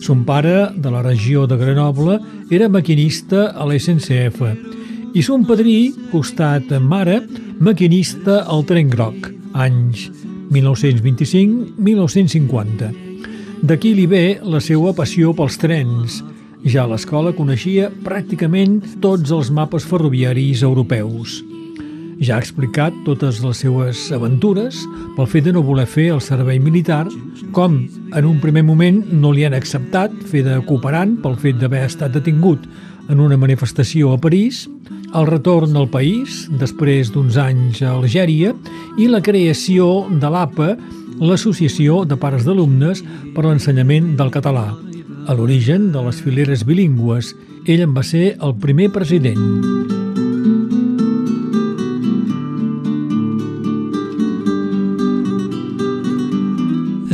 Son 0.00 0.24
pare, 0.24 0.70
de 0.72 0.90
la 0.90 1.04
regió 1.04 1.44
de 1.46 1.60
Grenoble, 1.60 2.16
era 2.48 2.70
maquinista 2.72 3.50
a 3.52 3.68
l'SNCF 3.68 4.40
i 5.16 5.22
son 5.24 5.46
padrí, 5.48 5.96
costat 6.12 6.68
mare, 6.84 7.22
maquinista 7.60 8.44
al 8.52 8.64
tren 8.68 8.90
groc, 8.92 9.32
anys 9.52 10.10
1925-1950. 10.52 12.90
D'aquí 13.64 13.94
li 13.96 14.06
ve 14.06 14.38
la 14.44 14.60
seva 14.60 14.92
passió 14.96 15.32
pels 15.36 15.58
trens. 15.60 16.24
Ja 16.64 16.82
a 16.84 16.88
l'escola 16.90 17.32
coneixia 17.36 17.90
pràcticament 18.04 18.80
tots 19.04 19.30
els 19.32 19.50
mapes 19.52 19.84
ferroviaris 19.88 20.62
europeus. 20.64 21.55
Ja 22.16 22.38
ha 22.38 22.40
explicat 22.40 22.94
totes 23.04 23.42
les 23.44 23.58
seues 23.60 24.06
aventures 24.16 24.78
pel 25.16 25.26
fet 25.28 25.44
de 25.44 25.52
no 25.52 25.62
voler 25.64 25.84
fer 25.84 26.06
el 26.14 26.22
servei 26.24 26.56
militar, 26.62 27.04
com 27.52 27.82
en 28.16 28.28
un 28.28 28.38
primer 28.40 28.62
moment 28.64 29.02
no 29.12 29.34
li 29.36 29.44
han 29.44 29.56
acceptat 29.56 30.14
fer 30.30 30.40
de 30.46 30.56
cooperant 30.64 31.18
pel 31.20 31.36
fet 31.42 31.60
d'haver 31.60 31.84
estat 31.84 32.14
detingut 32.16 32.64
en 33.12 33.20
una 33.20 33.36
manifestació 33.36 34.14
a 34.14 34.20
París, 34.20 34.64
el 35.14 35.28
retorn 35.28 35.76
al 35.76 35.90
país, 35.92 36.46
després 36.60 37.12
d'uns 37.12 37.36
anys 37.40 37.82
a 37.84 37.92
Algèria, 37.94 38.54
i 38.98 39.10
la 39.12 39.20
creació 39.20 40.06
de 40.10 40.30
l'APA, 40.32 40.72
l'Associació 41.20 42.04
de 42.08 42.18
Pares 42.20 42.48
d'Alumnes 42.48 43.04
per 43.36 43.44
l'Ensenyament 43.46 44.14
del 44.16 44.32
Català. 44.34 44.70
A 45.26 45.36
l'origen 45.36 45.90
de 45.92 46.02
les 46.08 46.20
fileres 46.22 46.64
bilingües, 46.66 47.34
ell 47.66 47.84
en 47.86 47.94
va 47.96 48.04
ser 48.06 48.34
el 48.40 48.56
primer 48.62 48.90
president. 48.94 49.95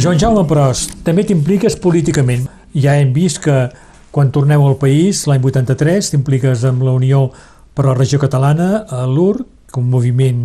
Joan 0.02 0.18
Jaume 0.18 0.42
Prost, 0.50 0.96
també 1.06 1.22
t'impliques 1.28 1.76
políticament. 1.78 2.48
Ja 2.74 2.96
hem 2.98 3.12
vist 3.14 3.38
que 3.44 3.54
quan 4.12 4.32
torneu 4.34 4.64
al 4.66 4.74
país, 4.80 5.20
l'any 5.30 5.42
83, 5.46 6.08
t'impliques 6.10 6.64
amb 6.66 6.82
la 6.82 6.94
Unió 6.96 7.28
per 7.76 7.84
la 7.86 7.94
Regió 7.94 8.18
Catalana, 8.18 8.82
a 8.90 9.04
l'UR, 9.06 9.44
un 9.78 9.86
moviment 9.88 10.40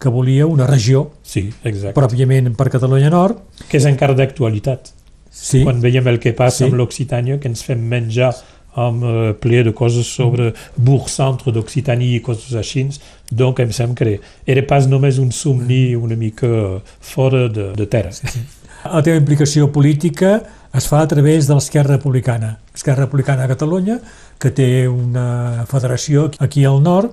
que 0.00 0.10
volia 0.10 0.46
una 0.50 0.66
regió, 0.66 1.10
Sí, 1.22 1.44
exacte. 1.62 1.92
pròpiament 1.94 2.48
per 2.56 2.70
Catalunya 2.72 3.10
Nord. 3.10 3.36
Que 3.68 3.76
és 3.78 3.84
encara 3.86 4.14
d'actualitat. 4.18 4.90
Sí, 5.30 5.62
Quan 5.62 5.80
veiem 5.80 6.08
el 6.08 6.18
que 6.18 6.32
passa 6.32 6.64
Sí. 6.64 6.70
amb 6.70 6.74
l'Occitània, 6.74 7.38
que 7.38 7.48
ens 7.48 7.62
fem 7.62 7.78
menjar 7.78 8.32
amb 8.74 9.04
uh, 9.04 9.34
ple 9.38 9.62
de 9.62 9.72
coses 9.72 10.06
sobre 10.06 10.54
bourg 10.76 11.06
centre 11.08 11.52
d'Occitània 11.52 12.16
i 12.16 12.20
coses 12.20 12.54
així, 12.54 12.88
donc 13.30 13.60
em 13.60 13.70
sembla 13.70 13.94
que 13.94 14.20
era 14.46 14.62
pas 14.66 14.86
només 14.88 15.18
un 15.18 15.30
somni 15.30 15.94
una 15.94 16.16
mica 16.16 16.80
fora 17.00 17.48
de, 17.48 17.72
de 17.76 17.86
terra. 17.86 18.10
Sí, 18.12 18.26
sí. 18.26 18.40
La 18.84 19.02
teva 19.04 19.20
implicació 19.20 19.68
política 19.72 20.40
es 20.74 20.88
fa 20.88 21.02
a 21.02 21.08
través 21.08 21.46
de 21.46 21.54
l'Esquerra 21.54 21.96
Republicana. 21.96 22.56
Esquerra 22.74 23.04
Republicana 23.04 23.44
de 23.44 23.52
Catalunya, 23.52 23.98
que 24.40 24.50
té 24.50 24.88
una 24.88 25.66
federació 25.70 26.30
aquí 26.42 26.64
al 26.64 26.82
nord, 26.82 27.12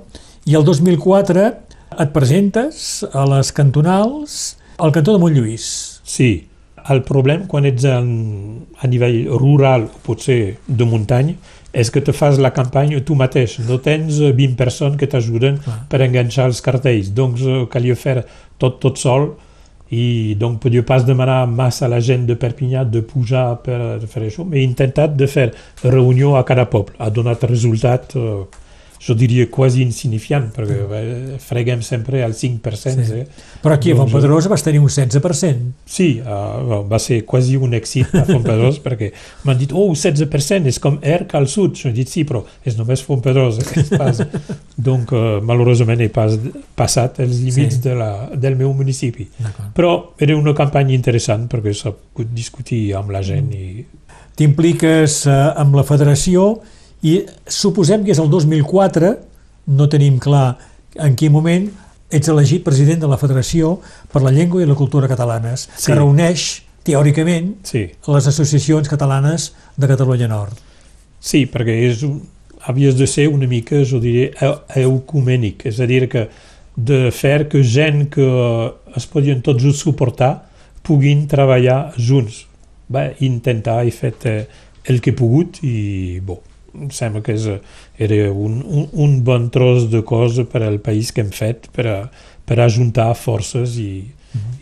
i 0.49 0.55
el 0.57 0.65
2004 0.65 1.45
et 1.99 2.13
presentes 2.15 3.03
a 3.13 3.25
les 3.29 3.51
cantonals 3.53 4.39
al 4.79 4.93
cantó 4.95 5.13
de 5.13 5.21
Montlluís. 5.21 5.65
Sí, 6.07 6.47
el 6.89 7.03
problema 7.03 7.45
quan 7.51 7.67
ets 7.67 7.85
en, 7.85 8.09
a 8.79 8.87
nivell 8.87 9.27
rural, 9.35 9.89
o 9.91 10.03
potser 10.05 10.57
de 10.65 10.87
muntanya, 10.87 11.35
és 11.69 11.91
que 11.93 12.01
te 12.01 12.15
fas 12.15 12.39
la 12.41 12.53
campanya 12.55 13.03
tu 13.05 13.13
mateix, 13.19 13.59
no 13.67 13.77
tens 13.83 14.17
eh, 14.23 14.31
20 14.33 14.57
persones 14.57 14.97
que 14.97 15.09
t'ajuden 15.11 15.59
per 15.91 16.01
enganxar 16.01 16.47
els 16.49 16.63
cartells, 16.65 17.11
doncs 17.13 17.43
eh, 17.45 17.59
calia 17.69 17.99
fer 17.99 18.23
tot 18.57 18.79
tot 18.81 18.97
sol 18.97 19.33
i 19.91 20.35
donc 20.37 20.59
podia 20.61 20.83
pas 20.85 21.05
demanar 21.05 21.47
massa 21.47 21.85
a 21.85 21.89
la 21.89 21.99
gent 21.99 22.27
de 22.29 22.35
Perpinyà 22.37 22.83
de 22.85 23.01
pujar 23.01 23.57
per 23.65 23.99
fer 24.05 24.27
això, 24.27 24.45
m'he 24.45 24.61
intentat 24.61 25.15
de 25.17 25.27
fer 25.27 25.49
reunió 25.83 26.35
a 26.37 26.45
cada 26.45 26.67
poble, 26.69 26.95
ha 26.99 27.09
donat 27.09 27.43
resultat 27.49 28.15
eh, 28.15 28.43
jo 28.99 29.15
diria 29.15 29.47
quasi 29.51 29.81
insignificant, 29.81 30.49
perquè 30.55 30.77
eh, 30.99 31.37
freguem 31.39 31.81
sempre 31.85 32.23
al 32.23 32.33
5%. 32.35 33.05
Sí. 33.07 33.19
Eh? 33.21 33.27
Però 33.63 33.75
aquí 33.75 33.91
a 33.91 33.95
Doncs, 33.95 34.11
Fontpedrosa 34.11 34.51
vas 34.51 34.63
tenir 34.63 34.81
un 34.83 34.89
16%. 34.89 35.71
Sí, 35.87 36.09
uh, 36.19 36.81
va 36.89 36.99
ser 36.99 37.21
quasi 37.25 37.55
un 37.55 37.73
èxit 37.77 38.13
a 38.19 38.25
Fontpedros 38.27 38.81
perquè 38.85 39.11
m'han 39.47 39.59
dit, 39.59 39.71
oh, 39.71 39.93
16% 39.95 40.67
és 40.69 40.81
com 40.83 40.99
ERC 41.01 41.35
al 41.39 41.47
sud. 41.51 41.77
Jo 41.79 41.89
he 41.89 41.95
dit, 41.95 42.11
sí, 42.11 42.25
però 42.27 42.43
és 42.67 42.75
només 42.79 43.03
Fontpedros. 43.05 43.61
Eh. 43.63 44.27
Donc, 44.89 45.13
uh, 45.15 45.39
malauradament 45.45 46.03
he 46.03 46.09
pas, 46.13 46.35
passat 46.75 47.23
els 47.23 47.39
límits 47.39 47.79
Sí. 47.79 47.83
de 47.83 47.93
la, 47.95 48.11
del 48.35 48.55
meu 48.59 48.73
municipi. 48.73 49.27
Però 49.75 50.15
era 50.19 50.35
una 50.35 50.55
campanya 50.57 50.95
interessant 50.95 51.47
perquè 51.51 51.73
s'ha 51.75 51.93
pogut 51.93 52.33
discutir 52.35 52.89
amb 52.97 53.13
la 53.13 53.21
gent 53.23 53.51
i 53.55 53.65
T'impliques 54.39 55.25
eh, 55.27 55.37
amb 55.59 55.75
la 55.75 55.83
federació 55.83 56.61
i 57.03 57.25
suposem 57.47 58.03
que 58.03 58.11
és 58.11 58.19
el 58.19 58.29
2004, 58.29 59.13
no 59.67 59.87
tenim 59.89 60.17
clar 60.19 60.57
en 60.99 61.15
quin 61.15 61.31
moment, 61.31 61.69
ets 62.11 62.27
elegit 62.31 62.63
president 62.65 62.99
de 63.03 63.07
la 63.07 63.17
Federació 63.21 63.75
per 64.11 64.23
la 64.25 64.31
Llengua 64.33 64.63
i 64.63 64.65
la 64.65 64.75
Cultura 64.75 65.07
Catalanes, 65.07 65.67
Sí. 65.77 65.85
que 65.91 65.95
reuneix, 65.95 66.47
teòricament, 66.83 67.55
sí. 67.63 67.91
les 68.07 68.27
associacions 68.27 68.87
catalanes 68.89 69.53
de 69.77 69.87
Catalunya 69.87 70.27
Nord. 70.27 70.57
Sí, 71.19 71.45
perquè 71.45 71.75
és 71.91 72.03
havies 72.65 72.95
de 72.97 73.05
ser 73.07 73.27
una 73.29 73.47
mica, 73.47 73.83
jo 73.85 73.99
diria, 73.99 74.31
eu- 74.41 74.59
ecumènic, 74.97 75.65
és 75.67 75.79
a 75.79 75.85
dir, 75.85 76.07
que 76.09 76.27
de 76.75 77.11
fer 77.11 77.47
que 77.49 77.61
gent 77.63 78.09
que 78.09 78.25
es 78.95 79.05
podien 79.05 79.41
tots 79.43 79.61
junts 79.63 79.79
suportar 79.83 80.45
puguin 80.81 81.27
treballar 81.27 81.93
junts. 81.97 82.45
Va 82.91 83.11
intentar 83.19 83.85
i 83.85 83.91
fet 83.91 84.25
eh, 84.25 84.47
el 84.85 84.99
que 85.01 85.11
he 85.11 85.13
pogut 85.13 85.59
i, 85.61 86.19
bo, 86.25 86.39
em 86.73 86.89
sembla 86.93 87.21
que 87.25 87.35
és, 87.35 87.47
era 87.97 88.19
un, 88.31 88.59
un, 88.63 88.87
un 89.05 89.17
bon 89.25 89.49
tros 89.53 89.89
de 89.91 90.03
cosa 90.05 90.45
per 90.49 90.63
al 90.65 90.79
país 90.83 91.11
que 91.11 91.23
hem 91.25 91.31
fet 91.35 91.69
per, 91.75 91.87
a, 91.87 91.99
per 92.45 92.59
ajuntar 92.63 93.11
forces 93.17 93.77
i, 93.81 93.91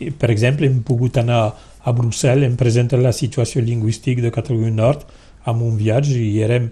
i, 0.00 0.10
per 0.10 0.30
exemple, 0.34 0.68
hem 0.68 0.82
pogut 0.86 1.20
anar 1.20 1.42
a 1.78 1.94
Brussel·les, 1.94 2.48
hem 2.48 2.58
presentat 2.60 3.00
la 3.00 3.14
situació 3.16 3.62
lingüística 3.64 4.24
de 4.24 4.32
Catalunya 4.34 4.74
Nord 4.74 5.06
amb 5.48 5.64
un 5.64 5.76
viatge 5.80 6.18
i 6.20 6.42
érem 6.44 6.70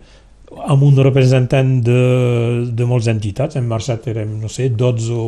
amb 0.55 0.83
un 0.87 0.95
representant 1.03 1.81
de, 1.83 2.01
de 2.71 2.87
moltes 2.87 3.11
entitats, 3.11 3.57
hem 3.59 3.67
marxat, 3.67 4.07
érem, 4.13 4.37
no 4.41 4.51
sé, 4.53 4.69
12 4.71 5.11
o 5.13 5.27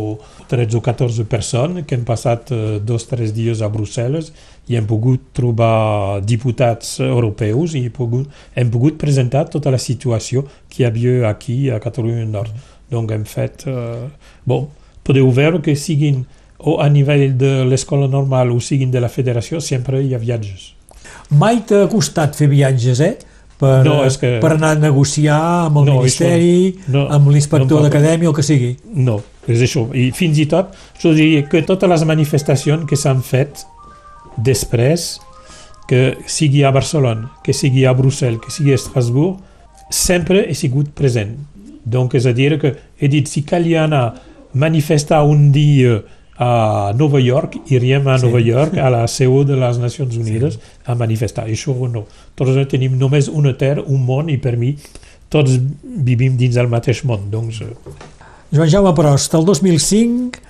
13 0.51 0.79
o 0.79 0.83
14 0.85 1.27
persones 1.31 1.87
que 1.87 1.99
hem 1.99 2.05
passat 2.07 2.53
eh, 2.55 2.79
dos 2.79 3.07
o 3.07 3.11
tres 3.11 3.35
dies 3.35 3.62
a 3.62 3.71
Brussel·les 3.73 4.31
i 4.71 4.79
hem 4.79 4.87
pogut 4.87 5.31
trobar 5.35 6.21
diputats 6.23 6.99
europeus 7.03 7.75
i 7.75 7.89
pogut, 7.91 8.31
hem 8.55 8.71
pogut 8.71 8.99
presentar 9.01 9.49
tota 9.51 9.73
la 9.75 9.81
situació 9.83 10.45
que 10.69 10.83
hi 10.83 10.89
havia 10.89 11.29
aquí 11.31 11.66
a 11.71 11.81
Catalunya 11.83 12.27
Nord. 12.29 12.55
Donc 12.91 13.11
hem 13.12 13.27
fet... 13.29 13.66
Eh, 13.66 14.09
bon, 14.47 14.69
podeu 15.03 15.31
veure 15.35 15.62
que 15.64 15.75
siguin 15.77 16.23
o 16.59 16.79
a 16.83 16.89
nivell 16.91 17.33
de 17.39 17.64
l'escola 17.66 18.09
normal 18.11 18.51
o 18.55 18.59
siguin 18.61 18.91
de 18.91 19.03
la 19.03 19.11
federació, 19.11 19.61
sempre 19.62 20.03
hi 20.03 20.14
ha 20.14 20.23
viatges. 20.23 20.73
Mai 21.31 21.62
t'ha 21.66 21.87
costat 21.91 22.39
fer 22.39 22.49
viatges, 22.51 23.03
eh? 23.05 23.16
Per, 23.59 23.85
No, 23.85 24.05
és 24.07 24.17
que- 24.19 24.39
per 24.41 24.53
anar 24.53 24.71
a 24.77 24.79
negociar 24.79 25.39
amb 25.67 25.79
el 25.79 25.85
No, 25.87 25.95
Ministeri, 25.99 26.77
això 26.79 26.93
no- 26.93 27.09
amb 27.11 27.29
l'inspector 27.29 27.81
no 27.81 27.89
d'acadèmia, 27.89 28.29
el 28.29 28.35
que 28.35 28.43
sigui. 28.47 28.77
No, 28.95 29.21
és 29.49 29.61
això. 29.61 29.89
I 29.95 30.13
fins 30.13 30.39
i 30.39 30.47
tot, 30.47 30.73
jo 31.03 31.13
diria 31.13 31.43
que 31.49 31.63
totes 31.63 31.89
les 31.91 32.05
manifestacions 32.05 32.87
que 32.87 32.97
s'han 32.97 33.21
fet 33.23 33.65
després, 34.37 35.21
que 35.89 36.19
sigui 36.27 36.63
a 36.65 36.71
Barcelona, 36.71 37.33
que 37.43 37.53
sigui 37.53 37.85
a 37.89 37.95
Brussel·les, 37.97 38.41
que 38.45 38.51
sigui 38.53 38.73
a 38.73 38.75
Estrasburg, 38.77 39.39
sempre 39.91 40.45
he 40.51 40.55
sigut 40.55 40.91
present. 40.95 41.39
Donc, 41.85 42.15
és 42.15 42.27
a 42.27 42.33
dir, 42.33 42.59
que 42.61 42.77
he 43.01 43.09
dit, 43.09 43.27
si 43.27 43.43
calia 43.43 43.85
anar 43.85 44.15
manifestar 44.55 45.23
un 45.25 45.51
dia 45.53 46.03
a 46.39 46.93
Nova 46.97 47.20
York, 47.20 47.57
iríem 47.66 48.07
a 48.09 48.18
Sí. 48.18 48.26
Nova 48.26 48.41
York, 48.41 48.78
a 48.78 48.91
la 48.91 49.07
seu 49.09 49.45
de 49.45 49.57
les 49.57 49.78
Nacions 49.78 50.16
Unides, 50.16 50.59
a 50.86 50.95
manifestar. 50.95 51.49
I 51.49 51.53
això 51.53 51.74
no. 51.91 52.07
Tots 52.34 52.68
tenim 52.70 52.97
només 52.99 53.28
una 53.28 53.57
terra, 53.59 53.82
un 53.86 54.05
món, 54.07 54.30
i 54.30 54.39
per 54.39 54.57
mi 54.57 54.76
tots 55.28 55.59
vivim 55.82 56.36
dins 56.36 56.57
el 56.57 56.68
mateix 56.68 57.05
món. 57.05 57.30
Doncs, 57.30 57.61
eh, 57.61 57.74
Joan 58.53 58.70
Jaume 58.70 58.95
Prost, 58.95 59.34
el 59.34 59.45
2005 59.45 60.41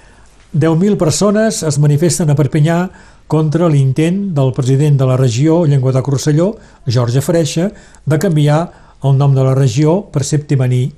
10.000 0.53 0.97
persones 0.97 1.62
es 1.62 1.78
manifesten 1.78 2.30
a 2.30 2.36
Perpinyà 2.36 2.89
contra 3.28 3.68
l'intent 3.68 4.30
del 4.34 4.55
president 4.57 4.97
de 4.97 5.05
la 5.05 5.16
regió 5.16 5.66
Llenguadoc-Rosselló, 5.66 6.55
Jorge 6.86 7.20
Freixa, 7.20 7.72
de 8.07 8.18
canviar 8.18 8.62
el 9.05 9.18
nom 9.18 9.34
de 9.34 9.45
la 9.45 9.55
regió 9.55 10.07
per 10.11 10.24
Septimaní. 10.24 10.93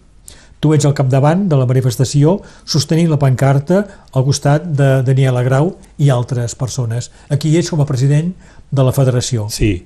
Tu 0.61 0.75
ets 0.77 0.85
al 0.85 0.95
capdavant 0.97 1.47
de 1.49 1.57
la 1.57 1.67
manifestació 1.69 2.37
sostenint 2.69 3.09
la 3.09 3.19
pancarta 3.21 3.85
al 4.13 4.27
costat 4.27 4.67
de 4.77 4.91
Daniela 5.07 5.43
Grau 5.47 5.73
i 5.99 6.11
altres 6.13 6.55
persones. 6.55 7.09
Aquí 7.33 7.55
ets 7.57 7.71
com 7.73 7.81
a 7.81 7.89
president 7.89 8.35
de 8.71 8.85
la 8.85 8.93
federació. 8.93 9.49
Sí. 9.49 9.81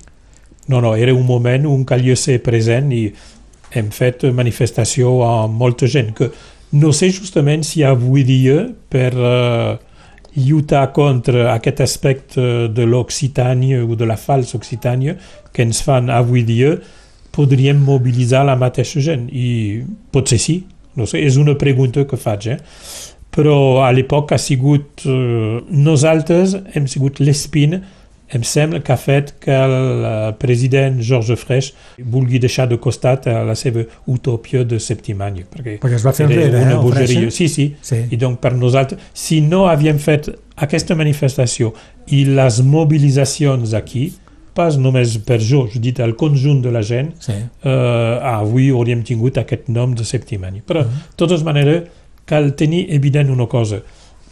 No, 0.67 0.81
no, 0.81 0.95
era 0.95 1.13
un 1.13 1.25
moment 1.25 1.67
on 1.69 1.85
calia 1.87 2.17
ser 2.17 2.41
present 2.43 2.91
i 2.91 3.05
hem 3.75 3.91
fet 3.93 4.25
manifestació 4.33 5.19
amb 5.27 5.55
molta 5.61 5.87
gent 5.87 6.11
que 6.17 6.31
no 6.75 6.91
sé 6.95 7.11
justament 7.13 7.63
si 7.63 7.83
avui 7.85 8.25
dia 8.27 8.65
per 8.91 9.11
uh, 9.15 9.77
lluitar 10.35 10.89
contra 10.93 11.53
aquest 11.53 11.81
aspecte 11.85 12.67
de 12.75 12.85
l'Occitània 12.89 13.83
o 13.85 13.95
de 13.95 14.07
la 14.09 14.17
falsa 14.19 14.57
Occitània 14.57 15.15
que 15.53 15.63
ens 15.63 15.81
fan 15.85 16.11
avui 16.11 16.43
dia 16.43 16.75
podríem 17.35 17.81
mobilitzar 17.83 18.45
la 18.47 18.55
mateixa 18.59 19.03
gent 19.03 19.27
i 19.31 19.83
potser 20.15 20.39
sí, 20.41 20.61
no 20.95 21.07
sé, 21.09 21.19
és 21.19 21.35
una 21.37 21.57
pregunta 21.59 22.05
que 22.07 22.19
faig, 22.19 22.47
eh? 22.55 22.59
però 23.35 23.83
a 23.83 23.91
l'època 23.91 24.37
ha 24.37 24.41
sigut 24.41 25.03
eh, 25.03 25.59
nosaltres 25.67 26.55
hem 26.73 26.87
sigut 26.87 27.19
l'espina 27.19 27.81
em 28.33 28.43
sembla 28.43 28.79
que 28.81 28.91
ha 28.93 28.97
fet 28.97 29.35
que 29.39 29.53
el 29.53 30.05
eh, 30.05 30.33
president 30.41 30.97
George 31.03 31.35
Freix 31.37 31.71
vulgui 31.99 32.39
deixar 32.41 32.65
de 32.71 32.79
costat 32.81 33.27
a 33.29 33.43
la 33.45 33.53
seva 33.59 33.83
utopia 34.09 34.63
de 34.65 34.79
Septimani. 34.81 35.45
Perquè, 35.51 35.77
perquè 35.83 35.99
es 35.99 36.05
va 36.05 36.13
fer 36.15 36.25
enrere, 36.25 36.63
una 36.63 36.79
eh, 36.79 36.81
bogeria. 36.81 37.29
Sí, 37.29 37.47
sí, 37.51 37.67
sí. 37.85 38.01
I 38.09 38.19
doncs 38.21 38.41
per 38.41 38.55
nosaltres, 38.57 39.11
si 39.13 39.41
no 39.45 39.65
havíem 39.69 40.01
fet 40.01 40.31
aquesta 40.55 40.97
manifestació 40.97 41.73
i 42.15 42.23
les 42.25 42.61
mobilitzacions 42.65 43.75
aquí, 43.77 44.07
pas 44.55 44.77
només 44.79 45.17
per 45.27 45.37
jo, 45.43 45.65
jo 45.71 45.81
dit 45.83 45.99
el 45.99 46.15
conjunt 46.15 46.61
de 46.63 46.71
la 46.71 46.81
gent, 46.85 47.11
sí. 47.19 47.35
eh, 47.35 48.15
avui 48.31 48.71
hauríem 48.71 49.03
tingut 49.03 49.37
aquest 49.41 49.67
nom 49.67 49.93
de 49.95 50.07
Septimani. 50.07 50.63
Però, 50.65 50.81
-huh. 50.81 51.03
de 51.11 51.19
totes 51.19 51.43
maneres, 51.43 51.83
cal 52.25 52.55
tenir 52.55 52.87
evident 52.89 53.29
una 53.29 53.45
cosa. 53.45 53.81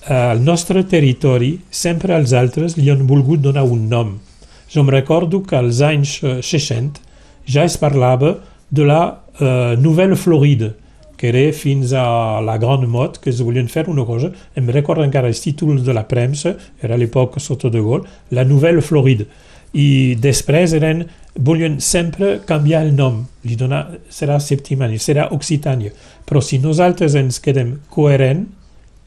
Al 0.08 0.42
nostre 0.44 0.84
territori, 0.84 1.60
sempre 1.70 2.16
els 2.16 2.34
altres 2.34 2.76
li 2.76 2.90
han 2.90 3.08
volgut 3.08 3.40
donar 3.42 3.64
un 3.64 3.88
nom. 3.88 4.20
Jo 4.68 4.82
em 4.82 4.90
recordo 4.90 5.44
que 5.44 5.56
als 5.56 5.82
anys 5.82 6.20
60 6.42 7.00
ja 7.46 7.64
es 7.64 7.78
parlava 7.78 8.38
de 8.70 8.84
la 8.84 9.20
uh, 9.40 9.82
Nouvelle 9.82 10.16
Floride, 10.16 10.74
que 11.16 11.30
era 11.30 11.54
fins 11.54 11.94
a 11.94 12.42
la 12.42 12.58
Grande 12.58 12.88
Motte, 12.88 13.22
que 13.22 13.30
es 13.30 13.40
volien 13.42 13.70
fer 13.70 13.86
una 13.88 14.04
cosa, 14.04 14.32
em 14.56 14.68
recordo 14.68 15.06
encara 15.06 15.30
els 15.30 15.40
títols 15.40 15.86
de 15.86 15.94
la 15.94 16.08
premsa, 16.08 16.56
era 16.82 16.96
a 16.96 17.00
l'època 17.00 17.40
sota 17.40 17.70
de 17.70 17.80
Gaulle, 17.80 18.10
la 18.32 18.44
Nouvelle 18.44 18.82
Floride 18.82 19.30
i 19.74 20.16
després 20.22 20.74
eren, 20.78 21.08
volien 21.34 21.80
sempre 21.82 22.38
canviar 22.46 22.84
el 22.86 22.94
nom, 22.96 23.24
li 23.44 23.58
donar, 23.58 23.88
serà 24.14 24.38
Septimània, 24.40 25.02
serà 25.02 25.28
Occitània, 25.34 25.94
però 26.30 26.42
si 26.42 26.60
nosaltres 26.62 27.18
ens 27.18 27.42
quedem 27.42 27.80
coherent 27.90 28.46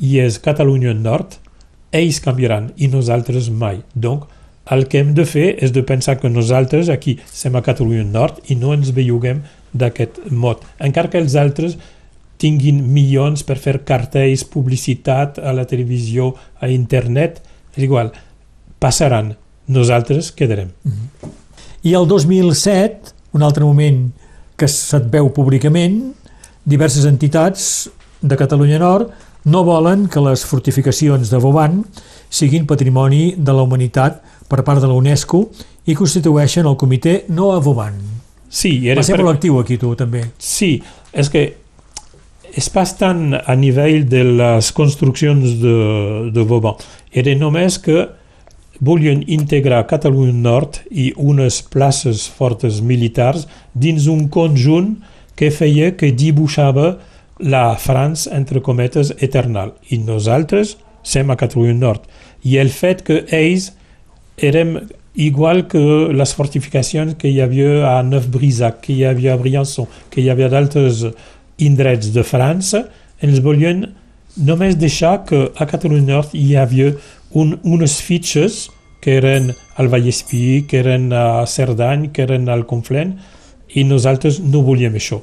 i 0.03 0.19
és 0.21 0.41
Catalunya 0.43 0.95
Nord, 0.99 1.39
ells 1.95 2.19
canviaran 2.21 2.73
i 2.77 2.91
nosaltres 2.91 3.49
mai. 3.51 3.79
Donc, 3.95 4.27
el 4.75 4.89
que 4.91 4.99
hem 4.99 5.15
de 5.15 5.23
fer 5.25 5.53
és 5.63 5.71
de 5.71 5.85
pensar 5.87 6.17
que 6.19 6.29
nosaltres 6.29 6.91
aquí 6.91 7.21
som 7.31 7.55
a 7.55 7.63
Catalunya 7.63 8.05
Nord 8.05 8.51
i 8.51 8.59
no 8.59 8.75
ens 8.75 8.91
belluguem 8.91 9.45
d'aquest 9.73 10.25
mot. 10.35 10.65
Encara 10.83 11.13
que 11.13 11.23
els 11.23 11.39
altres 11.39 11.79
tinguin 12.43 12.83
milions 12.93 13.47
per 13.47 13.57
fer 13.63 13.79
cartells, 13.87 14.43
publicitat 14.51 15.39
a 15.39 15.55
la 15.57 15.65
televisió, 15.71 16.35
a 16.61 16.69
internet, 16.69 17.39
és 17.77 17.87
igual, 17.87 18.11
passaran 18.83 19.37
nosaltres 19.67 20.33
quedarem. 20.33 20.69
Mm 20.83 20.93
-hmm. 20.93 21.29
I 21.83 21.95
el 21.95 22.07
2007, 22.07 23.13
un 23.33 23.43
altre 23.43 23.65
moment 23.65 24.13
que 24.57 24.67
se't 24.69 25.11
veu 25.11 25.31
públicament, 25.31 26.15
diverses 26.65 27.05
entitats 27.05 27.91
de 28.21 28.37
Catalunya 28.37 28.79
Nord 28.79 29.11
no 29.45 29.63
volen 29.65 30.09
que 30.09 30.21
les 30.21 30.45
fortificacions 30.45 31.31
de 31.31 31.39
Boban 31.39 31.85
siguin 32.29 32.67
patrimoni 32.67 33.35
de 33.39 33.53
la 33.53 33.63
humanitat 33.63 34.23
per 34.49 34.65
part 34.65 34.81
de 34.81 34.87
la 34.87 34.95
UNESCO 34.95 35.45
i 35.87 35.95
constitueixen 35.95 36.67
el 36.67 36.77
comitè 36.77 37.25
No 37.29 37.53
a 37.53 37.61
Boban. 37.61 37.95
Sí, 38.49 38.89
era 38.89 39.01
Va 39.01 39.07
ser 39.07 39.17
per... 39.17 39.29
actiu 39.31 39.61
aquí 39.61 39.79
tu 39.79 39.95
també. 39.95 40.25
Sí, 40.39 40.83
és 41.13 41.31
que 41.31 41.47
és 42.57 42.69
bastant 42.73 43.37
a 43.37 43.55
nivell 43.59 44.07
de 44.09 44.23
les 44.25 44.71
construccions 44.73 45.59
de, 45.61 45.77
de 46.33 46.45
Vauban. 46.49 46.79
Era 47.13 47.35
només 47.37 47.79
que 47.83 48.07
volien 48.81 49.23
integrar 49.27 49.87
Catalunya 49.89 50.35
Nord 50.35 50.81
i 50.91 51.13
unes 51.17 51.63
places 51.63 52.27
fortes 52.29 52.81
militars 52.81 53.47
dins 53.75 54.07
un 54.13 54.27
conjunt 54.29 54.97
que 55.37 55.51
feia 55.51 55.93
que 55.97 56.13
dibuixava 56.13 56.97
la 57.39 57.77
França, 57.77 58.33
entre 58.37 58.63
cometes, 58.65 59.13
eternal. 59.21 59.75
I 59.93 59.99
nosaltres 60.01 60.77
som 61.07 61.31
a 61.31 61.37
Catalunya 61.37 61.77
Nord. 61.77 62.07
I 62.45 62.57
el 62.61 62.73
fet 62.73 63.05
que 63.07 63.25
ells 63.33 63.73
érem 64.37 64.79
igual 65.17 65.67
que 65.69 65.81
les 66.13 66.33
fortificacions 66.37 67.17
que 67.17 67.29
hi 67.29 67.41
havia 67.41 67.87
a 67.89 68.03
Neuf-Brisac, 68.05 68.83
que 68.85 68.93
hi 68.93 69.05
havia 69.09 69.35
a 69.35 69.41
Briançon, 69.41 69.89
que 70.11 70.21
hi 70.21 70.29
havia 70.31 70.51
d'altres 70.53 71.07
indrets 71.57 72.13
de 72.13 72.25
França, 72.25 72.85
ens 73.25 73.41
volien 73.41 73.87
només 74.37 74.77
deixar 74.77 75.25
que 75.25 75.47
a 75.57 75.65
Catalunya 75.69 76.19
Nord 76.19 76.35
hi 76.37 76.57
havia 76.61 76.93
un, 77.37 77.59
unes 77.65 78.01
fitxes 78.01 78.67
que 79.05 79.19
eren 79.21 79.53
al 79.77 79.91
Vallespí, 79.93 80.65
que 80.67 80.81
eren 80.81 81.13
a 81.13 81.45
Cerdany, 81.47 82.11
que 82.13 82.25
eren 82.25 82.49
al 82.49 82.65
Conflent, 82.67 83.13
i 83.77 83.85
nosaltres 83.85 84.41
no 84.41 84.65
volíem 84.67 84.97
això. 84.97 85.21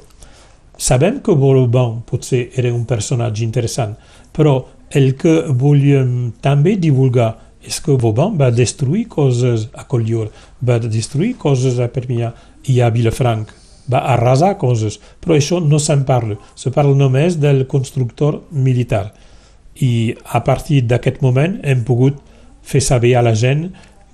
Sabem 0.78 1.20
que 1.22 1.34
Vauban 1.38 2.00
potser 2.06 2.48
era 2.58 2.72
un 2.74 2.84
personatge 2.86 3.44
interessant, 3.44 3.96
però 4.34 4.54
el 4.90 5.14
que 5.18 5.34
volíem 5.50 6.32
també 6.42 6.76
divulgar 6.78 7.32
és 7.64 7.80
que 7.82 7.96
Vauban 7.98 8.38
va 8.38 8.50
destruir 8.54 9.06
coses 9.10 9.68
a 9.74 9.86
Colliur, 9.90 10.30
va 10.62 10.78
destruir 10.78 11.34
coses 11.40 11.78
a 11.80 11.90
Perpinyà 11.90 12.32
i 12.70 12.80
a 12.80 12.90
Vilafranc, 12.94 13.50
va 13.90 14.04
arrasar 14.14 14.54
coses, 14.60 14.98
però 15.20 15.36
això 15.36 15.60
no 15.60 15.78
se'n 15.82 16.04
parla, 16.08 16.38
se 16.54 16.70
parla 16.70 16.94
només 16.96 17.38
del 17.40 17.66
constructor 17.66 18.42
militar. 18.50 19.10
I 19.82 20.14
a 20.24 20.44
partir 20.44 20.84
d'aquest 20.86 21.20
moment 21.22 21.58
hem 21.64 21.82
pogut 21.84 22.20
fer 22.62 22.80
saber 22.80 23.16
a 23.16 23.22
la 23.22 23.34
gent 23.34 23.68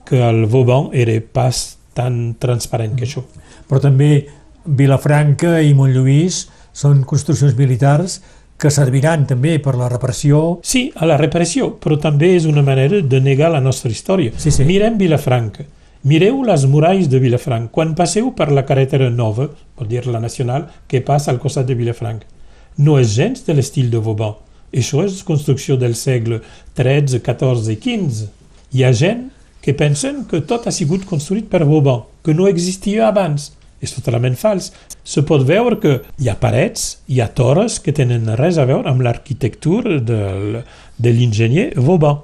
que 0.08 0.22
el 0.24 0.46
Vauban 0.46 0.90
era 0.92 1.14
pas 1.20 1.78
tan 1.94 2.34
transparent 2.40 2.96
que 2.96 3.06
això. 3.06 3.22
Però 3.68 3.80
també 3.82 4.26
Vilafranca 4.64 5.60
i 5.62 5.74
Montlluís 5.74 6.46
són 6.72 7.04
construccions 7.08 7.56
militars 7.58 8.20
que 8.60 8.70
serviran 8.70 9.24
també 9.26 9.56
per 9.62 9.74
la 9.78 9.88
repressió. 9.88 10.60
Sí, 10.62 10.90
a 10.94 11.08
la 11.08 11.16
repressió, 11.20 11.72
però 11.80 11.96
també 12.00 12.34
és 12.36 12.46
una 12.48 12.62
manera 12.62 13.00
de 13.00 13.20
negar 13.24 13.50
la 13.54 13.62
nostra 13.64 13.90
història. 13.90 14.34
Sí, 14.36 14.52
sí. 14.52 14.66
Mirem 14.68 14.98
Vilafranca. 15.00 15.64
Mireu 16.02 16.42
les 16.44 16.66
muralles 16.68 17.08
de 17.12 17.20
Vilafranca. 17.20 17.72
Quan 17.72 17.94
passeu 17.96 18.30
per 18.36 18.50
la 18.52 18.66
carretera 18.68 19.08
nova, 19.10 19.48
vol 19.76 19.88
dir 19.88 20.06
la 20.06 20.20
nacional, 20.20 20.68
que 20.88 21.00
passa 21.00 21.30
al 21.32 21.40
costat 21.40 21.66
de 21.68 21.76
Vilafranca, 21.76 22.28
no 22.76 22.98
és 23.00 23.16
gens 23.16 23.44
de 23.46 23.56
l'estil 23.56 23.90
de 23.92 24.00
Vauban. 24.00 24.36
Això 24.70 25.02
és 25.04 25.22
construcció 25.26 25.76
del 25.76 25.96
segle 25.98 26.40
XIII, 26.78 27.20
XIV 27.20 27.70
i 27.74 27.78
XV. 27.80 28.28
Hi 28.70 28.84
ha 28.84 28.92
gent 28.94 29.28
que 29.60 29.74
pensen 29.76 30.24
que 30.30 30.40
tot 30.46 30.66
ha 30.66 30.72
sigut 30.74 31.04
construït 31.08 31.50
per 31.50 31.64
Vauban, 31.66 32.04
que 32.24 32.34
no 32.34 32.48
existia 32.48 33.08
abans. 33.08 33.52
És 33.80 33.94
totalment 33.96 34.36
fals. 34.36 34.68
Se 35.04 35.22
pot 35.24 35.42
veure 35.48 35.78
que 35.80 35.94
hi 36.20 36.28
ha 36.28 36.36
parets, 36.36 36.98
hi 37.08 37.22
ha 37.24 37.30
torres 37.32 37.78
que 37.80 37.94
tenen 37.96 38.28
res 38.36 38.58
a 38.60 38.66
veure 38.68 38.90
amb 38.90 39.00
l'arquitectura 39.06 39.96
de, 40.04 40.60
de 41.00 41.14
l'enginyer 41.16 41.70
Vauban. 41.80 42.20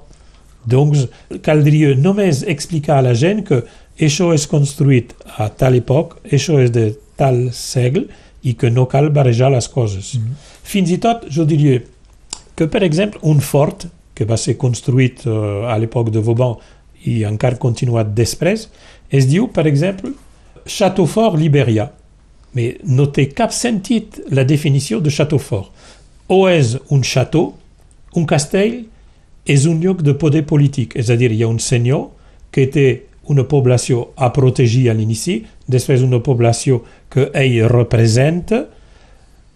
Doncs 0.67 1.07
caldria 1.41 1.95
només 1.97 2.43
explicar 2.45 2.99
a 2.99 3.07
la 3.09 3.15
gent 3.17 3.41
que 3.47 3.63
això 3.97 4.29
és 4.35 4.45
construït 4.49 5.15
a 5.41 5.49
tal 5.49 5.79
època, 5.79 6.21
això 6.29 6.59
és 6.61 6.71
de 6.75 6.91
tal 7.17 7.47
segle 7.57 8.05
i 8.45 8.53
que 8.53 8.69
no 8.69 8.85
cal 8.85 9.09
barrejar 9.09 9.49
les 9.51 9.67
coses. 9.67 10.13
Mm 10.13 10.21
-hmm. 10.21 10.33
Fins 10.63 10.91
i 10.91 10.97
tot, 10.97 11.25
jo 11.29 11.45
diria 11.45 11.81
que, 12.57 12.65
per 12.67 12.81
exemple, 12.83 13.21
un 13.21 13.39
fort 13.39 13.85
que 14.17 14.25
va 14.25 14.37
ser 14.41 14.57
construït 14.57 15.21
uh, 15.29 15.69
a 15.69 15.77
l'època 15.77 16.11
de 16.13 16.23
Vauban 16.25 16.57
i 17.05 17.21
encara 17.29 17.59
continuat 17.61 18.09
després, 18.17 18.65
es 19.13 19.27
diu, 19.29 19.45
per 19.53 19.67
exemple, 19.69 20.15
Château 20.67 21.05
Fort 21.07 21.37
Libèria. 21.39 21.91
Mais 22.57 22.81
no 22.83 23.05
té 23.13 23.27
cap 23.37 23.53
sentit 23.53 24.17
la 24.33 24.43
definició 24.47 24.99
de 25.03 25.13
Château 25.13 25.39
Fort. 25.39 25.69
O 26.27 26.47
és 26.49 26.73
un 26.91 27.05
château, 27.05 27.53
un 28.17 28.25
castell 28.27 28.81
és 29.47 29.67
un 29.69 29.77
lloc 29.79 30.01
de 30.03 30.17
poder 30.17 30.41
polític, 30.49 30.97
és 30.99 31.11
a 31.13 31.15
dir, 31.15 31.29
hi 31.31 31.45
ha 31.45 31.51
un 31.51 31.61
senyor 31.63 32.09
que 32.51 32.65
té 32.73 32.87
una 33.31 33.45
població 33.47 34.09
a 34.17 34.31
protegir 34.35 34.87
a 34.89 34.95
l'inici, 34.97 35.43
després 35.67 36.03
una 36.03 36.19
població 36.23 36.81
que 37.13 37.29
ell 37.37 37.61
representa, 37.71 38.65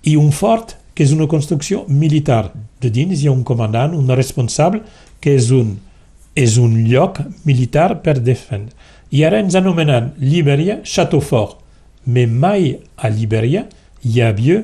i 0.08 0.16
un 0.20 0.32
fort 0.32 0.78
que 1.02 1.08
és 1.08 1.14
una 1.16 1.26
construcció 1.26 1.86
militar. 1.89 2.52
De 2.78 2.91
dins 2.93 3.18
hi 3.18 3.26
ha 3.26 3.34
un 3.34 3.41
comandant, 3.43 3.95
un 3.97 4.12
responsable, 4.14 4.84
que 5.20 5.34
és 5.34 5.47
un, 5.49 5.72
és 6.38 6.60
un 6.62 6.76
lloc 6.86 7.18
militar 7.43 8.04
per 8.06 8.20
defendre. 8.20 8.76
I 9.10 9.24
ara 9.26 9.39
ens 9.41 9.58
anomenem 9.58 10.12
Libèria 10.22 10.78
Château 10.86 11.24
Fort. 11.26 11.58
Mais 12.06 12.30
mai 12.30 12.76
a 13.02 13.10
Libèria 13.10 13.66
hi 14.06 14.22
havia 14.22 14.60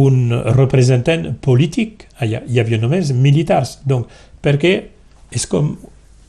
un 0.00 0.32
representant 0.56 1.28
polític, 1.44 2.06
allà 2.24 2.40
hi 2.48 2.60
havia 2.60 2.80
només 2.80 3.12
militars. 3.12 3.76
Donc, 3.84 4.08
perquè 4.40 4.74
és 5.28 5.44
com 5.44 5.74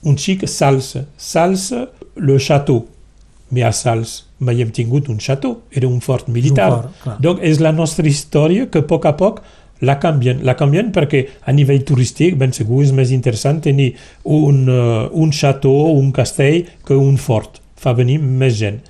un 0.04 0.20
xic 0.20 0.44
salsa. 0.52 1.06
Salsa, 1.16 1.86
le 2.20 2.36
château. 2.36 2.84
Mais 3.52 3.68
a 3.68 3.72
Sals 3.76 4.24
mai 4.40 4.62
hem 4.62 4.72
tingut 4.76 5.08
un 5.10 5.20
château, 5.24 5.62
era 5.72 5.88
un 5.88 6.02
fort 6.04 6.28
militar. 6.28 6.68
Un 6.72 6.82
fort, 6.82 6.98
clar. 7.04 7.16
Donc 7.24 7.40
és 7.46 7.62
la 7.64 7.72
nostra 7.72 8.08
història 8.08 8.68
que 8.72 8.84
a 8.84 8.88
poc 8.88 9.08
a 9.08 9.16
poc 9.18 9.42
la 9.82 9.98
canvien. 10.02 10.42
La 10.46 10.56
canvien 10.58 10.92
perquè 10.94 11.24
a 11.46 11.54
nivell 11.54 11.84
turístic 11.86 12.38
ben 12.38 12.54
segur 12.56 12.84
és 12.86 12.94
més 12.96 13.14
interessant 13.14 13.62
tenir 13.62 13.92
un, 14.24 14.64
uh, 14.70 15.08
un 15.14 15.32
château, 15.32 15.94
un 15.98 16.12
castell, 16.12 16.66
que 16.86 16.98
un 16.98 17.18
fort. 17.22 17.62
Fa 17.78 17.94
venir 17.94 18.18
més 18.20 18.58
gent. 18.58 18.82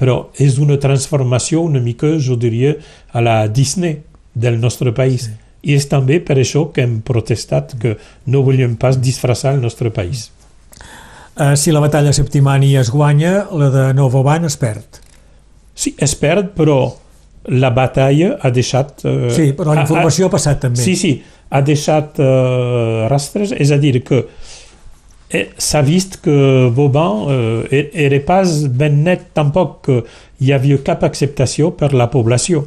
Però 0.00 0.30
és 0.40 0.56
una 0.58 0.78
transformació 0.80 1.60
una 1.60 1.80
mica, 1.84 2.14
jo 2.18 2.38
diria, 2.40 2.72
a 3.12 3.20
la 3.20 3.36
Disney 3.48 4.00
del 4.34 4.58
nostre 4.60 4.94
país. 4.96 5.28
I 5.60 5.74
és 5.76 5.84
també 5.90 6.22
per 6.24 6.38
això 6.40 6.70
que 6.72 6.86
hem 6.86 7.00
protestat 7.04 7.76
que 7.80 7.98
no 8.26 8.40
volíem 8.42 8.78
pas 8.80 8.96
disfressar 8.96 9.52
el 9.54 9.60
nostre 9.60 9.92
país. 9.92 10.30
Eh, 11.36 11.56
si 11.56 11.70
la 11.72 11.80
batalla 11.80 12.12
Septimani 12.12 12.74
es 12.76 12.90
guanya, 12.90 13.46
la 13.52 13.70
de 13.70 13.94
Novoban 13.94 14.44
es 14.44 14.56
perd. 14.56 15.00
Sí, 15.74 15.94
es 15.98 16.14
perd, 16.16 16.50
però 16.56 16.80
la 17.46 17.70
batalla 17.70 18.34
ha 18.42 18.50
deixat... 18.52 19.04
eh, 19.04 19.30
Sí, 19.32 19.52
però 19.56 19.72
la 19.74 19.80
ha- 19.80 19.86
informació 19.86 20.26
ha 20.28 20.30
passat 20.34 20.60
també. 20.66 20.82
Sí, 20.82 20.96
sí, 20.96 21.14
ha 21.50 21.62
deixat 21.64 22.18
eh, 22.20 23.06
rastres, 23.08 23.52
és 23.56 23.70
a 23.72 23.78
dir, 23.80 24.02
que 24.04 24.24
eh, 25.30 25.46
s'ha 25.56 25.80
vist 25.86 26.18
que 26.24 26.34
Vauban 26.76 27.24
eh, 27.70 27.86
era 27.94 28.20
pas 28.26 28.66
ben 28.68 29.00
net 29.06 29.30
tampoc 29.34 29.80
que 29.86 30.02
hi 30.42 30.52
havia 30.52 30.82
cap 30.84 31.04
acceptació 31.08 31.70
per 31.76 31.92
la 31.94 32.10
població. 32.12 32.66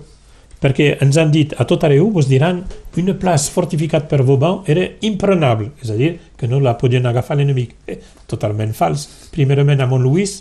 Perquè 0.64 0.93
ens 1.03 1.18
han 1.20 1.32
dit 1.34 1.51
a 1.59 1.66
tot 1.68 1.84
arreu, 1.84 2.07
vos 2.16 2.30
diran, 2.30 2.61
una 3.01 3.18
plaça 3.20 3.51
fortificat 3.51 4.07
per 4.07 4.22
Vauban 4.24 4.61
era 4.72 4.86
imprenable, 5.03 5.74
és 5.84 5.91
a 5.91 5.97
dir, 5.99 6.14
que 6.39 6.47
no 6.47 6.61
la 6.64 6.78
podien 6.80 7.05
agafar 7.09 7.36
l'enemic. 7.36 7.76
Eh, 7.88 7.99
totalment 8.32 8.72
fals. 8.78 9.03
Primerament 9.34 9.84
a 9.84 9.89
Montluís 9.91 10.38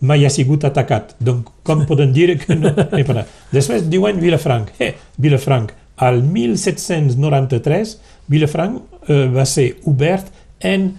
mai 0.00 0.22
ha 0.24 0.30
sigut 0.30 0.62
atacat, 0.64 1.16
donc 1.18 1.50
com 1.66 1.82
poden 1.86 2.12
dir 2.14 2.36
que 2.38 2.54
no? 2.54 2.70
no 2.74 3.24
Després 3.50 3.88
diuen 3.90 4.20
Vilafranc. 4.22 4.70
Eh, 4.78 4.94
Vilafranc, 5.18 5.74
al 5.96 6.22
1793, 6.22 7.96
Vilafranc 8.30 8.78
eh, 9.08 9.26
va 9.26 9.44
ser 9.44 9.72
obert 9.90 10.30
en 10.62 10.92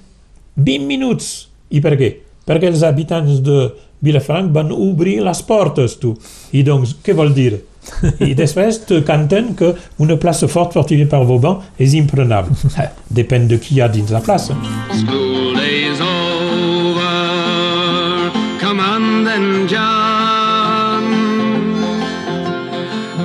20 0.59 0.87
minuts. 0.89 1.47
I 1.71 1.79
per 1.79 1.95
què? 1.95 2.11
Perquè 2.49 2.67
els 2.67 2.83
habitants 2.83 3.39
de 3.45 3.69
Vilafranc 4.03 4.51
van 4.51 4.71
obrir 4.75 5.19
les 5.23 5.41
portes, 5.47 5.95
tu. 6.01 6.15
I 6.51 6.63
doncs, 6.67 6.97
què 7.05 7.15
vol 7.15 7.31
dir? 7.35 7.53
I 8.29 8.33
després 8.37 8.81
te 8.85 8.99
canten 9.07 9.53
que 9.59 9.71
una 10.03 10.17
plaça 10.21 10.47
fort 10.51 10.75
fortificada 10.77 11.23
per 11.23 11.27
Vauban 11.29 11.55
és 11.79 11.95
imprenable. 11.97 12.55
Eh, 12.79 12.89
Depèn 13.09 13.47
de 13.49 13.57
qui 13.59 13.75
hi 13.77 13.81
ha 13.81 13.87
dins 13.91 14.11
la 14.13 14.21
plaça. 14.23 14.53
School 15.01 15.55
days 15.57 15.99
over. 15.99 18.31
Come 18.61 18.79
on 18.79 19.23
then, 19.25 19.67
John. 19.67 21.03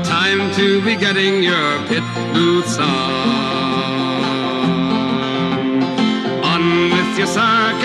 Time 0.03 0.51
to 0.57 0.81
be 0.87 0.97
getting 0.97 1.43
your 1.43 1.79
pit 1.89 2.03
boots 2.33 2.79
on. 2.79 2.89
On 6.53 6.65
with 6.91 7.19
your 7.19 7.27
sock 7.29 7.79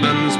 the 0.00 0.31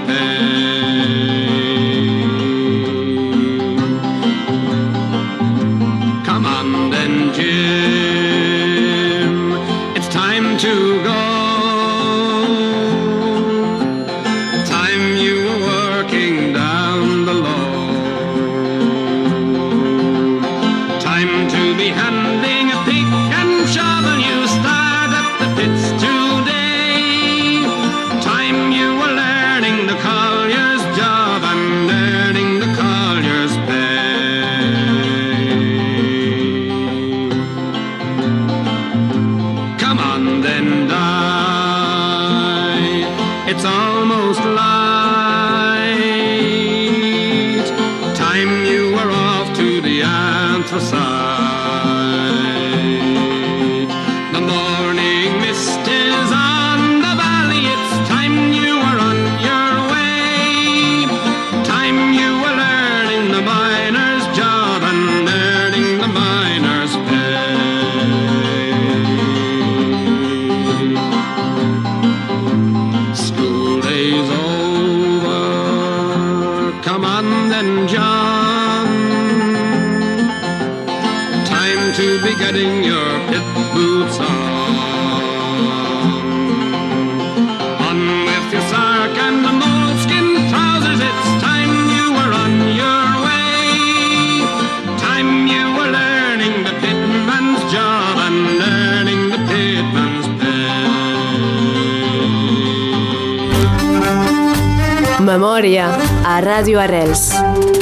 Ràdio 106.52 106.76
Arrels 106.82 107.30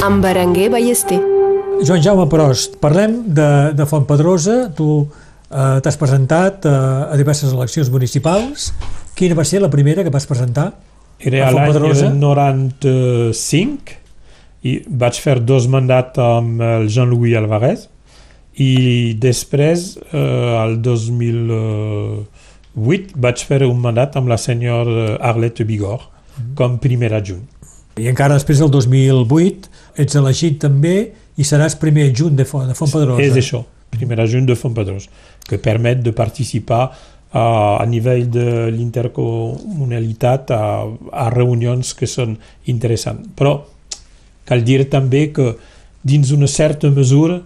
amb 0.05 0.21
Berenguer 0.23 0.69
Ballester. 0.71 1.17
Joan 1.83 2.01
Jaume 2.05 2.23
Prost, 2.31 2.77
parlem 2.79 3.17
de, 3.35 3.75
de 3.75 3.83
Fontpedrosa. 3.89 4.71
Tu 4.77 4.85
eh, 5.03 5.79
t'has 5.83 5.97
presentat 5.99 6.63
eh, 6.69 7.11
a 7.11 7.15
diverses 7.19 7.51
eleccions 7.51 7.89
municipals. 7.91 8.71
Quina 9.17 9.35
va 9.35 9.43
ser 9.49 9.59
la 9.59 9.69
primera 9.73 10.05
que 10.07 10.13
vas 10.13 10.27
presentar? 10.29 10.67
Era 11.19 11.49
A 11.49 11.51
l'any 11.51 11.67
Fontpedrosa? 11.67 12.07
95 12.15 13.91
i 14.63 14.87
vaig 15.03 15.15
fer 15.19 15.43
dos 15.43 15.67
mandats 15.67 16.15
amb 16.23 16.63
el 16.63 16.87
Jean-Louis 16.87 17.35
Alvarez 17.41 17.89
i 18.55 19.19
després, 19.19 19.99
eh, 20.13 20.61
al 20.63 20.79
2008, 20.79 23.19
vaig 23.19 23.37
fer 23.51 23.67
un 23.67 23.83
mandat 23.83 24.15
amb 24.21 24.31
la 24.31 24.39
senyora 24.39 25.19
Arlette 25.19 25.67
Bigor 25.67 26.07
com 26.55 26.79
primer 26.79 27.11
adjunt. 27.19 27.43
I 28.01 28.09
encara 28.11 28.37
després 28.39 28.61
del 28.61 28.71
2008 28.73 29.71
ets 30.01 30.17
elegit 30.19 30.59
també 30.63 30.95
i 31.37 31.45
seràs 31.47 31.77
primer 31.79 32.09
adjunt 32.09 32.35
de, 32.37 32.45
Font, 32.47 32.67
de 32.69 32.77
Fontpedrosa. 32.77 33.23
És 33.23 33.37
això, 33.39 33.63
primer 33.93 34.19
adjunt 34.23 34.47
de 34.49 34.57
Fontpedros, 34.57 35.07
que 35.47 35.59
permet 35.61 36.01
de 36.03 36.13
participar 36.15 36.83
a, 37.31 37.43
a 37.81 37.85
nivell 37.87 38.25
de 38.31 38.47
l'intercomunalitat 38.73 40.51
a, 40.55 40.63
a 41.11 41.29
reunions 41.33 41.93
que 41.97 42.09
són 42.09 42.35
interessants. 42.71 43.31
Però 43.37 43.55
cal 44.49 44.65
dir 44.67 44.83
també 44.91 45.29
que 45.35 45.53
dins 46.03 46.33
una 46.33 46.49
certa 46.49 46.89
mesura 46.91 47.39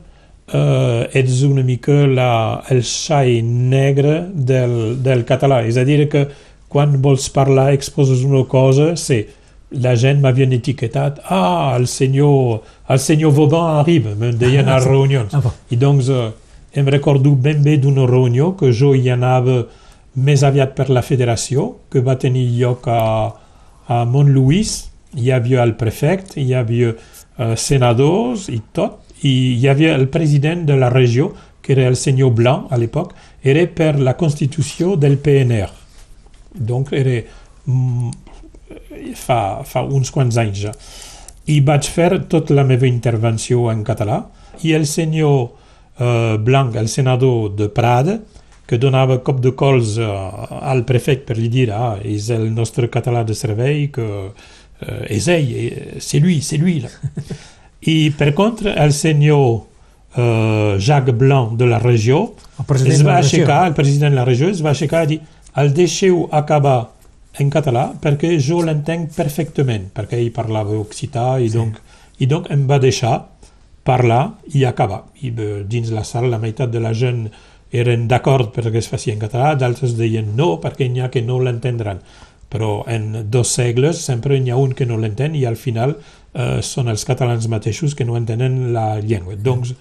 eh, 0.47 1.19
ets 1.19 1.41
una 1.43 1.63
mica 1.63 2.05
la, 2.07 2.63
el 2.71 2.81
xai 2.87 3.41
negre 3.45 4.23
del, 4.33 4.97
del 5.03 5.25
català. 5.27 5.63
És 5.67 5.77
a 5.77 5.85
dir, 5.87 6.05
que 6.09 6.27
quan 6.71 6.97
vols 7.01 7.29
parlar, 7.33 7.71
exposes 7.73 8.23
una 8.25 8.43
cosa, 8.49 8.93
sí, 8.99 9.23
la 9.71 9.95
gent 9.97 10.21
m'havien 10.21 10.53
etiquetat 10.53 11.21
ah, 11.25 11.75
el 11.77 11.87
senyor, 11.87 12.61
el 12.89 12.99
senyor 12.99 13.33
Vauban 13.33 13.79
arriba, 13.79 14.13
me'n 14.15 14.37
deien 14.37 14.69
a 14.69 14.79
reunions. 14.85 15.33
Ah, 15.33 15.41
bon. 15.41 15.55
I 15.69 15.79
doncs 15.81 16.09
eh, 16.09 16.29
em 16.75 16.87
recordo 16.91 17.31
ben 17.35 17.63
bé 17.63 17.77
d'una 17.81 18.05
reunió 18.05 18.53
que 18.59 18.71
jo 18.71 18.93
hi 18.95 19.09
anava 19.09 19.63
més 20.15 20.43
aviat 20.47 20.75
per 20.75 20.89
la 20.93 21.03
federació, 21.03 21.71
que 21.91 22.03
va 22.03 22.17
tenir 22.19 22.45
lloc 22.55 22.87
a, 22.87 23.33
a 23.87 24.03
Montlouis, 24.07 24.75
hi 25.15 25.31
havia 25.31 25.63
el 25.63 25.75
prefecte, 25.79 26.39
hi 26.39 26.53
havia 26.55 26.93
eh, 26.93 27.55
senadors 27.55 28.47
i 28.51 28.61
tot, 28.75 29.01
i 29.23 29.57
hi 29.59 29.67
havia 29.71 29.95
el 29.95 30.07
president 30.11 30.65
de 30.67 30.77
la 30.79 30.91
regió, 30.93 31.33
que 31.61 31.73
era 31.73 31.87
el 31.89 31.95
senyor 31.97 32.35
Blanc 32.37 32.71
a 32.71 32.77
l'època, 32.77 33.15
era 33.41 33.65
per 33.67 33.95
la 33.99 34.13
constitució 34.19 34.95
del 34.95 35.17
PNR. 35.17 35.71
Donc 36.53 36.93
era 36.93 37.17
mm, 37.65 38.11
fa, 39.15 39.63
fa 39.65 39.83
uns 39.83 40.11
quants 40.13 40.37
anys 40.41 40.63
ja. 40.67 40.73
I 41.51 41.59
vaig 41.65 41.87
fer 41.93 42.23
tota 42.29 42.55
la 42.57 42.65
meva 42.65 42.87
intervenció 42.89 43.69
en 43.71 43.83
català 43.85 44.23
i 44.65 44.73
el 44.73 44.87
senyor 44.89 45.51
eh, 45.99 46.37
Blanc, 46.41 46.75
el 46.75 46.89
senador 46.89 47.51
de 47.55 47.69
Prada, 47.69 48.19
que 48.65 48.79
donava 48.81 49.19
cop 49.21 49.41
de 49.43 49.53
cols 49.53 49.97
eh, 50.01 50.07
al 50.61 50.83
prefecte 50.89 51.29
per 51.29 51.37
li 51.37 51.51
dir 51.53 51.69
ah, 51.73 51.95
és 52.01 52.31
el 52.33 52.49
nostre 52.53 52.89
català 52.89 53.23
de 53.23 53.37
servei, 53.37 53.89
que 53.93 54.07
eh, 54.81 55.17
és 55.17 55.29
ell, 55.29 55.51
eh, 55.51 55.99
c'est 55.99 56.19
lui, 56.19 56.41
c'est 56.41 56.57
lui. 56.57 56.79
Là. 56.81 56.89
I 57.93 58.09
per 58.17 58.33
contra, 58.33 58.73
el 58.81 58.93
senyor 58.97 59.61
eh, 60.17 60.79
Jacques 60.79 61.13
Blanc 61.13 61.53
de 61.59 61.69
la 61.69 61.79
regió 61.79 62.31
es 62.73 63.03
va 63.05 63.19
aixecar, 63.19 63.67
el 63.67 63.77
president 63.77 64.15
de 64.15 64.17
la 64.17 64.25
regió 64.25 64.49
es 64.49 64.63
va 64.65 64.73
aixecar 64.73 65.05
i 65.05 65.13
dir 65.13 65.21
el 65.61 65.71
deixeu 65.75 66.25
acabar 66.35 66.94
en 67.39 67.49
català 67.51 67.89
perquè 68.01 68.35
jo 68.39 68.61
l'entenc 68.63 69.13
perfectament, 69.15 69.89
perquè 69.95 70.19
ell 70.19 70.31
parlava 70.35 70.77
occità 70.79 71.35
i, 71.39 71.49
donc, 71.51 71.79
i 72.19 72.27
donc 72.31 72.49
em 72.53 72.65
va 72.69 72.79
deixar 72.79 73.17
parlar 73.85 74.37
i 74.53 74.65
acabar. 74.65 75.03
I 75.21 75.31
eh, 75.31 75.63
dins 75.67 75.91
la 75.93 76.03
sala 76.03 76.31
la 76.31 76.41
meitat 76.41 76.71
de 76.73 76.81
la 76.81 76.93
gent 76.93 77.27
eren 77.75 78.07
d'acord 78.07 78.53
perquè 78.55 78.79
es 78.79 78.89
faci 78.89 79.11
en 79.13 79.21
català, 79.21 79.53
d'altres 79.59 79.97
deien 79.97 80.33
no 80.37 80.55
perquè 80.63 80.87
n'hi 80.89 81.03
ha 81.03 81.11
que 81.13 81.23
no 81.25 81.39
l'entendran. 81.43 82.01
Però 82.49 82.85
en 82.87 83.25
dos 83.31 83.51
segles 83.57 83.99
sempre 83.99 84.39
n'hi 84.39 84.53
ha 84.53 84.61
un 84.61 84.73
que 84.77 84.87
no 84.87 84.97
l'entén 85.01 85.35
i 85.35 85.43
al 85.45 85.59
final 85.59 85.97
eh, 85.97 86.61
són 86.61 86.89
els 86.89 87.05
catalans 87.05 87.49
mateixos 87.51 87.95
que 87.95 88.05
no 88.07 88.17
entenen 88.17 88.73
la 88.73 89.01
llengua. 89.01 89.35
Doncs, 89.35 89.75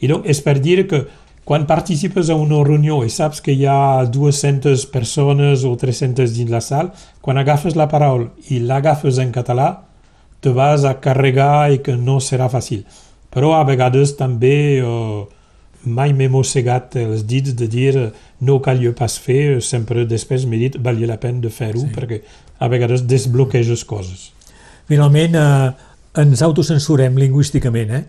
I 0.00 0.10
donc 0.10 0.26
és 0.28 0.42
per 0.44 0.58
dir 0.60 0.82
que 0.90 1.06
quan 1.46 1.62
participes 1.70 2.26
a 2.28 2.34
una 2.34 2.58
reunió 2.66 3.04
i 3.06 3.10
saps 3.14 3.38
que 3.38 3.54
hi 3.54 3.68
ha 3.70 4.02
200 4.10 4.88
persones 4.90 5.62
o 5.62 5.76
300 5.78 6.32
dins 6.34 6.50
la 6.50 6.60
sala, 6.60 6.90
quan 7.22 7.38
agafes 7.38 7.76
la 7.78 7.86
paraula 7.86 8.32
i 8.50 8.58
l'agafes 8.58 9.20
en 9.22 9.30
català, 9.30 9.68
te 10.42 10.50
vas 10.50 10.82
a 10.82 10.96
carregar 10.98 11.70
i 11.70 11.78
que 11.86 11.94
no 11.94 12.18
serà 12.18 12.50
fàcil. 12.50 12.82
Però 13.30 13.52
a 13.54 13.62
vegades 13.68 14.16
també 14.18 14.56
eh, 14.80 15.22
mai 15.86 16.16
m'he 16.18 16.26
mossegat 16.34 16.98
els 16.98 17.22
dits 17.30 17.54
de 17.54 17.70
dir 17.70 17.94
eh, 17.94 18.10
no 18.42 18.58
cal 18.58 18.82
pas 18.98 19.14
fer, 19.14 19.62
sempre 19.62 20.02
després 20.02 20.50
m'he 20.50 20.58
dit 20.64 20.82
valia 20.82 21.06
la 21.06 21.20
pena 21.22 21.46
de 21.46 21.54
fer-ho 21.54 21.86
sí. 21.86 21.92
perquè 21.94 22.24
a 22.58 22.66
vegades 22.66 23.06
desbloqueges 23.06 23.86
coses. 23.86 24.32
Finalment, 24.90 25.38
eh, 25.38 25.70
ens 26.26 26.42
autocensurem 26.42 27.22
lingüísticament, 27.22 27.94
eh? 27.94 28.04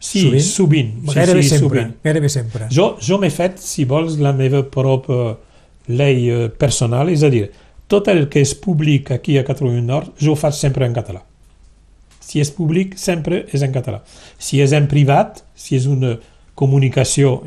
Sí, 0.00 0.22
Sovint? 0.24 0.42
sovint. 0.42 0.92
Sí, 1.10 1.14
gairebé 1.14 1.42
sí, 1.42 1.48
sempre, 1.50 1.68
sovint. 1.82 1.96
gairebé 2.02 2.28
sempre. 2.32 2.68
Jo, 2.72 2.96
jo 3.04 3.18
m'he 3.20 3.28
fet, 3.30 3.58
si 3.60 3.84
vols, 3.84 4.14
la 4.18 4.32
meva 4.32 4.62
pròpia 4.72 5.34
llei 5.92 6.30
eh, 6.32 6.48
personal, 6.56 7.10
és 7.12 7.22
a 7.22 7.28
dir, 7.28 7.50
tot 7.90 8.08
el 8.08 8.28
que 8.32 8.40
és 8.40 8.54
públic 8.54 9.10
aquí 9.12 9.36
a 9.36 9.44
Catalunya 9.44 9.82
Nord, 9.84 10.14
jo 10.18 10.32
ho 10.32 10.38
faig 10.40 10.54
sempre 10.56 10.86
en 10.88 10.94
català. 10.96 11.20
Si 12.24 12.40
és 12.40 12.50
públic, 12.54 12.96
sempre 12.96 13.44
és 13.52 13.60
en 13.66 13.72
català. 13.74 14.00
Si 14.38 14.60
és 14.62 14.72
en 14.72 14.86
privat, 14.88 15.42
si 15.58 15.76
és 15.76 15.86
una 15.90 16.14
comunicació, 16.54 17.40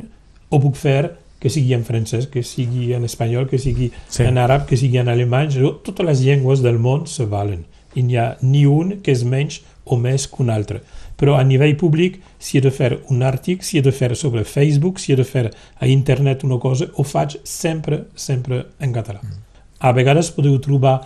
ho 0.49 0.59
puc 0.59 0.75
fer 0.77 1.13
que 1.39 1.49
sigui 1.51 1.73
en 1.75 1.83
francès, 1.83 2.27
que 2.31 2.43
sigui 2.43 2.93
en 2.95 3.03
espanyol, 3.07 3.47
que 3.49 3.57
sigui 3.59 3.89
Sí. 4.07 4.19
sí. 4.21 4.23
en 4.23 4.37
àrab, 4.37 4.65
que 4.67 4.77
sigui 4.77 4.97
en 5.01 5.09
alemany. 5.11 5.49
Jo, 5.51 5.73
totes 5.83 6.05
les 6.05 6.21
llengües 6.23 6.61
del 6.61 6.77
món 6.79 7.07
se 7.07 7.25
valen. 7.25 7.65
I 7.95 8.03
n'hi 8.03 8.17
ha 8.17 8.37
ni 8.41 8.65
un 8.65 9.01
que 9.03 9.11
és 9.11 9.23
menys 9.23 9.61
o 9.85 9.97
més 9.97 10.27
que 10.27 10.41
un 10.43 10.49
altre. 10.49 10.81
Però 11.23 11.37
a 11.39 11.43
nivell 11.47 11.77
públic, 11.79 12.17
si 12.35 12.57
he 12.57 12.61
de 12.61 12.67
fer 12.75 12.97
un 13.07 13.21
article, 13.23 13.63
si 13.63 13.77
he 13.79 13.81
de 13.85 13.93
fer 13.95 14.09
sobre 14.19 14.43
Facebook, 14.43 14.97
si 14.99 15.13
he 15.13 15.15
de 15.15 15.23
fer 15.23 15.45
a 15.79 15.87
internet 15.87 16.43
una 16.43 16.57
cosa, 16.59 16.89
ho 16.99 17.03
faig 17.07 17.37
sempre, 17.47 18.01
sempre 18.13 18.65
en 18.83 18.91
català. 18.91 19.21
A 19.79 19.93
vegades 19.95 20.33
podeu 20.35 20.57
trobar 20.59 20.97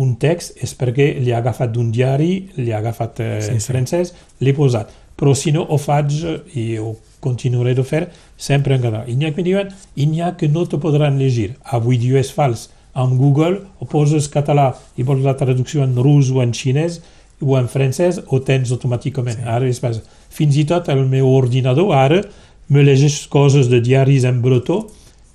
un 0.00 0.14
text, 0.20 0.54
és 0.64 0.72
perquè 0.76 1.10
l'he 1.20 1.34
agafat 1.36 1.74
d'un 1.74 1.90
diari, 1.92 2.46
l'he 2.56 2.72
agafat 2.72 3.20
eh, 3.20 3.26
Sí, 3.44 3.50
en 3.52 3.60
sí. 3.60 3.68
francès, 3.68 4.14
l'he 4.40 4.54
posat. 4.56 4.94
Però 5.16 5.34
si 5.36 5.52
no, 5.52 5.66
ho 5.68 5.76
faig 5.80 6.16
eh, 6.24 6.38
i 6.56 6.64
ho 6.80 6.94
continuaré 7.20 7.74
de 7.76 7.84
fer 7.84 8.06
sempre 8.36 8.76
en 8.76 8.84
català. 8.86 9.04
I 9.08 9.16
n'hi 9.16 9.28
ha 9.28 9.34
que 9.36 9.44
diuen, 9.44 9.74
i 9.96 10.06
n'hi 10.08 10.22
ha 10.24 10.32
que 10.40 10.48
no 10.48 10.64
te 10.64 10.80
podran 10.80 11.18
llegir. 11.20 11.50
Avui 11.64 12.00
dia 12.00 12.20
és 12.24 12.32
fals. 12.32 12.70
Amb 12.96 13.20
Google 13.20 13.60
ho 13.76 13.88
poses 13.92 14.30
català 14.32 14.70
i 14.96 15.04
vols 15.04 15.20
la 15.24 15.36
traducció 15.36 15.84
en 15.84 15.92
rus 16.00 16.32
o 16.32 16.40
en 16.40 16.56
xinès 16.56 17.02
o 17.40 17.56
en 17.58 17.68
francès, 17.68 18.20
ho 18.26 18.40
tens 18.40 18.72
automàticament. 18.72 19.40
Sí. 19.42 19.48
Ara 19.56 19.68
és 19.68 19.80
pas... 19.82 20.00
Fins 20.36 20.56
i 20.56 20.66
tot 20.68 20.88
el 20.92 21.06
meu 21.08 21.28
ordinador 21.32 21.94
ara 21.96 22.20
me 22.68 22.82
llegeix 22.84 23.26
coses 23.32 23.70
de 23.72 23.80
diaris 23.80 24.24
en 24.28 24.42
bretó, 24.42 24.82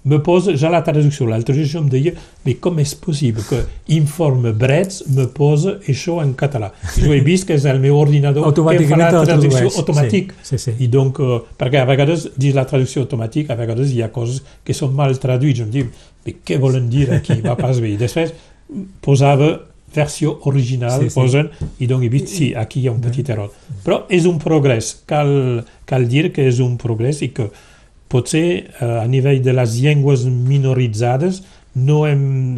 me 0.04 0.18
posa 0.20 0.56
ja 0.58 0.70
la 0.74 0.82
traducció. 0.84 1.28
L'altre 1.30 1.54
dia 1.54 1.68
jo 1.70 1.80
em 1.84 1.90
deia, 1.90 2.14
mais 2.46 2.58
com 2.62 2.80
és 2.82 2.94
possible 2.98 3.44
que 3.46 3.60
Informe 3.94 4.52
Brets 4.58 5.04
me 5.14 5.28
posa 5.30 5.76
això 5.86 6.18
en 6.24 6.34
català? 6.38 6.72
Jo 6.96 7.14
he 7.14 7.20
vist 7.26 7.46
que 7.48 7.54
és 7.58 7.68
el 7.70 7.80
meu 7.84 7.98
ordinador 8.00 8.50
que 8.50 8.88
fa 8.90 8.98
la 8.98 9.12
traducció 9.14 9.52
tradueix. 9.52 9.78
automàtic. 9.78 10.34
Sí, 10.42 10.58
sí, 10.58 10.72
sí. 10.72 10.76
I 10.82 10.90
donc, 10.90 11.22
eh, 11.22 11.40
perquè 11.58 11.84
a 11.84 11.86
vegades, 11.86 12.32
dins 12.36 12.58
la 12.58 12.66
traducció 12.66 13.06
automàtica, 13.06 13.54
a 13.54 13.62
vegades 13.62 13.94
hi 13.94 14.02
ha 14.02 14.10
coses 14.12 14.42
que 14.66 14.74
són 14.74 14.96
mal 14.98 15.14
traduïdes. 15.22 15.62
Em 15.62 15.70
dic, 15.70 15.92
"Mais 16.26 16.36
què 16.46 16.60
volen 16.60 16.90
dir 16.90 17.12
aquí? 17.14 17.40
Va 17.42 17.56
pas 17.56 17.80
bé. 17.80 17.94
I 17.94 17.98
després 17.98 18.34
posava 19.02 19.60
versió 19.96 20.40
original, 20.50 21.02
Sí, 21.02 21.10
sí, 21.10 21.16
posen, 21.16 21.50
i 21.80 21.88
donc 21.88 22.04
he 22.04 22.10
vist, 22.10 22.32
sí, 22.32 22.52
aquí 22.56 22.82
hi 22.82 22.88
ha 22.88 22.96
un 22.96 23.02
petit 23.04 23.30
error. 23.30 23.52
Però 23.86 24.04
és 24.10 24.28
un 24.30 24.40
progrés, 24.40 24.94
cal, 25.10 25.66
cal 25.86 26.08
dir 26.08 26.30
que 26.36 26.48
és 26.48 26.62
un 26.64 26.78
progrés 26.82 27.22
i 27.26 27.32
que 27.36 27.50
potser 28.12 28.46
eh, 28.46 28.86
a 29.02 29.08
nivell 29.08 29.42
de 29.44 29.56
les 29.56 29.78
llengües 29.82 30.26
minoritzades 30.28 31.42
no 31.76 32.06
hem 32.08 32.58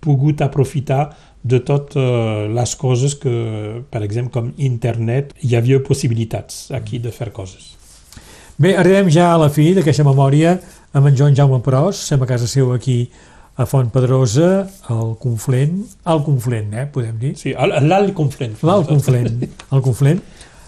pogut 0.00 0.42
aprofitar 0.44 1.16
de 1.46 1.60
totes 1.62 1.98
eh, 2.02 2.46
les 2.54 2.74
coses 2.78 3.14
que, 3.18 3.32
per 3.90 4.02
exemple, 4.06 4.32
com 4.34 4.52
internet, 4.58 5.32
hi 5.42 5.56
havia 5.58 5.82
possibilitats 5.82 6.70
aquí 6.74 6.98
de 7.02 7.14
fer 7.14 7.30
coses. 7.34 7.74
Bé, 8.56 8.72
arribem 8.78 9.10
ja 9.12 9.32
a 9.34 9.38
la 9.40 9.50
fi 9.52 9.72
d'aquesta 9.76 10.06
memòria 10.06 10.56
amb 10.96 11.10
en 11.10 11.16
Joan 11.18 11.34
Jaume 11.36 11.60
Pros, 11.62 11.98
som 12.08 12.22
a 12.24 12.28
casa 12.28 12.48
seu 12.48 12.72
aquí 12.72 13.04
a 13.56 13.64
Font 13.66 13.88
Pedrosa, 13.90 14.66
al 14.92 15.14
Conflent, 15.18 15.84
al 16.04 16.22
Conflent, 16.24 16.74
eh, 16.74 16.86
podem 16.92 17.16
dir? 17.18 17.34
Sí, 17.40 17.54
al- 17.56 17.72
l'alt 17.88 18.12
Conflent. 18.14 18.56
L'alt 18.62 18.86
Conflent, 18.88 19.46
al 19.70 19.80
Conflent. 19.82 20.20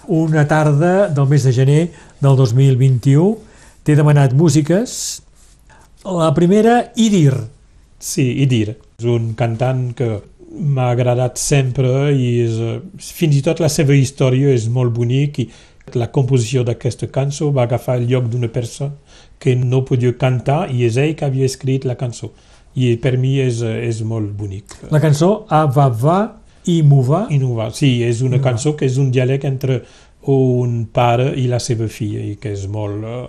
Una 0.09 0.47
tarda 0.49 1.09
del 1.09 1.27
mes 1.29 1.45
de 1.45 1.53
gener 1.53 1.91
del 2.21 2.37
2021. 2.37 3.37
T'he 3.85 3.95
demanat 3.97 4.33
músiques. 4.33 5.23
La 6.05 6.33
primera, 6.35 6.93
Idir. 6.97 7.35
Sí, 7.99 8.25
i 8.43 8.47
dir. 8.47 8.77
És 8.99 9.05
un 9.05 9.35
cantant 9.37 9.93
que 9.95 10.23
m'ha 10.59 10.89
agradat 10.95 11.37
sempre 11.39 12.13
i 12.17 12.41
és, 12.47 12.57
eh, 12.59 12.81
fins 12.97 13.37
i 13.37 13.43
tot 13.43 13.61
la 13.61 13.69
seva 13.69 13.93
història 13.95 14.49
és 14.55 14.69
molt 14.73 14.95
bonic 14.97 15.39
i 15.45 15.49
la 15.95 16.09
composició 16.11 16.65
d'aquesta 16.65 17.07
cançó 17.13 17.51
va 17.53 17.65
agafar 17.65 17.97
el 17.99 18.07
lloc 18.09 18.29
d'una 18.29 18.49
persona 18.49 18.93
que 19.39 19.55
no 19.57 19.85
podia 19.85 20.17
cantar 20.19 20.71
i 20.71 20.85
és 20.85 20.97
ell 20.97 21.15
que 21.15 21.25
havia 21.27 21.45
escrit 21.47 21.85
la 21.85 21.97
cançó. 21.97 22.33
I 22.75 22.97
per 23.03 23.17
mi 23.19 23.39
és, 23.43 23.63
és 23.63 24.03
molt 24.07 24.31
bonic. 24.39 24.77
La 24.91 25.01
cançó 25.01 25.47
A 25.49 25.65
va 25.67 25.89
va 25.89 26.19
i 26.69 26.83
mu 26.83 27.03
va. 27.03 27.27
I 27.33 27.39
no 27.41 27.55
va. 27.57 27.71
Sí, 27.75 28.03
és 28.05 28.21
una 28.23 28.41
cançó 28.45 28.75
que 28.77 28.87
és 28.87 28.99
un 29.01 29.11
diàleg 29.11 29.45
entre 29.49 29.81
un 30.29 30.85
pare 30.93 31.33
i 31.41 31.47
la 31.49 31.61
seva 31.63 31.89
filla 31.89 32.21
i 32.21 32.37
que 32.41 32.53
és 32.53 32.67
molt... 32.71 33.05
eh, 33.05 33.27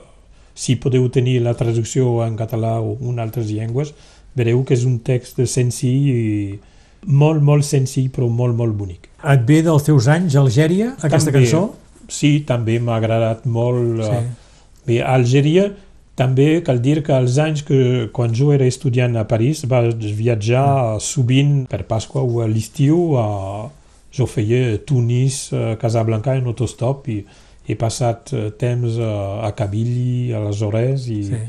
si 0.59 0.75
podeu 0.75 1.05
tenir 1.07 1.37
la 1.39 1.53
traducció 1.55 2.17
en 2.25 2.35
català 2.35 2.81
o 2.83 2.97
en 2.99 3.19
altres 3.23 3.47
llengües, 3.47 3.93
veureu 4.35 4.65
que 4.67 4.75
és 4.75 4.83
un 4.83 4.97
text 5.07 5.39
senzill 5.47 6.09
i 6.11 6.59
molt, 7.07 7.39
molt 7.41 7.63
senzill 7.63 8.09
però 8.11 8.27
molt, 8.27 8.57
molt 8.59 8.75
bonic. 8.75 9.07
Et 9.23 9.45
ve 9.47 9.61
dels 9.63 9.87
teus 9.87 10.09
anys 10.11 10.35
a 10.35 10.43
Algèria, 10.43 10.91
aquesta 10.99 11.31
També, 11.31 11.45
cançó? 11.45 11.63
Sí, 12.11 12.41
també 12.47 12.79
m'ha 12.83 12.97
agradat 12.99 13.45
molt. 13.47 14.03
Sí. 14.03 14.11
eh, 14.19 14.47
Bé, 14.89 14.99
a 15.03 15.13
Algèria 15.13 15.69
també 16.19 16.47
cal 16.67 16.81
dir 16.83 16.99
que 17.05 17.15
als 17.15 17.37
anys 17.39 17.63
que 17.67 18.09
quan 18.15 18.33
jo 18.35 18.51
era 18.51 18.67
estudiant 18.67 19.15
a 19.15 19.25
París 19.27 19.63
vaig 19.71 20.03
viatjar 20.17 20.99
sovint 21.03 21.63
per 21.71 21.85
Pasqua 21.87 22.25
o 22.25 22.43
a 22.43 22.47
l'estiu 22.51 23.15
a... 23.19 23.27
jo 24.11 24.25
feia 24.25 24.79
Tunis, 24.89 25.53
eh, 25.53 25.77
Casablanca 25.79 26.33
en 26.35 26.47
autostop 26.49 27.07
i 27.13 27.19
he 27.69 27.75
passat 27.77 28.33
eh, 28.33 28.49
temps 28.57 28.97
a, 28.97 29.13
a 29.47 29.51
Kabylie, 29.55 30.33
a 30.33 30.43
les 30.47 30.61
Hores 30.65 31.07
i, 31.07 31.23
Sí. 31.29 31.41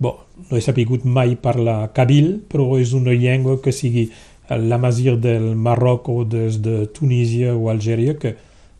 Bon, 0.00 0.16
no 0.48 0.56
he 0.56 0.62
sapigut 0.64 1.02
mai 1.04 1.34
parlar 1.36 1.90
kabil, 1.92 2.38
però 2.48 2.78
és 2.80 2.94
una 2.96 3.12
llengua 3.12 3.58
que 3.60 3.68
sigui 3.68 4.06
l'amazir 4.48 5.18
del 5.20 5.50
Marroc 5.54 6.08
o 6.08 6.22
des 6.24 6.56
de 6.64 6.86
Tunísia 6.88 7.52
o 7.52 7.68
Algèria, 7.68 8.14
que 8.16 8.32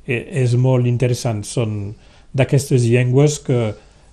és 0.09 0.55
molt 0.57 0.89
interessant. 0.89 1.45
Són 1.45 1.93
d'aquestes 2.33 2.89
llengües 2.89 3.37
que 3.45 3.61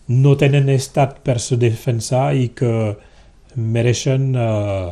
no 0.08 0.36
tenen 0.40 0.70
estat 0.70 1.20
per 1.26 1.40
se 1.44 1.58
defensar 1.60 2.32
i 2.36 2.50
que 2.56 2.74
mereixen 3.56 4.30
eh, 4.36 4.92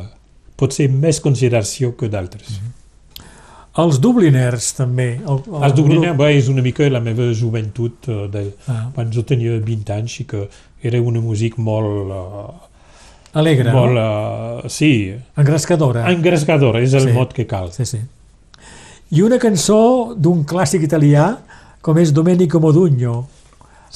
potser 0.56 0.88
més 0.92 1.20
consideració 1.24 1.94
que 1.96 2.08
d'altres. 2.08 2.50
Mm 2.50 2.64
-hmm. 2.64 2.74
Els 3.76 3.98
Dubliners, 4.00 4.70
també. 4.72 5.20
El, 5.20 5.42
el 5.52 5.64
els 5.66 5.74
Dubliners 5.76 6.16
grup... 6.16 6.28
és 6.32 6.48
una 6.48 6.62
mica 6.64 6.88
la 6.88 7.02
meva 7.04 7.26
joventut, 7.36 8.08
uh, 8.08 8.24
de, 8.32 8.46
ah. 8.72 8.86
quan 8.94 9.10
jo 9.12 9.22
tenia 9.22 9.58
20 9.60 9.92
anys, 9.92 10.20
i 10.20 10.24
que 10.24 10.48
era 10.82 11.00
una 11.02 11.20
música 11.20 11.60
molt... 11.60 12.08
Uh, 12.08 13.36
Alegre, 13.36 13.72
molt, 13.72 13.92
no? 13.92 14.62
Uh, 14.64 14.68
sí. 14.72 15.12
Engrescadora. 15.36 16.06
Engrescadora, 16.08 16.80
és 16.80 16.94
el 16.96 17.10
sí. 17.10 17.12
mot 17.12 17.34
que 17.36 17.44
cal. 17.44 17.68
Sí, 17.74 17.84
sí. 17.84 18.00
I 19.12 19.22
una 19.22 19.36
cançó 19.38 20.14
d'un 20.16 20.46
clàssic 20.48 20.86
italià, 20.88 21.28
com 21.84 22.00
és 22.00 22.14
Domenico 22.16 22.62
Modugno, 22.64 23.26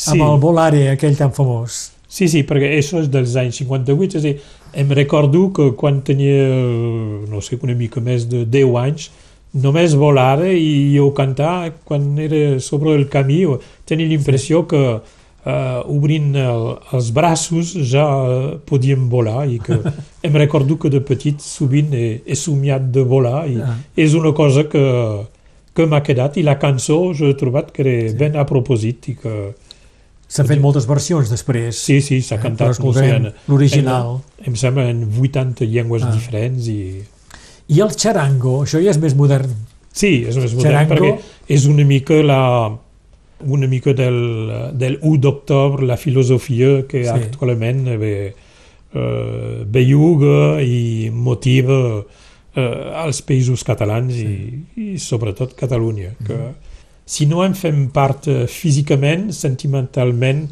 sí. 0.01 0.15
amb 0.17 0.27
el 0.27 0.39
Volare, 0.43 0.87
aquell 0.95 1.19
tan 1.19 1.35
famós. 1.37 1.91
Sí, 2.11 2.27
sí, 2.27 2.43
perquè 2.47 2.73
això 2.75 3.05
és 3.05 3.11
dels 3.13 3.37
anys 3.39 3.61
58, 3.63 4.19
és 4.19 4.25
a 4.25 4.27
dir, 4.27 4.37
em 4.83 4.95
recordo 4.97 5.49
que 5.55 5.71
quan 5.79 6.01
tenia, 6.07 6.47
no 7.31 7.43
sé, 7.45 7.59
una 7.63 7.77
mica 7.79 8.03
més 8.03 8.27
de 8.31 8.43
10 8.49 8.79
anys, 8.83 9.11
només 9.53 9.97
volar 9.99 10.43
i 10.47 10.95
jo 10.95 11.11
cantar 11.15 11.73
quan 11.85 12.13
era 12.23 12.61
sobre 12.63 12.95
el 12.95 13.09
camí 13.11 13.43
tenia 13.89 14.07
l'impressió 14.07 14.63
que 14.71 14.83
uh, 15.01 15.81
obrint 15.91 16.37
el, 16.39 16.67
els 16.95 17.11
braços 17.15 17.73
ja 17.91 18.07
podíem 18.67 19.09
volar 19.11 19.49
i 19.51 19.59
que 19.59 19.81
em 20.27 20.39
recordo 20.39 20.79
que 20.79 20.91
de 20.91 21.01
petit 21.03 21.43
sovint 21.43 21.91
he, 21.95 22.21
he 22.27 22.39
somiat 22.39 22.93
de 22.95 23.03
volar 23.03 23.49
i 23.51 23.59
ah. 23.59 23.75
és 23.97 24.15
una 24.15 24.31
cosa 24.33 24.69
que, 24.71 24.85
que 25.75 25.87
m'ha 25.87 26.03
quedat 26.07 26.39
i 26.39 26.47
la 26.47 26.59
cançó 26.59 27.01
jo 27.11 27.31
he 27.31 27.39
trobat 27.39 27.75
que 27.75 27.83
era 27.83 27.97
sí. 28.07 28.17
ben 28.23 28.39
a 28.39 28.47
propòsit 28.47 29.11
i 29.11 29.19
que 29.19 29.35
S'han 30.31 30.47
fet 30.47 30.61
moltes 30.63 30.87
versions 30.87 31.31
després. 31.31 31.75
Sí, 31.75 31.99
sí, 32.07 32.21
s'ha 32.23 32.37
eh, 32.39 32.43
cantat. 32.43 32.79
No 32.79 32.93
sé, 32.95 33.09
l'original. 33.51 34.21
Em 34.47 34.55
sembla 34.55 34.87
en 34.93 35.03
80 35.11 35.67
llengües 35.67 36.07
ah. 36.07 36.13
diferents 36.15 36.69
i 36.71 36.81
i 37.71 37.81
el 37.85 37.93
charango, 37.95 38.61
això 38.65 38.81
ja 38.83 38.91
és 38.91 38.99
més 38.99 39.15
modern. 39.19 39.51
Sí, 39.95 40.25
és 40.27 40.37
més 40.39 40.55
modern 40.57 40.75
charango... 40.75 40.95
perquè 40.97 41.55
és 41.55 41.67
una 41.71 41.85
mica 41.87 42.19
la, 42.25 42.41
una 43.47 43.69
mica 43.71 43.95
del, 43.97 44.19
del 44.79 44.99
1 44.99 45.21
d'octubre, 45.23 45.87
la 45.87 45.99
filosofia 46.01 46.81
que 46.91 47.05
sí. 47.07 47.13
actualment 47.13 47.85
bé, 48.01 48.15
eh, 48.31 49.61
belluga 49.71 50.59
i 50.63 51.11
motiva 51.15 51.79
eh, 52.01 53.05
als 53.05 53.23
països 53.27 53.63
catalans 53.67 54.19
sí. 54.19 54.27
i, 54.27 54.91
i 54.95 54.99
sobretot 54.99 55.55
Catalunya. 55.55 56.17
Que 56.27 56.35
mm 56.35 56.43
-hmm. 56.43 56.70
Si 57.11 57.27
no 57.27 57.43
en 57.43 57.57
fem 57.59 57.89
part 57.91 58.29
eh, 58.31 58.45
físicament, 58.47 59.31
sentimentalment, 59.35 60.45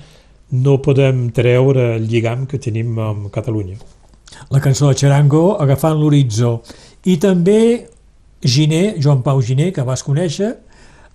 no 0.59 0.79
podem 0.83 1.29
treure 1.37 1.95
el 1.99 2.09
lligam 2.11 2.47
que 2.51 2.59
tenim 2.59 2.97
amb 2.99 3.29
Catalunya. 3.31 3.77
La 4.51 4.61
cançó 4.65 4.89
de 4.89 4.99
Charango, 4.99 5.53
agafant 5.63 5.97
l'horitzó 6.01 6.59
i 7.07 7.17
també 7.23 7.61
Giné, 8.43 8.97
Joan 8.99 9.23
Pau 9.23 9.41
Giné, 9.43 9.71
que 9.75 9.85
vas 9.87 10.03
conèixer, 10.07 10.51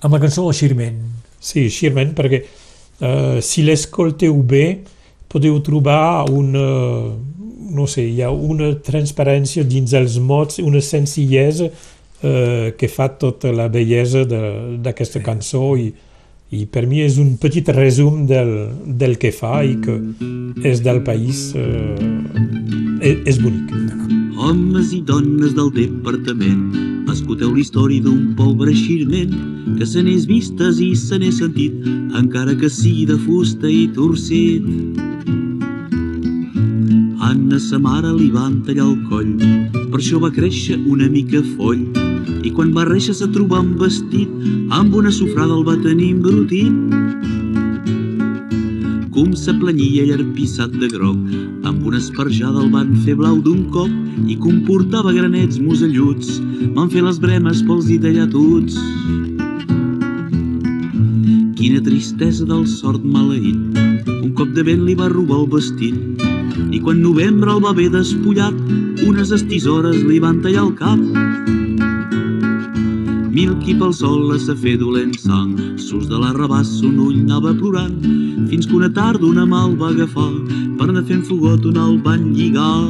amb 0.03 0.15
la 0.15 0.21
cançó 0.23 0.45
del 0.45 0.55
Xirment. 0.57 0.99
Sí, 1.43 1.67
Xirment, 1.71 2.13
perquè 2.15 2.43
uh, 2.43 3.39
si 3.43 3.63
l'escolteu 3.67 4.35
bé 4.47 4.65
podeu 5.31 5.59
trobar 5.65 6.29
una, 6.31 6.65
no 7.73 7.87
sé, 7.89 8.05
hi 8.05 8.21
ha 8.23 8.31
una 8.31 8.73
transparència 8.85 9.63
dins 9.67 9.95
els 9.97 10.19
mots, 10.21 10.59
una 10.63 10.81
senzillesa 10.83 11.71
uh, 12.23 12.71
que 12.77 12.89
fa 12.89 13.09
tota 13.19 13.51
la 13.53 13.67
bellesa 13.69 14.23
d'aquesta 14.25 15.19
sí. 15.19 15.25
cançó 15.25 15.75
i, 15.77 15.91
i 16.53 16.65
per 16.69 16.85
mi 16.87 17.03
és 17.03 17.19
un 17.21 17.35
petit 17.41 17.69
resum 17.75 18.25
del, 18.29 18.53
del 18.85 19.17
que 19.21 19.33
fa 19.35 19.61
i 19.65 19.77
que 19.83 19.99
és 20.69 20.83
del 20.85 21.03
país, 21.05 21.51
uh, 21.57 23.01
és, 23.03 23.19
és 23.35 23.41
bonic. 23.43 23.73
Homes 24.43 24.91
i 24.91 24.99
dones 25.05 25.53
del 25.55 25.69
departament, 25.75 26.73
escolteu 27.11 27.53
la 27.53 27.61
història 27.61 28.03
d'un 28.03 28.33
pobre 28.37 28.73
xirment 28.75 29.33
que 29.77 29.85
se 29.87 30.03
n'és 30.03 30.25
vistes 30.27 30.81
i 30.83 30.91
se 30.99 31.19
n'és 31.21 31.39
sentit, 31.39 31.75
encara 32.19 32.55
que 32.59 32.69
sigui 32.69 33.05
de 33.09 33.17
fusta 33.23 33.69
i 33.69 33.87
torcit. 33.95 34.67
Anna, 37.23 37.59
sa 37.59 37.79
mare, 37.79 38.11
li 38.17 38.29
van 38.33 38.59
tallar 38.67 38.89
el 38.89 38.97
coll, 39.09 39.37
per 39.73 40.01
això 40.01 40.19
va 40.19 40.33
créixer 40.33 40.81
una 40.91 41.07
mica 41.09 41.39
foll, 41.55 41.85
i 42.43 42.51
quan 42.51 42.73
va 42.75 42.83
réixer 42.87 43.15
se 43.15 43.27
trobà 43.31 43.61
un 43.63 43.73
vestit, 43.79 44.29
amb 44.75 44.95
una 44.99 45.11
sofrada 45.15 45.55
el 45.55 45.63
va 45.67 45.77
tenir 45.83 46.11
embrutit. 46.17 46.73
Com 49.13 49.31
se 49.37 49.53
planyia 49.55 50.07
llarpissat 50.09 50.73
de 50.81 50.89
groc, 50.91 51.19
amb 51.69 51.85
una 51.87 52.01
esparjada 52.01 52.63
el 52.63 52.71
van 52.73 52.91
fer 53.05 53.15
blau 53.19 53.39
d'un 53.45 53.67
cop 53.75 54.27
i 54.27 54.35
comportava 54.41 55.13
granets 55.15 55.61
muselluts, 55.61 56.39
van 56.75 56.91
fer 56.91 57.05
les 57.05 57.21
bremes 57.23 57.63
pels 57.67 57.87
ditallatuts. 57.91 58.79
Quina 61.59 61.79
tristesa 61.85 62.49
del 62.49 62.67
sort 62.67 63.05
maleït, 63.05 63.79
un 64.19 64.33
cop 64.35 64.51
de 64.57 64.65
vent 64.67 64.83
li 64.83 64.97
va 64.99 65.11
robar 65.13 65.43
el 65.45 65.49
vestit, 65.53 66.27
i 66.73 66.81
quan 66.83 66.99
novembre 67.05 67.53
el 67.53 67.63
va 67.63 67.71
haver 67.71 67.91
despullat, 67.93 68.57
unes 69.07 69.31
estisores 69.31 70.01
li 70.03 70.19
van 70.19 70.41
tallar 70.43 70.67
el 70.67 70.75
cap 70.81 71.52
Mil 73.33 73.55
qui 73.63 73.73
pel 73.73 73.89
sol 73.97 74.27
la 74.29 74.35
sa 74.37 74.53
fer 74.53 74.75
dolent 74.77 75.15
sang, 75.17 75.55
sus 75.81 76.03
de 76.05 76.19
la 76.21 76.27
rabassa 76.35 76.83
un 76.85 76.99
ull 77.01 77.15
anava 77.23 77.55
plorant, 77.57 77.95
fins 78.45 78.67
que 78.69 78.75
una 78.77 78.91
tarda 78.93 79.25
una 79.25 79.47
mà 79.49 79.63
el 79.65 79.73
va 79.79 79.87
agafar, 79.89 80.29
per 80.77 80.85
anar 80.91 81.01
fent 81.07 81.23
fogot 81.25 81.65
un 81.65 81.79
el 81.81 81.95
van 82.05 82.27
lligar. 82.37 82.83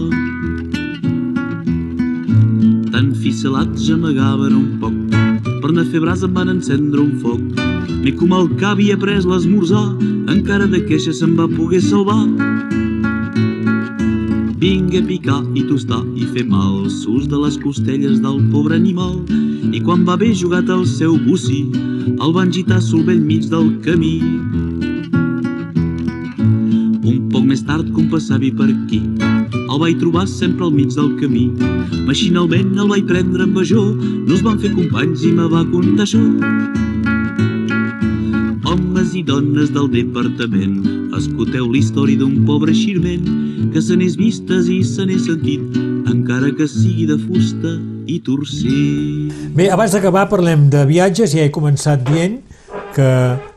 Tan 2.91 3.13
ficelats 3.21 3.87
amagaven 3.95 4.57
un 4.57 4.67
poc, 4.83 4.97
per 5.61 5.71
anar 5.71 5.87
a 5.87 5.91
fer 5.93 6.03
brasa 6.03 6.27
en 6.27 6.35
van 6.35 6.51
encendre 6.57 6.99
un 7.05 7.15
foc, 7.23 7.63
ni 8.03 8.11
com 8.11 8.35
el 8.35 8.51
que 8.57 8.67
havia 8.73 8.99
pres 8.99 9.23
l'esmorzar, 9.23 9.85
encara 10.35 10.67
de 10.67 10.83
queixa 10.89 11.15
se'n 11.15 11.37
va 11.39 11.47
poder 11.55 11.79
salvar. 11.87 12.19
Vinga 14.59 15.07
picar 15.07 15.39
i 15.55 15.63
tostar 15.71 16.03
i 16.19 16.27
fer 16.35 16.43
mal, 16.51 16.89
sus 16.91 17.31
de 17.31 17.39
les 17.47 17.55
costelles 17.63 18.19
del 18.19 18.43
pobre 18.51 18.75
animal, 18.75 19.21
i 19.72 19.80
quan 19.80 20.03
va 20.07 20.18
haver 20.18 20.34
jugat 20.36 20.70
el 20.74 20.84
seu 20.89 21.16
bocí, 21.26 21.61
el 22.11 22.34
van 22.36 22.51
gitar 22.51 22.82
sul 22.82 23.03
vell 23.07 23.22
mig 23.24 23.47
del 23.51 23.70
camí. 23.86 24.18
Un 27.03 27.30
poc 27.32 27.45
més 27.47 27.64
tard, 27.68 27.88
com 27.95 28.09
passava 28.11 28.49
per 28.57 28.68
aquí, 28.74 28.99
el 29.64 29.80
vaig 29.80 30.01
trobar 30.01 30.26
sempre 30.28 30.68
al 30.68 30.74
mig 30.76 30.91
del 30.97 31.14
camí. 31.22 31.45
Machinalment 32.07 32.76
el 32.78 32.91
vaig 32.91 33.07
prendre 33.07 33.47
amb 33.47 33.55
major, 33.61 33.93
no 33.95 34.36
es 34.36 34.43
van 34.43 34.59
fer 34.59 34.74
companys 34.76 35.24
i 35.24 35.32
me 35.38 35.47
va 35.53 35.64
contar 35.72 36.07
això. 36.07 36.24
Homes 38.74 39.16
i 39.16 39.24
dones 39.24 39.72
del 39.72 39.89
departament, 39.95 40.78
escolteu 41.16 41.72
la 41.72 41.80
història 41.80 42.20
d'un 42.20 42.43
pobre 42.49 42.76
xirment 42.76 43.26
que 43.74 43.82
se 43.82 43.95
n'és 43.95 44.20
vistes 44.20 44.70
i 44.70 44.84
se 44.84 45.07
n'és 45.07 45.26
sentit, 45.30 45.82
encara 46.11 46.51
que 46.51 46.68
sigui 46.68 47.07
de 47.09 47.18
fusta 47.26 47.78
i 48.07 48.19
torcer. 48.23 49.31
Bé, 49.55 49.69
abans 49.71 49.93
d'acabar 49.93 50.27
parlem 50.31 50.67
de 50.73 50.83
viatges. 50.89 51.33
Ja 51.35 51.45
he 51.45 51.51
començat 51.53 52.03
dient 52.07 52.39
que 52.95 53.09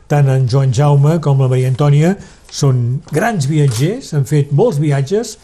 tant 0.07 0.29
en 0.31 0.47
Joan 0.49 0.73
Jaume 0.73 1.17
com 1.23 1.39
la 1.41 1.49
Maria 1.51 1.69
Antònia 1.71 2.15
són 2.53 3.01
grans 3.11 3.47
viatgers, 3.49 4.13
han 4.15 4.25
fet 4.27 4.53
molts 4.55 4.79
viatges, 4.79 5.35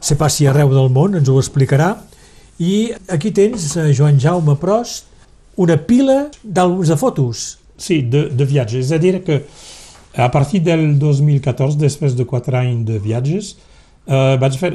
se 0.00 0.16
passi 0.18 0.46
arreu 0.46 0.72
del 0.74 0.90
món, 0.94 1.14
ens 1.18 1.30
ho 1.30 1.38
explicarà. 1.40 1.94
I 2.58 2.90
aquí 3.14 3.30
tens, 3.34 3.70
eh, 3.76 3.92
Joan 3.94 4.18
Jaume 4.18 4.56
Prost, 4.58 5.06
una 5.56 5.76
pila 5.78 6.28
d'àlbums 6.42 6.90
de 6.90 6.96
fotos. 6.98 7.46
Sí, 7.78 8.02
de, 8.02 8.28
de 8.34 8.46
viatges. 8.46 8.88
És 8.88 8.92
a 8.94 8.98
dir 8.98 9.20
que 9.26 9.42
a 10.18 10.28
partir 10.34 10.60
del 10.66 10.98
2014, 10.98 11.78
després 11.78 12.16
de 12.18 12.26
quatre 12.26 12.58
anys 12.58 12.86
de 12.90 12.98
viatges, 12.98 13.54
eh, 14.06 14.36
vaig 14.40 14.58
fer 14.58 14.72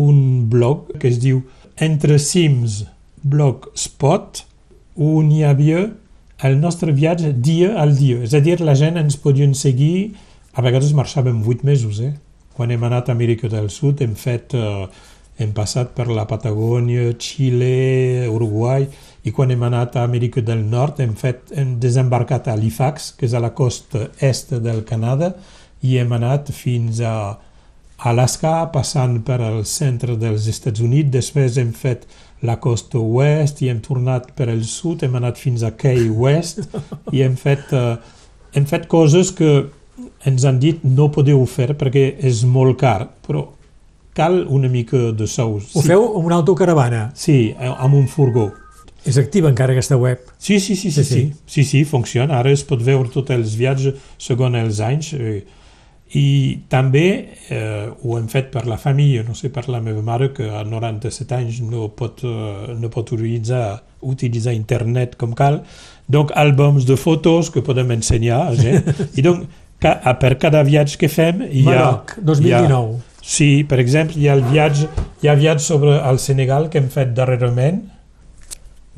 un 0.00 0.48
blog 0.48 0.94
que 0.98 1.08
es 1.08 1.18
diu 1.20 1.42
Entre 1.78 2.16
cims 2.18 2.80
blogspot 3.22 4.44
on 4.98 5.30
hi 5.32 5.44
havia 5.46 5.88
el 6.42 6.58
nostre 6.60 6.92
viatge 6.94 7.32
dia 7.34 7.74
al 7.80 7.96
dia. 7.98 8.22
És 8.22 8.34
a 8.34 8.40
dir, 8.42 8.58
la 8.62 8.76
gent 8.78 8.98
ens 9.00 9.18
podien 9.18 9.54
seguir, 9.58 10.14
a 10.54 10.62
vegades 10.62 10.94
marxàvem 10.94 11.42
vuit 11.42 11.64
mesos, 11.66 12.00
eh? 12.02 12.14
Quan 12.54 12.70
hem 12.74 12.84
anat 12.86 13.08
a 13.08 13.14
Amèrica 13.14 13.50
del 13.50 13.70
Sud 13.70 14.02
hem 14.02 14.14
fet, 14.18 14.54
eh, 14.54 14.86
hem 15.38 15.52
passat 15.54 15.94
per 15.94 16.08
la 16.10 16.26
Patagònia, 16.26 17.12
Xile, 17.18 18.26
Uruguai, 18.30 18.88
i 19.22 19.30
quan 19.34 19.50
hem 19.50 19.62
anat 19.62 19.96
a 19.96 20.04
Amèrica 20.06 20.42
del 20.42 20.64
Nord 20.66 21.00
hem, 21.00 21.14
fet, 21.14 21.52
hem 21.54 21.76
desembarcat 21.78 22.48
a 22.48 22.56
Halifax, 22.56 23.12
que 23.18 23.26
és 23.26 23.34
a 23.34 23.42
la 23.42 23.52
costa 23.54 24.08
est 24.18 24.54
del 24.62 24.84
Canadà, 24.86 25.34
i 25.82 25.98
hem 25.98 26.12
anat 26.12 26.50
fins 26.50 27.00
a 27.00 27.38
Alaska, 27.98 28.70
passant 28.74 29.20
per 29.26 29.40
al 29.42 29.64
centre 29.66 30.14
dels 30.18 30.46
Estats 30.50 30.82
Units, 30.82 31.10
després 31.10 31.58
hem 31.58 31.72
fet 31.74 32.06
la 32.46 32.58
costa 32.62 33.00
oest 33.00 33.62
i 33.62 33.70
hem 33.72 33.80
tornat 33.82 34.30
per 34.38 34.48
el 34.52 34.62
sud, 34.68 35.02
hem 35.02 35.16
anat 35.18 35.40
fins 35.40 35.64
a 35.66 35.72
Key 35.78 36.08
West 36.10 36.62
i 37.14 37.24
hem 37.24 37.34
fet, 37.38 37.72
uh, 37.74 37.96
hem 38.54 38.68
fet 38.68 38.86
coses 38.90 39.32
que 39.34 39.52
ens 40.28 40.44
han 40.46 40.60
dit 40.62 40.84
no 40.84 41.10
podeu 41.14 41.42
fer 41.50 41.72
perquè 41.78 42.12
és 42.24 42.44
molt 42.46 42.78
car, 42.80 43.08
però 43.26 43.48
cal 44.18 44.40
una 44.50 44.70
mica 44.70 45.10
de 45.14 45.26
sous. 45.30 45.72
Ho 45.74 45.82
sí. 45.82 45.90
feu 45.92 46.04
amb 46.08 46.26
una 46.26 46.40
autocaravana? 46.40 47.08
Sí, 47.18 47.54
amb 47.58 47.94
un 47.94 48.08
furgó. 48.10 48.48
És 49.06 49.16
activa 49.20 49.48
encara 49.50 49.76
aquesta 49.76 49.96
web? 49.96 50.24
Sí, 50.42 50.58
sí, 50.58 50.74
sí, 50.76 50.90
sí, 50.90 51.04
sí, 51.04 51.14
sí, 51.14 51.22
sí, 51.46 51.64
sí 51.64 51.84
funciona. 51.86 52.40
Ara 52.40 52.50
es 52.50 52.64
pot 52.66 52.82
veure 52.84 53.10
tots 53.12 53.30
els 53.34 53.54
viatges 53.56 53.94
segons 54.20 54.58
els 54.58 54.82
anys. 54.84 55.12
Eh, 55.14 55.38
I 56.16 56.60
també 56.72 57.06
eh, 57.52 57.88
ho 58.00 58.16
hem 58.16 58.28
fet 58.32 58.48
per 58.54 58.64
la 58.68 58.78
família, 58.80 59.24
no 59.26 59.34
sé, 59.36 59.50
per 59.52 59.66
la 59.68 59.82
meva 59.84 60.00
mare, 60.04 60.30
que 60.32 60.46
a 60.48 60.62
97 60.64 61.36
anys 61.36 61.58
no 61.64 61.90
pot, 61.96 62.22
eh, 62.24 62.76
no 62.78 62.88
pot 62.92 63.12
utilitzar, 63.12 63.82
utilitzar 64.00 64.54
internet 64.56 65.18
com 65.20 65.34
cal. 65.36 65.60
Donc, 66.08 66.32
àlbums 66.32 66.86
de 66.88 66.96
fotos 66.96 67.52
que 67.52 67.64
podem 67.64 67.92
ensenyar 67.98 68.40
a 68.46 68.56
gent. 68.56 68.88
I 69.18 69.26
donc, 69.26 69.44
ca, 69.82 69.98
per 70.20 70.36
cada 70.40 70.64
viatge 70.64 70.96
que 71.00 71.12
fem... 71.12 71.44
Hi 71.50 71.66
ha, 71.66 71.74
Maroc, 71.74 72.16
2019. 72.22 72.96
Hi 72.96 73.20
ha, 73.20 73.28
sí, 73.34 73.52
per 73.68 73.82
exemple, 73.84 74.16
hi 74.16 74.30
ha 74.30 74.38
el 74.40 74.46
viatge, 74.48 74.88
hi 75.20 75.28
ha 75.28 75.36
viatge 75.36 75.66
sobre 75.66 76.00
el 76.00 76.22
Senegal 76.24 76.70
que 76.72 76.80
hem 76.80 76.88
fet 76.94 77.12
darrerament, 77.16 77.84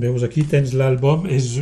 Veus 0.00 0.22
aquí 0.24 0.46
tens 0.48 0.72
l'àlbum, 0.72 1.26
és 1.28 1.58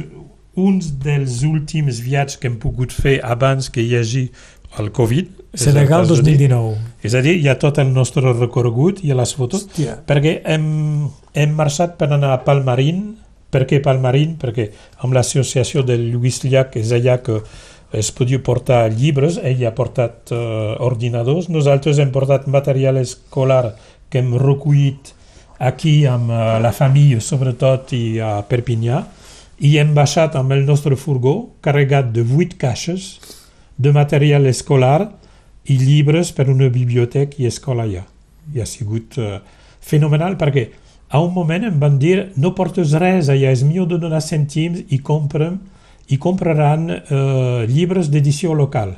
un 0.59 0.79
dels 1.03 1.41
últims 1.47 1.99
viatges 2.03 2.39
que 2.39 2.47
hem 2.51 2.59
pogut 2.63 2.95
fer 2.95 3.17
abans 3.27 3.67
que 3.75 3.83
hi 3.83 3.97
hagi 3.99 4.29
el 4.77 4.93
Covid. 4.93 5.27
Senegal 5.55 6.07
2019. 6.07 6.77
És 7.03 7.15
a 7.17 7.23
dir, 7.25 7.39
hi 7.41 7.49
ha 7.49 7.57
tot 7.59 7.79
el 7.81 7.93
nostre 7.95 8.33
recorregut, 8.35 9.01
ha 9.01 9.17
les 9.17 9.33
fotos, 9.35 9.65
Hòstia. 9.67 9.97
perquè 10.07 10.41
hem, 10.45 11.09
hem 11.35 11.57
marxat 11.57 11.97
per 11.99 12.13
anar 12.13 12.35
a 12.35 12.45
Palmarín. 12.45 13.17
Per 13.51 13.65
què 13.65 13.81
Palmarín? 13.81 14.37
Perquè 14.37 14.69
amb 15.01 15.17
l'associació 15.17 15.83
de 15.83 15.97
Lluís 15.97 16.43
Llach 16.45 16.77
és 16.77 16.93
allà 16.93 17.17
que 17.25 17.41
es 17.97 18.11
podia 18.13 18.43
portar 18.45 18.91
llibres, 18.93 19.39
ell 19.41 19.65
ha 19.65 19.73
portat 19.73 20.29
uh, 20.37 20.77
ordinadors, 20.85 21.49
nosaltres 21.49 21.99
hem 21.99 22.13
portat 22.13 22.45
material 22.47 22.99
escolar 23.01 23.73
que 24.11 24.21
hem 24.21 24.35
recollit 24.37 25.15
aquí 25.59 26.05
amb 26.05 26.29
uh, 26.29 26.59
la 26.61 26.75
família, 26.77 27.23
sobretot, 27.25 27.95
i 27.97 28.21
a 28.21 28.43
Perpinyà, 28.45 29.01
i 29.65 29.79
hem 29.81 29.95
baixat 29.97 30.37
amb 30.37 30.53
el 30.53 30.67
nostre 30.69 31.01
furgó 31.01 31.55
carregat 31.65 32.13
de 32.13 32.23
vuit 32.29 32.53
caixes 32.61 33.17
de 33.79 33.93
material 33.95 34.47
escolar 34.51 35.15
i 35.69 35.79
llibres 35.79 36.33
per 36.35 36.49
una 36.51 36.69
biblioteca 36.73 37.39
i 37.39 37.47
escola 37.47 37.87
allà. 37.87 38.05
I 38.55 38.61
ha 38.61 38.67
sigut 38.67 39.19
uh, 39.21 39.39
fenomenal 39.81 40.37
perquè 40.41 40.69
a 41.09 41.21
un 41.25 41.33
moment 41.33 41.65
em 41.69 41.81
van 41.81 41.99
dir 41.99 42.33
no 42.37 42.55
portes 42.55 42.93
res 42.99 43.31
allà, 43.33 43.53
és 43.53 43.65
millor 43.65 43.89
de 43.89 43.99
donar 44.03 44.21
cèntims 44.25 44.85
i 44.93 45.01
comprem 45.01 45.61
i 46.09 46.19
compraran 46.19 46.89
uh, 46.91 47.65
llibres 47.69 48.11
d'edició 48.13 48.57
local. 48.57 48.97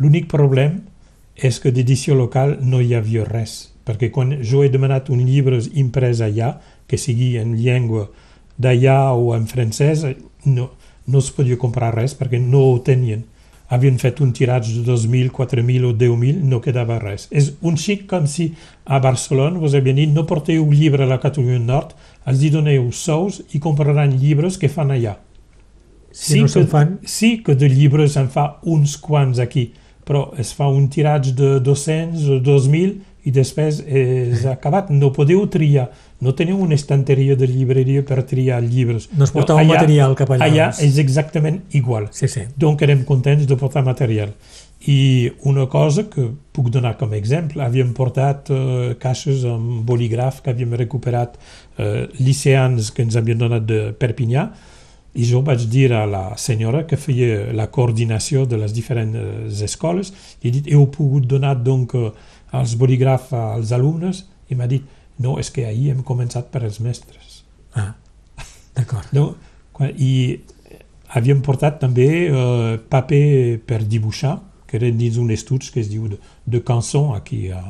L'únic 0.00 0.30
problema 0.30 0.80
és 1.36 1.58
que 1.60 1.72
d'edició 1.74 2.16
local 2.16 2.58
no 2.62 2.80
hi 2.80 2.94
havia 2.94 3.26
res 3.28 3.70
perquè 3.90 4.10
quan 4.14 4.36
jo 4.46 4.62
he 4.62 4.70
demanat 4.70 5.10
un 5.10 5.22
llibre 5.26 5.58
imprès 5.80 6.20
allà, 6.22 6.54
que 6.86 6.98
sigui 6.98 7.36
en 7.40 7.56
llengua 7.58 8.08
d'allà 8.60 9.12
o 9.16 9.32
en 9.34 9.46
francès, 9.50 10.04
no, 10.44 10.70
no 11.06 11.22
es 11.22 11.30
podia 11.34 11.58
comprar 11.58 11.94
res 11.96 12.14
perquè 12.18 12.40
no 12.42 12.62
ho 12.68 12.78
tenien. 12.86 13.24
Havien 13.70 14.00
fet 14.02 14.18
un 14.20 14.32
tiratge 14.34 14.80
de 14.80 14.82
2.000, 14.88 15.30
4.000 15.30 15.86
o 15.86 15.92
10.000, 15.94 16.42
no 16.50 16.58
quedava 16.62 16.98
res. 16.98 17.28
És 17.30 17.52
un 17.62 17.78
xic 17.78 18.08
com 18.10 18.26
si 18.26 18.48
a 18.84 18.98
Barcelona 19.02 19.62
vos 19.62 19.76
havien 19.78 20.00
dit 20.00 20.10
no 20.10 20.26
porteu 20.26 20.66
llibre 20.74 21.06
a 21.06 21.10
la 21.10 21.20
Catalunya 21.22 21.60
Nord, 21.62 21.94
els 22.26 22.42
hi 22.42 22.50
doneu 22.50 22.90
sous 22.90 23.40
i 23.54 23.62
compraran 23.62 24.16
llibres 24.18 24.58
que 24.58 24.72
fan 24.72 24.90
allà. 24.96 25.16
Si 26.10 26.34
sí, 26.34 26.40
no 26.42 26.50
se'n 26.50 26.66
fan... 26.70 26.96
Sí 27.06 27.36
que 27.46 27.54
de 27.54 27.70
llibres 27.70 28.16
en 28.18 28.26
fa 28.34 28.56
uns 28.66 28.96
quants 28.98 29.38
aquí, 29.38 29.68
però 30.10 30.32
es 30.42 30.50
fa 30.58 30.66
un 30.66 30.88
tiratge 30.90 31.36
de 31.38 31.60
200 31.62 32.26
o 32.34 32.40
2.000 32.42 32.96
i 33.28 33.30
després 33.30 33.78
és 33.86 34.42
acabat. 34.48 34.88
No 34.90 35.12
podeu 35.14 35.44
triar, 35.52 35.86
no 36.24 36.32
teniu 36.34 36.58
una 36.64 36.74
estanteria 36.74 37.36
de 37.38 37.46
llibreria 37.46 38.02
per 38.06 38.24
triar 38.26 38.58
llibres. 38.64 39.06
No 39.14 39.28
es 39.28 39.34
portava 39.34 39.62
no, 39.62 39.68
allà, 39.68 39.84
material 39.84 40.16
cap 40.18 40.32
allà. 40.34 40.48
Allà 40.48 40.66
és 40.82 40.98
exactament 40.98 41.60
igual. 41.78 42.08
Sí, 42.16 42.26
sí. 42.32 42.48
Donc 42.58 42.82
érem 42.82 43.04
contents 43.06 43.46
de 43.46 43.58
portar 43.60 43.84
material. 43.86 44.34
I 44.90 45.30
una 45.46 45.68
cosa 45.70 46.06
que 46.10 46.26
puc 46.56 46.72
donar 46.74 46.96
com 46.98 47.12
a 47.12 47.18
exemple, 47.20 47.62
havíem 47.62 47.92
portat 47.94 48.50
uh, 48.50 48.90
caixes 48.98 49.44
amb 49.46 49.84
bolígraf 49.86 50.40
que 50.42 50.50
havíem 50.54 50.72
recuperat 50.80 51.36
uh, 51.36 52.08
liceans 52.18 52.90
que 52.96 53.04
ens 53.06 53.20
havien 53.20 53.38
donat 53.38 53.68
de 53.68 53.82
Perpinyà, 54.00 54.48
i 55.14 55.26
jo 55.26 55.40
vaig 55.42 55.64
dir 55.70 55.90
a 55.92 56.04
la 56.06 56.36
senyora 56.38 56.84
que 56.86 56.98
feia 57.00 57.50
la 57.56 57.66
coordinació 57.72 58.44
de 58.46 58.60
les 58.60 58.74
diferents 58.74 59.62
escoles, 59.66 60.12
i 60.42 60.48
he 60.48 60.54
dit, 60.54 60.70
heu 60.70 60.86
pogut 60.94 61.26
donar 61.26 61.56
donc 61.58 61.96
els 61.96 62.76
bolígrafs 62.78 63.32
als 63.34 63.72
alumnes, 63.74 64.24
i 64.50 64.58
m'ha 64.58 64.68
dit, 64.70 64.86
no, 65.20 65.36
és 65.38 65.50
que 65.52 65.66
ahir 65.66 65.90
hem 65.94 66.04
començat 66.06 66.48
per 66.52 66.62
als 66.64 66.78
mestres. 66.80 67.42
Ah, 67.74 67.92
d'acord. 68.76 69.10
No, 69.16 69.34
I 69.80 70.40
havíem 71.16 71.40
portat 71.42 71.80
també 71.80 72.06
eh, 72.28 72.78
paper 72.92 73.58
per 73.66 73.82
dibuixar, 73.82 74.36
que 74.68 74.78
eren 74.78 74.98
dins 75.00 75.18
un 75.18 75.32
estudi 75.34 75.72
que 75.74 75.82
es 75.82 75.90
diu 75.90 76.06
de, 76.12 76.20
de 76.46 76.60
cançó 76.62 77.08
aquí 77.16 77.48
a, 77.50 77.62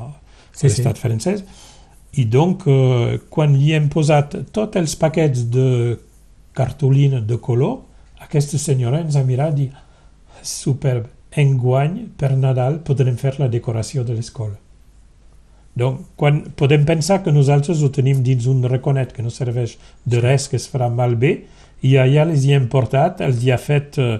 sí, 0.52 0.66
a 0.66 0.68
l'estat 0.68 0.98
sí. 0.98 1.04
francès, 1.06 1.44
i 2.20 2.26
donc 2.28 2.66
eh, 2.68 3.16
quan 3.32 3.54
hi 3.56 3.72
hem 3.78 3.88
posat 3.92 4.36
tots 4.52 4.76
els 4.76 4.96
paquets 5.00 5.46
de 5.54 5.70
cartolina 6.56 7.20
de 7.20 7.38
color, 7.38 7.80
aquesta 8.20 8.58
senyora 8.58 9.00
ens 9.04 9.16
ha 9.16 9.24
mirat 9.24 9.58
i 9.58 9.70
superb, 10.42 11.06
enguany 11.30 12.08
per 12.18 12.32
Nadal 12.36 12.80
podrem 12.86 13.16
fer 13.16 13.36
la 13.38 13.48
decoració 13.48 14.02
de 14.04 14.16
l'escola. 14.16 14.56
Donc, 15.78 16.02
quan 16.18 16.42
podem 16.58 16.84
pensar 16.84 17.20
que 17.22 17.32
nosaltres 17.32 17.82
ho 17.82 17.90
tenim 17.94 18.24
dins 18.26 18.48
un 18.50 18.64
raconet 18.66 19.12
que 19.14 19.22
no 19.22 19.30
serveix 19.30 19.76
de 20.04 20.20
res, 20.20 20.48
que 20.50 20.58
es 20.58 20.66
farà 20.68 20.90
malbé, 20.90 21.44
i 21.86 21.94
allà 21.96 22.26
les 22.28 22.44
hi 22.44 22.56
hem 22.56 22.66
portat, 22.68 23.22
els 23.24 23.40
hi 23.44 23.52
ha 23.54 23.58
fet 23.60 23.96
eh, 24.02 24.18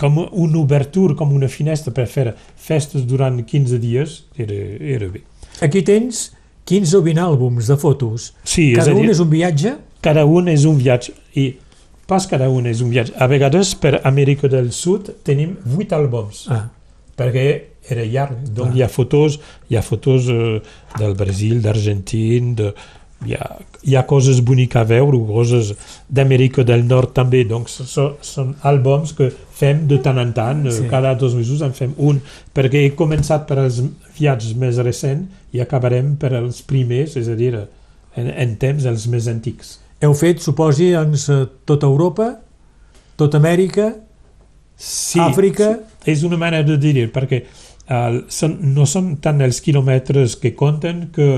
com 0.00 0.18
una 0.24 0.58
obertura, 0.58 1.14
com 1.18 1.34
una 1.36 1.50
finestra 1.52 1.92
per 1.94 2.08
fer 2.10 2.32
festes 2.56 3.04
durant 3.06 3.42
15 3.44 3.78
dies, 3.82 4.22
era, 4.40 4.56
era 4.96 5.10
bé. 5.12 5.22
Aquí 5.62 5.84
tens 5.86 6.30
15 6.66 6.98
o 6.98 7.04
20 7.04 7.22
àlbums 7.28 7.68
de 7.70 7.76
fotos. 7.78 8.32
Sí, 8.42 8.72
cada 8.74 8.90
és 8.90 8.96
un 8.96 9.02
dir, 9.04 9.12
és 9.12 9.22
un 9.22 9.30
viatge? 9.30 9.76
Cada 10.02 10.24
un 10.26 10.50
és 10.50 10.66
un 10.68 10.78
viatge. 10.80 11.14
I 11.38 11.52
pas 12.10 12.26
cada 12.28 12.48
un 12.50 12.66
és 12.68 12.82
un 12.84 12.90
viatge. 12.92 13.14
A 13.16 13.28
vegades, 13.30 13.74
per 13.78 14.00
Amèrica 14.04 14.50
del 14.50 14.72
Sud, 14.74 15.12
tenim 15.26 15.54
8 15.78 15.98
àlbums. 15.98 16.46
Ah. 16.52 16.64
Perquè 17.18 17.46
era 17.88 18.04
llarg. 18.06 18.42
Donc 18.54 18.72
ah. 18.72 18.76
hi 18.76 18.82
ha 18.82 18.90
fotos, 18.90 19.38
hi 19.70 19.78
ha 19.78 19.82
fotos 19.82 20.28
eh, 20.30 20.58
del 20.98 21.14
Brasil, 21.18 21.62
d'Argentina, 21.62 22.54
de, 22.58 22.72
hi, 23.26 23.34
ha, 23.34 23.48
hi 23.82 23.96
ha 23.96 24.04
coses 24.08 24.40
boniques 24.44 24.80
a 24.80 24.84
veure, 24.88 25.18
coses 25.26 25.72
d'Amèrica 26.08 26.64
del 26.66 26.84
Nord 26.86 27.14
també. 27.16 27.44
Donc 27.48 27.70
so, 27.72 28.08
són 28.22 28.54
àlbums 28.68 29.14
que 29.18 29.30
fem 29.32 29.86
de 29.90 30.00
tant 30.04 30.20
en 30.22 30.32
tant, 30.36 30.64
sí. 30.70 30.88
cada 30.90 31.14
dos 31.18 31.36
mesos 31.38 31.62
en 31.64 31.74
fem 31.76 31.94
un, 31.98 32.20
perquè 32.54 32.86
he 32.86 32.96
començat 32.98 33.46
per 33.48 33.60
als 33.62 33.82
viatges 34.18 34.56
més 34.58 34.80
recents 34.82 35.54
i 35.54 35.62
acabarem 35.62 36.16
per 36.20 36.34
als 36.38 36.62
primers, 36.66 37.16
és 37.20 37.30
a 37.30 37.38
dir, 37.38 37.54
en, 38.16 38.28
en 38.28 38.58
temps 38.60 38.88
els 38.88 39.08
més 39.10 39.30
antics. 39.30 39.78
Heu 40.02 40.14
fet, 40.18 40.42
suposi, 40.42 40.90
doncs, 40.96 41.28
tota 41.68 41.86
Europa, 41.86 42.32
tota 43.16 43.38
Amèrica, 43.38 43.92
sí, 44.76 45.20
Àfrica... 45.22 45.76
Sí. 45.78 45.88
És 46.10 46.24
una 46.26 46.34
manera 46.34 46.66
de 46.66 46.74
dir 46.82 47.04
perquè 47.14 47.44
uh, 47.46 48.22
són, 48.26 48.56
no 48.74 48.82
són 48.90 49.12
tant 49.22 49.38
els 49.44 49.60
quilòmetres 49.62 50.34
que 50.42 50.50
compten 50.58 51.04
que 51.14 51.28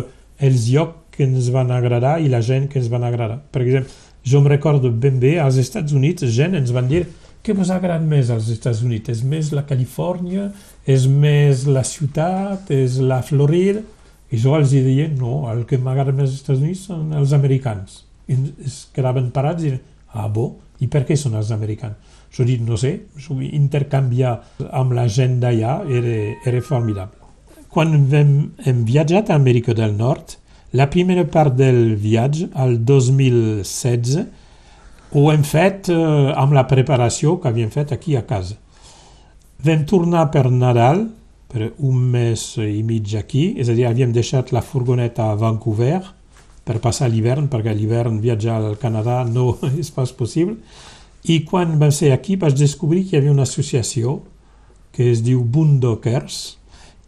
els 0.40 0.70
llocs 0.72 1.02
que 1.14 1.26
ens 1.28 1.50
van 1.54 1.68
agradar 1.70 2.16
i 2.24 2.30
la 2.32 2.40
gent 2.42 2.64
que 2.70 2.80
ens 2.80 2.88
van 2.90 3.04
agradar. 3.06 3.36
Per 3.52 3.60
exemple, 3.62 3.92
jo 4.24 4.40
em 4.40 4.48
recordo 4.50 4.90
ben 4.90 5.20
bé, 5.20 5.36
als 5.38 5.58
Estats 5.60 5.92
Units, 5.92 6.24
gent 6.34 6.56
ens 6.58 6.72
van 6.74 6.88
dir 6.90 7.04
què 7.44 7.52
vos 7.52 7.68
agrada 7.68 8.00
més 8.08 8.30
als 8.32 8.48
Estats 8.48 8.80
Units? 8.80 9.12
És 9.12 9.20
més 9.28 9.50
la 9.52 9.66
Califòrnia? 9.68 10.48
És 10.88 11.04
més 11.04 11.66
la 11.68 11.84
ciutat? 11.84 12.72
És 12.72 12.96
la 13.04 13.20
Florida? 13.22 13.82
I 14.32 14.40
jo 14.40 14.56
els 14.56 14.72
deia, 14.72 15.10
no, 15.12 15.42
el 15.52 15.66
que 15.68 15.76
m'agrada 15.76 16.14
més 16.16 16.30
als 16.30 16.40
Estats 16.40 16.64
Units 16.64 16.86
són 16.88 17.12
els 17.12 17.36
americans. 17.36 18.00
I 18.28 18.36
es 18.64 18.84
quedaven 18.94 19.30
parats 19.34 19.64
i 19.66 19.74
ah, 20.14 20.28
bo, 20.28 20.46
i 20.80 20.88
per 20.90 21.04
què 21.08 21.16
són 21.18 21.36
els 21.38 21.50
americans? 21.54 21.98
Jo 22.34 22.46
dic, 22.46 22.62
no 22.66 22.78
sé, 22.80 22.94
intercanviar 23.54 24.34
amb 24.74 24.94
la 24.96 25.06
gent 25.06 25.38
d'allà 25.42 25.82
era, 25.86 26.14
era 26.46 26.62
formidable. 26.62 27.20
Quan 27.70 27.94
hem, 28.14 28.32
hem 28.66 28.82
viatjat 28.86 29.30
a 29.30 29.38
Amèrica 29.38 29.74
del 29.74 29.94
Nord, 29.98 30.36
la 30.74 30.88
primera 30.90 31.22
part 31.30 31.54
del 31.54 31.94
viatge, 32.02 32.48
el 32.58 32.80
2016, 32.86 34.24
ho 35.14 35.28
hem 35.30 35.44
fet 35.46 35.90
eh, 35.94 35.98
amb 36.34 36.56
la 36.56 36.66
preparació 36.66 37.36
que 37.38 37.50
havíem 37.50 37.70
fet 37.70 37.94
aquí 37.94 38.16
a 38.18 38.24
casa. 38.26 38.56
Vam 39.64 39.84
tornar 39.86 40.26
per 40.34 40.48
Nadal, 40.50 41.06
per 41.50 41.70
un 41.78 42.00
mes 42.10 42.42
i 42.58 42.82
mig 42.82 43.14
aquí, 43.18 43.52
és 43.62 43.70
a 43.70 43.76
dir, 43.78 43.86
havíem 43.86 44.10
deixat 44.12 44.50
la 44.52 44.62
furgoneta 44.62 45.30
a 45.30 45.38
Vancouver 45.38 46.02
per 46.64 46.80
passar 46.80 47.10
l'hivern, 47.12 47.48
perquè 47.52 47.74
l'hivern 47.74 48.20
viatjar 48.22 48.58
al 48.60 48.78
Canadà 48.80 49.22
no 49.28 49.54
és 49.82 49.90
pas 49.94 50.12
possible, 50.12 50.56
i 51.24 51.40
quan 51.48 51.78
vam 51.80 51.92
ser 51.92 52.12
aquí 52.12 52.36
vaig 52.36 52.56
descobrir 52.58 53.04
que 53.04 53.16
hi 53.16 53.20
havia 53.20 53.32
una 53.32 53.46
associació 53.48 54.20
que 54.94 55.10
es 55.10 55.22
diu 55.24 55.42
Boondockers 55.42 56.40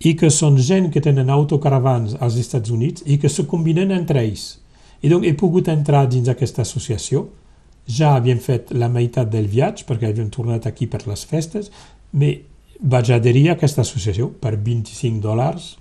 i 0.09 0.15
que 0.19 0.31
són 0.33 0.57
gent 0.61 0.91
que 0.93 1.03
tenen 1.05 1.31
autocaravans 1.33 2.17
als 2.21 2.39
Estats 2.41 2.73
Units 2.73 3.05
i 3.07 3.19
que 3.21 3.29
se 3.33 3.47
combinen 3.49 3.93
entre 3.95 4.23
ells. 4.25 4.57
I 5.05 5.13
doncs 5.13 5.29
he 5.29 5.37
pogut 5.37 5.69
entrar 5.69 6.07
dins 6.09 6.29
aquesta 6.33 6.65
associació. 6.65 7.27
Ja 7.87 8.17
havíem 8.17 8.41
fet 8.43 8.73
la 8.75 8.89
meitat 8.93 9.31
del 9.31 9.47
viatge 9.53 9.87
perquè 9.89 10.11
havíem 10.11 10.33
tornat 10.33 10.67
aquí 10.67 10.89
per 10.91 11.05
les 11.07 11.25
festes, 11.29 11.71
però 12.13 12.35
vaig 12.81 13.11
adherir 13.13 13.49
a 13.49 13.57
aquesta 13.57 13.81
associació 13.81 14.29
per 14.41 14.57
25 14.57 15.23
dòlars 15.25 15.77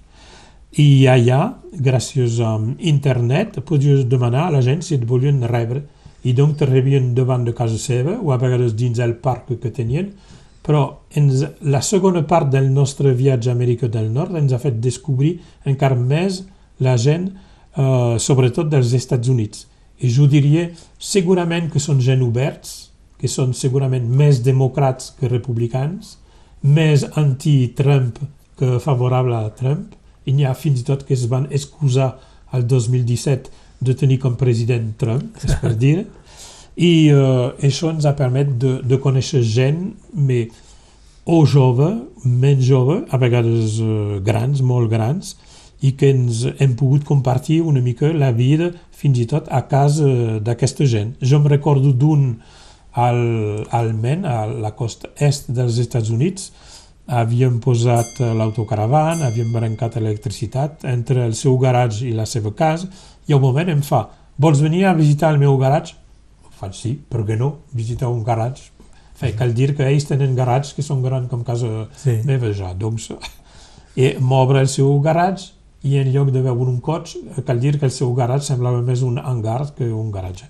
i 0.76 1.07
allà, 1.07 1.56
gràcies 1.72 2.39
a 2.43 2.57
internet, 2.84 3.61
podies 3.64 4.06
demanar 4.11 4.47
a 4.47 4.56
la 4.57 4.64
gent 4.64 4.81
si 4.84 4.97
et 4.97 5.06
volien 5.07 5.43
rebre. 5.47 5.85
I 6.26 6.34
donc 6.35 6.57
te 6.60 6.65
rebien 6.68 7.14
davant 7.15 7.45
de 7.45 7.53
casa 7.56 7.77
seva 7.80 8.18
o 8.19 8.34
a 8.34 8.39
vegades 8.41 8.73
dins 8.76 8.99
el 8.99 9.14
parc 9.23 9.53
que 9.61 9.72
tenien, 9.72 10.10
però 10.65 10.81
ens, 11.15 11.45
la 11.61 11.84
segona 11.85 12.26
part 12.27 12.49
del 12.52 12.72
nostre 12.73 13.14
viatge 13.14 13.52
a 13.52 13.53
Amèrica 13.53 13.88
del 13.88 14.10
Nord 14.11 14.35
ens 14.35 14.52
ha 14.52 14.60
fet 14.60 14.81
descobrir 14.81 15.38
encara 15.69 15.95
més 15.95 16.41
la 16.84 16.97
gent, 16.97 17.30
eh, 17.77 18.15
sobretot 18.19 18.72
dels 18.72 18.91
Estats 18.97 19.30
Units. 19.30 19.68
I 20.02 20.10
jo 20.11 20.26
diria 20.27 20.68
segurament 20.99 21.69
que 21.72 21.80
són 21.80 22.02
gent 22.03 22.26
oberts, 22.26 22.89
que 23.22 23.30
són 23.31 23.53
segurament 23.53 24.10
més 24.10 24.41
democrats 24.43 25.14
que 25.19 25.30
republicans, 25.31 26.18
més 26.65 27.06
anti-Trump 27.15 28.18
que 28.57 28.80
favorable 28.84 29.38
a 29.38 29.53
Trump, 29.56 29.93
i 30.26 30.34
n'hi 30.34 30.45
ha 30.45 30.56
fins 30.57 30.81
i 30.81 30.88
tot 30.88 31.06
que 31.07 31.15
es 31.15 31.26
van 31.31 31.47
excusar 31.52 32.15
al 32.52 32.65
2017 32.68 33.52
de 33.85 33.95
tenir 33.97 34.19
com 34.23 34.38
president 34.39 34.93
Trump, 34.99 35.35
és 35.43 35.56
per 35.61 35.73
dir, 35.84 36.06
i 36.76 36.91
uh, 37.14 37.56
això 37.64 37.91
ens 37.93 38.06
ha 38.07 38.15
permès 38.18 38.56
de, 38.60 38.77
de 38.84 38.99
conèixer 39.02 39.43
gent 39.47 39.93
mais, 40.14 40.64
o 41.26 41.39
jove, 41.49 41.88
menys 42.23 42.65
jove, 42.68 42.99
a 43.10 43.18
vegades 43.18 43.80
uh, 43.81 44.19
grans, 44.26 44.61
molt 44.61 44.91
grans, 44.91 45.34
i 45.81 45.95
que 45.97 46.11
ens 46.14 46.43
hem 46.61 46.76
pogut 46.77 47.06
compartir 47.06 47.61
una 47.65 47.81
mica 47.84 48.11
la 48.14 48.31
vida 48.34 48.72
fins 48.95 49.19
i 49.22 49.26
tot 49.30 49.49
a 49.52 49.64
casa 49.69 50.07
d'aquesta 50.45 50.85
gent. 50.89 51.15
Jo 51.22 51.41
em 51.41 51.49
recordo 51.52 51.91
d'un 51.91 52.35
al, 52.95 53.19
al 53.76 53.91
Maine, 53.93 54.26
a 54.27 54.45
la 54.47 54.72
costa 54.77 55.11
est 55.19 55.49
dels 55.52 55.81
Estats 55.81 56.14
Units, 56.14 56.52
havíem 57.07 57.60
posat 57.61 58.19
l'autocaravana, 58.19 59.27
havíem 59.27 59.52
brancat 59.53 59.98
electricitat 59.98 60.86
entre 60.90 61.26
el 61.26 61.36
seu 61.38 61.57
garatge 61.61 62.07
i 62.10 62.14
la 62.14 62.26
seva 62.26 62.53
casa, 62.56 62.90
i 63.27 63.34
al 63.34 63.41
moment 63.41 63.69
em 63.69 63.82
fa, 63.86 64.07
vols 64.38 64.61
venir 64.61 64.86
a 64.86 64.94
visitar 64.98 65.32
el 65.34 65.40
meu 65.41 65.57
garatge? 65.61 65.95
Faig 66.56 66.77
sí, 66.77 66.94
per 67.10 67.26
què 67.27 67.38
no? 67.38 67.52
Visitar 67.76 68.10
un 68.10 68.23
garatge. 68.23 68.72
Fe, 69.15 69.32
cal 69.38 69.53
dir 69.56 69.73
que 69.76 69.86
ells 69.88 70.07
tenen 70.10 70.36
garatges 70.36 70.76
que 70.76 70.84
són 70.84 71.03
grans 71.03 71.30
com 71.32 71.44
casa 71.48 71.86
sí. 71.95 72.18
meva 72.27 72.52
ja, 72.52 72.73
doncs 72.76 73.11
i 73.95 74.10
m'obre 74.30 74.60
el 74.60 74.68
seu 74.68 74.98
garatge 75.03 75.53
i 75.88 75.99
en 76.02 76.10
lloc 76.11 76.32
de 76.34 76.41
veure 76.41 76.68
un 76.68 76.82
cotxe, 76.84 77.22
cal 77.48 77.61
dir 77.61 77.77
que 77.80 77.86
el 77.88 77.94
seu 77.94 78.11
garatge 78.18 78.49
semblava 78.49 78.82
més 78.84 79.06
un 79.06 79.19
hangar 79.22 79.61
que 79.77 79.88
un 79.94 80.10
garatge. 80.11 80.49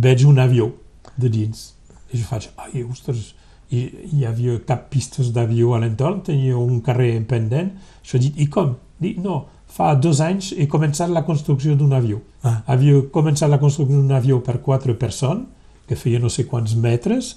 Veig 0.00 0.24
un 0.24 0.38
avió 0.38 0.70
de 1.16 1.28
dins 1.28 1.72
i 2.10 2.20
jo 2.20 2.26
faig, 2.26 2.48
ai, 2.56 2.84
ostres, 2.86 3.34
i 3.70 3.84
hi 4.12 4.24
havia 4.26 4.58
cap 4.66 4.88
pistes 4.90 5.30
d'avió 5.34 5.74
a 5.74 5.80
l'entorn, 5.82 6.22
tenia 6.26 6.58
un 6.58 6.80
carrer 6.84 7.12
pendent, 7.30 7.70
jo 8.06 8.18
dic, 8.18 8.38
i 8.40 8.48
com? 8.50 8.74
Dic, 9.00 9.20
no, 9.22 9.44
fa 9.70 9.94
dos 9.94 10.20
anys 10.24 10.50
he 10.58 10.66
començat 10.68 11.12
la 11.12 11.22
construcció 11.26 11.76
d'un 11.78 11.94
avió. 11.96 12.18
Ah. 12.42 12.60
Havia 12.74 13.04
començat 13.14 13.50
la 13.50 13.60
construcció 13.62 14.00
d'un 14.00 14.16
avió 14.16 14.40
per 14.44 14.58
quatre 14.64 14.96
persones, 14.98 15.46
que 15.86 15.98
feia 15.98 16.20
no 16.22 16.30
sé 16.30 16.46
quants 16.46 16.74
metres, 16.78 17.36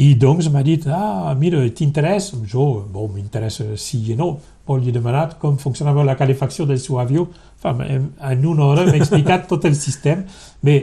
i 0.00 0.14
doncs 0.16 0.48
m'ha 0.52 0.62
dit, 0.64 0.86
ah, 0.88 1.34
mira, 1.36 1.60
t'interessa? 1.76 2.38
Jo, 2.48 2.86
bon, 2.92 3.10
m'interessa 3.12 3.74
sí 3.80 4.00
i 4.12 4.16
no. 4.16 4.30
Bon, 4.66 4.80
li 4.80 4.88
he 4.88 4.94
demanat 4.94 5.34
com 5.42 5.58
funcionava 5.60 6.04
la 6.06 6.16
calefacció 6.16 6.64
del 6.68 6.80
seu 6.80 7.00
avió. 7.02 7.26
Fa, 7.60 7.74
en 7.74 8.46
una 8.48 8.70
hora 8.70 8.86
m'ha 8.86 8.96
explicat 8.96 9.48
tot 9.50 9.66
el 9.68 9.76
sistema. 9.76 10.24
Bé, 10.64 10.78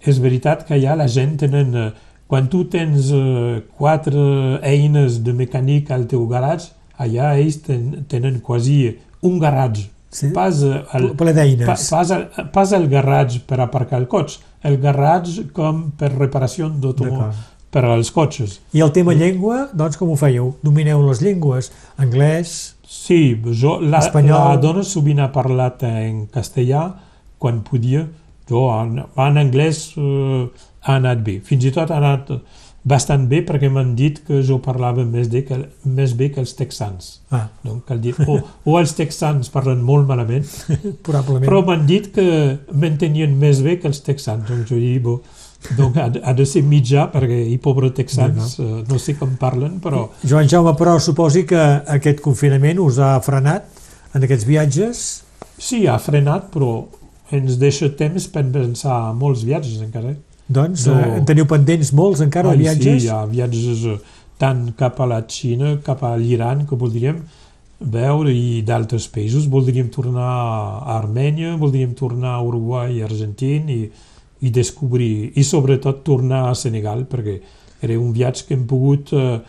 és 0.00 0.20
veritat 0.22 0.64
que 0.68 0.78
allà 0.78 0.96
la 1.02 1.10
gent 1.10 1.36
tenen... 1.44 1.76
Quan 2.32 2.46
tu 2.48 2.64
tens 2.72 3.10
uh, 3.12 3.60
quatre 3.76 4.22
eines 4.64 5.20
de 5.20 5.34
mecànica 5.36 5.92
al 5.98 6.06
teu 6.08 6.24
garatge, 6.30 6.72
allà 6.96 7.34
ells 7.36 7.60
ten, 7.66 8.06
tenen 8.08 8.40
quasi 8.40 8.86
un 9.20 9.36
garatge 9.42 9.90
Sí? 10.12 10.28
Pas, 10.36 10.58
el, 10.60 11.06
ple 11.16 11.32
d'eines. 11.32 11.64
Pa, 11.64 11.72
pas, 11.72 12.10
el, 12.12 12.48
pas 12.52 12.72
el 12.76 12.84
garatge 12.92 13.40
per 13.48 13.62
aparcar 13.64 13.96
el 14.02 14.04
cotxe, 14.12 14.42
el 14.68 14.76
garatge 14.82 15.46
com 15.56 15.86
per 15.96 16.10
reparació 16.12 16.68
d'automòbil 16.68 17.32
per 17.72 17.86
als 17.88 18.10
cotxes. 18.12 18.58
I 18.76 18.82
el 18.84 18.92
tema 18.92 19.14
llengua, 19.16 19.70
doncs 19.72 19.96
com 19.96 20.12
ho 20.12 20.18
fèieu? 20.20 20.50
Domineu 20.60 21.00
les 21.06 21.22
llengües? 21.24 21.70
Anglès? 21.96 22.74
Sí, 22.84 23.38
jo, 23.48 23.78
la, 23.80 24.02
espanyol. 24.02 24.50
la 24.52 24.58
dona 24.60 24.84
sovint 24.84 25.22
ha 25.24 25.30
parlat 25.32 25.80
en 25.88 26.26
castellà 26.32 26.90
quan 27.40 27.62
podia. 27.64 28.04
Jo, 28.50 28.66
en, 28.74 28.98
en 29.00 29.40
anglès 29.40 29.86
eh, 29.96 30.44
ha 30.82 30.98
anat 30.98 31.22
bé. 31.24 31.38
Fins 31.46 31.64
i 31.68 31.72
tot 31.74 31.90
ha 31.90 32.00
anat 32.00 32.30
bastant 32.82 33.28
bé 33.30 33.42
perquè 33.46 33.70
m'han 33.70 33.92
dit 33.98 34.18
que 34.26 34.40
jo 34.42 34.58
parlava 34.62 35.04
més, 35.06 35.28
de 35.30 35.44
que, 35.46 35.58
més 35.86 36.16
bé 36.18 36.32
que 36.34 36.42
els 36.42 36.54
texans. 36.58 37.12
Ah. 37.30 37.44
Donc, 37.62 37.84
cal 37.86 38.00
dir, 38.02 38.14
o, 38.26 38.40
o 38.66 38.78
els 38.80 38.94
texans 38.98 39.52
parlen 39.54 39.84
molt 39.86 40.08
malament, 40.08 40.48
Probablement. 41.06 41.46
però 41.46 41.62
m'han 41.66 41.86
dit 41.86 42.10
que 42.14 42.26
m'entenien 42.74 43.36
més 43.38 43.62
bé 43.62 43.78
que 43.78 43.88
els 43.90 44.02
texans. 44.02 44.48
Donc, 44.48 44.66
jo 44.70 44.80
dic, 44.82 44.98
bo, 45.04 45.20
donc 45.78 45.96
ha, 46.02 46.08
ha 46.10 46.34
de 46.34 46.46
ser 46.48 46.64
mitjà 46.66 47.06
perquè 47.12 47.38
i 47.52 47.58
pobres 47.62 47.94
texans 47.94 48.58
no, 48.58 48.66
no. 48.66 48.80
Eh, 48.80 48.82
no 48.90 48.98
sé 48.98 49.14
com 49.18 49.36
parlen, 49.38 49.78
però... 49.82 50.08
Joan 50.26 50.50
Jaume, 50.50 50.74
però 50.78 50.96
suposi 50.98 51.44
que 51.46 51.60
aquest 51.96 52.22
confinament 52.24 52.82
us 52.82 52.98
ha 52.98 53.14
frenat 53.22 53.70
en 54.12 54.26
aquests 54.26 54.48
viatges? 54.48 55.06
Sí, 55.62 55.84
ha 55.86 56.00
frenat, 56.02 56.50
però 56.50 56.74
ens 57.32 57.56
deixa 57.62 57.92
temps 57.96 58.26
per 58.28 58.42
pensar 58.50 58.98
molts 59.16 59.46
viatges 59.46 59.78
encara. 59.84 60.16
Doncs 60.52 60.86
no. 60.88 60.96
eh, 60.98 61.12
en 61.20 61.28
teniu 61.28 61.46
pendents 61.50 61.92
molts 61.96 62.22
encara 62.24 62.52
Ai, 62.52 62.60
viatges? 62.64 63.02
Sí, 63.02 63.08
hi 63.08 63.12
ha 63.12 63.22
viatges 63.30 63.86
eh, 63.88 63.98
tant 64.42 64.66
cap 64.78 65.00
a 65.00 65.08
la 65.08 65.22
Xina, 65.28 65.76
cap 65.86 66.02
a 66.06 66.14
l'Iran, 66.18 66.66
que 66.68 66.78
voldríem 66.78 67.22
veure, 67.82 68.32
i 68.34 68.62
d'altres 68.66 69.08
països. 69.12 69.48
Voldríem 69.50 69.90
tornar 69.94 70.28
a 70.28 70.98
Armènia, 70.98 71.56
voldríem 71.60 71.94
tornar 71.98 72.36
a 72.36 72.44
Uruguai 72.46 72.98
i 72.98 73.02
Argentina 73.06 73.72
i, 73.72 73.88
i 74.42 74.50
descobrir, 74.54 75.32
i 75.38 75.44
sobretot 75.46 76.02
tornar 76.06 76.48
a 76.48 76.54
Senegal, 76.58 77.06
perquè 77.10 77.40
era 77.82 77.98
un 77.98 78.12
viatge 78.14 78.46
que 78.46 78.56
hem 78.56 78.66
pogut 78.70 79.12
eh, 79.14 79.40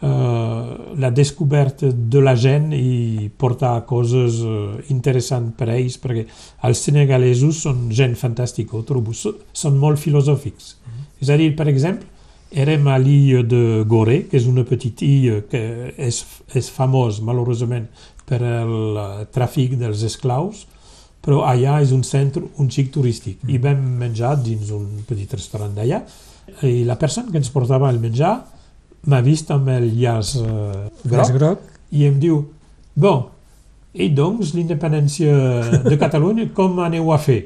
la 0.00 1.10
descoberta 1.10 1.88
de 1.90 2.20
la 2.22 2.36
gent 2.38 2.70
i 2.72 3.30
portar 3.36 3.84
coses 3.86 4.38
eh, 4.46 4.84
interessants 4.94 5.56
per 5.58 5.68
a 5.68 5.74
ells, 5.74 5.98
perquè 5.98 6.24
els 6.68 6.84
senegalesos 6.86 7.64
són 7.66 7.88
gent 7.90 8.14
fantàstica, 8.18 8.76
ho 8.76 8.84
trobo, 8.86 9.14
són 9.14 9.78
molt 9.78 9.98
filosòfics. 9.98 10.76
Mm 10.76 10.92
-hmm. 10.92 11.04
És 11.20 11.28
a 11.30 11.36
dir, 11.36 11.54
per 11.56 11.68
exemple, 11.68 12.06
érem 12.50 12.86
a 12.86 12.98
l'illa 12.98 13.42
de 13.42 13.84
Gorée, 13.84 14.28
que 14.28 14.36
és 14.36 14.46
una 14.46 14.64
petita 14.64 15.04
illa 15.04 15.42
que 15.50 15.94
és, 15.96 16.24
és 16.54 16.70
famós, 16.70 17.20
malauradament, 17.20 17.88
per 18.24 18.42
el 18.42 18.96
eh, 18.96 19.26
tràfic 19.32 19.76
dels 19.76 20.02
esclaus, 20.02 20.66
però 21.20 21.42
allà 21.44 21.82
és 21.82 21.90
un 21.92 22.02
centre, 22.02 22.42
un 22.58 22.70
xic 22.70 22.92
turístic. 22.92 23.42
Mm. 23.42 23.50
I 23.50 23.58
vam 23.58 23.80
menjar 23.98 24.36
dins 24.42 24.70
un 24.70 25.02
petit 25.08 25.32
restaurant 25.32 25.74
d'allà, 25.74 26.04
i 26.62 26.84
la 26.84 26.96
persona 26.96 27.30
que 27.30 27.36
ens 27.36 27.50
portava 27.50 27.90
el 27.90 27.98
menjar 28.00 28.57
m'ha 29.06 29.20
vist 29.24 29.50
amb 29.54 29.68
el 29.72 29.90
llaç 29.94 30.36
eh, 30.42 30.86
groc, 31.04 31.34
groc 31.36 31.66
i 31.94 32.04
em 32.08 32.18
diu, 32.20 32.42
bon, 32.98 33.26
i 33.98 34.08
doncs 34.14 34.52
l'independència 34.54 35.34
de 35.86 35.98
Catalunya 36.02 36.48
com 36.54 36.78
aneu 36.84 37.12
a 37.12 37.18
fer? 37.22 37.40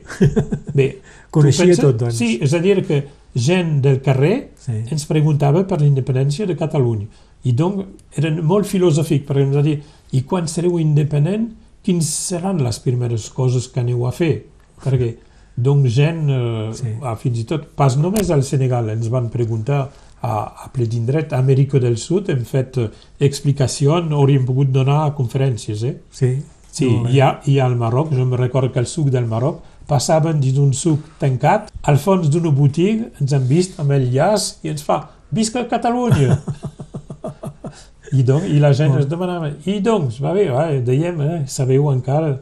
Bé, 0.74 0.88
coneixia 1.32 1.70
pensa, 1.70 1.84
tot, 1.86 2.00
doncs. 2.04 2.18
Sí, 2.18 2.36
és 2.42 2.54
a 2.54 2.60
dir 2.62 2.80
que 2.86 3.02
gent 3.32 3.78
del 3.84 4.00
carrer 4.04 4.34
sí. 4.60 4.82
ens 4.92 5.06
preguntava 5.08 5.64
per 5.68 5.80
l'independència 5.80 6.48
de 6.48 6.58
Catalunya. 6.58 7.08
I 7.48 7.54
doncs 7.58 8.18
eren 8.20 8.42
molt 8.46 8.68
filosòfic, 8.70 9.24
perquè 9.26 9.46
ens 9.46 9.56
va 9.56 9.64
dir, 9.66 9.78
i 10.12 10.22
quan 10.28 10.48
sereu 10.50 10.78
independent, 10.82 11.48
quins 11.82 12.08
seran 12.28 12.60
les 12.62 12.78
primeres 12.82 13.28
coses 13.34 13.66
que 13.70 13.80
aneu 13.82 14.04
a 14.06 14.12
fer? 14.14 14.34
Perquè 14.82 15.14
doncs 15.56 15.94
gent, 15.94 16.22
eh, 16.30 16.68
sí. 16.76 16.94
fins 17.22 17.42
i 17.42 17.46
tot, 17.48 17.70
pas 17.78 17.96
només 18.00 18.30
al 18.30 18.44
Senegal, 18.46 18.92
ens 18.92 19.10
van 19.12 19.30
preguntar 19.32 19.86
a, 20.22 20.64
a 20.64 20.70
ple 20.72 20.86
d'indret. 20.86 21.34
A 21.34 21.42
Amèrica 21.42 21.80
del 21.82 21.98
Sud 22.00 22.30
hem 22.32 22.46
fet 22.48 22.78
eh, 22.80 22.88
explicacions, 23.20 24.14
hauríem 24.14 24.46
pogut 24.48 24.70
donar 24.72 25.04
conferències. 25.18 25.84
Eh? 25.88 25.96
Sí. 26.10 26.32
Sí, 26.72 26.88
ha, 27.20 27.34
hi 27.44 27.58
ha 27.60 27.66
al 27.66 27.76
Marroc, 27.76 28.14
jo 28.16 28.24
me 28.24 28.38
recordo 28.40 28.72
que 28.72 28.80
el 28.80 28.86
suc 28.88 29.10
del 29.12 29.26
Marroc 29.28 29.58
passaven 29.90 30.38
dins 30.40 30.54
d'un 30.56 30.70
suc 30.72 31.04
tancat, 31.20 31.68
al 31.84 31.98
fons 32.00 32.30
d'una 32.32 32.48
botiga, 32.56 33.10
ens 33.20 33.34
han 33.36 33.44
vist 33.44 33.76
amb 33.82 33.92
el 33.92 34.06
llaç 34.14 34.54
i 34.64 34.72
ens 34.72 34.86
fa 34.86 35.02
«Visca 35.36 35.66
Catalunya!» 35.68 36.38
I, 38.16 38.22
donc, 38.24 38.44
I 38.48 38.58
la 38.60 38.72
gent 38.76 38.96
es 39.00 39.06
demanava, 39.08 39.50
i 39.68 39.78
doncs, 39.84 40.18
va 40.20 40.32
bé, 40.36 40.46
va, 40.52 40.66
dèiem, 40.84 41.20
eh, 41.24 41.38
sabeu 41.48 41.90
encara, 41.92 42.34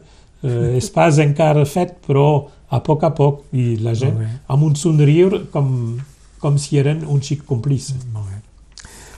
eh, 0.42 0.76
és 0.78 0.90
pas 0.94 1.18
encara 1.22 1.66
fet, 1.66 1.96
però 2.06 2.28
a 2.70 2.80
poc 2.86 3.04
a 3.06 3.10
poc, 3.14 3.44
i 3.50 3.76
la 3.82 3.94
gent 3.98 4.18
amb 4.50 4.66
un 4.66 4.74
somriure 4.78 5.44
com, 5.50 5.70
com 6.40 6.58
si 6.58 6.80
eren 6.80 7.04
un 7.06 7.22
xic 7.24 7.44
còmplice. 7.48 7.98
Molt 8.14 8.28
bé. 8.30 8.40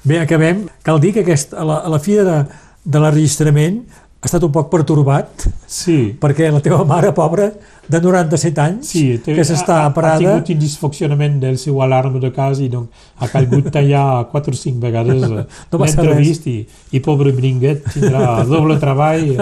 Bé, 0.03 0.19
acabem. 0.19 0.66
Cal 0.82 1.01
dir 1.01 1.12
que 1.15 1.23
aquest, 1.23 1.55
a, 1.55 1.65
la, 1.66 1.82
a 1.86 1.93
la 1.93 2.01
fi 2.03 2.19
de, 2.19 2.39
de 2.82 3.03
l'enregistrament 3.03 3.82
ha 4.23 4.28
estat 4.28 4.44
un 4.47 4.53
poc 4.55 4.69
pertorbat 4.70 5.49
sí. 5.66 6.12
perquè 6.23 6.47
la 6.55 6.61
teva 6.62 6.85
mare, 6.86 7.11
pobra, 7.15 7.49
de 7.90 7.99
97 7.99 8.61
anys, 8.62 8.90
sí, 8.93 9.03
té, 9.19 9.35
que 9.35 9.43
s'està 9.43 9.81
parada... 9.94 10.15
Ha 10.15 10.20
tingut 10.23 10.53
un 10.55 10.61
disfuncionament 10.62 11.40
del 11.43 11.59
seu 11.59 11.81
alarma 11.82 12.23
de 12.23 12.31
casa 12.35 12.62
i 12.62 12.69
donc 12.70 13.03
ha 13.19 13.27
calgut 13.32 13.66
tallar 13.74 14.28
4 14.31 14.55
o 14.55 14.61
5 14.61 14.78
vegades 14.85 15.19
no 15.27 15.82
l'entrevist 15.82 16.47
i, 16.47 16.57
i 16.94 17.03
pobre 17.03 17.35
Bringuet 17.35 17.82
tindrà 17.90 18.44
doble 18.47 18.78
treball 18.82 19.35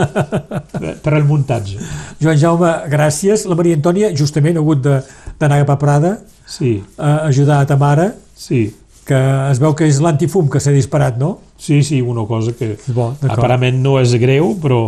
per 1.04 1.12
al 1.12 1.28
muntatge. 1.28 1.76
Joan 2.22 2.40
Jaume, 2.40 2.72
gràcies. 2.88 3.44
La 3.52 3.60
Maria 3.60 3.76
Antònia 3.76 4.14
justament 4.16 4.56
ha 4.56 4.64
hagut 4.64 4.80
d'anar 4.80 5.60
cap 5.66 5.76
a 5.76 5.80
Prada 5.84 6.16
sí. 6.50 6.80
a 6.98 7.26
ajudar 7.30 7.62
a 7.62 7.70
ta 7.70 7.78
mare. 7.80 8.12
Sí 8.34 8.66
que 9.10 9.18
es 9.50 9.58
veu 9.58 9.74
que 9.74 9.88
és 9.90 9.98
l'antifum 10.02 10.48
que 10.50 10.60
s'ha 10.62 10.70
disparat, 10.70 11.16
no? 11.18 11.38
Sí, 11.58 11.82
sí, 11.82 12.00
una 12.00 12.22
cosa 12.28 12.54
que 12.56 12.76
Bo, 12.94 13.10
aparentment 13.26 13.80
no 13.82 13.98
és 14.00 14.14
greu, 14.22 14.54
però... 14.62 14.80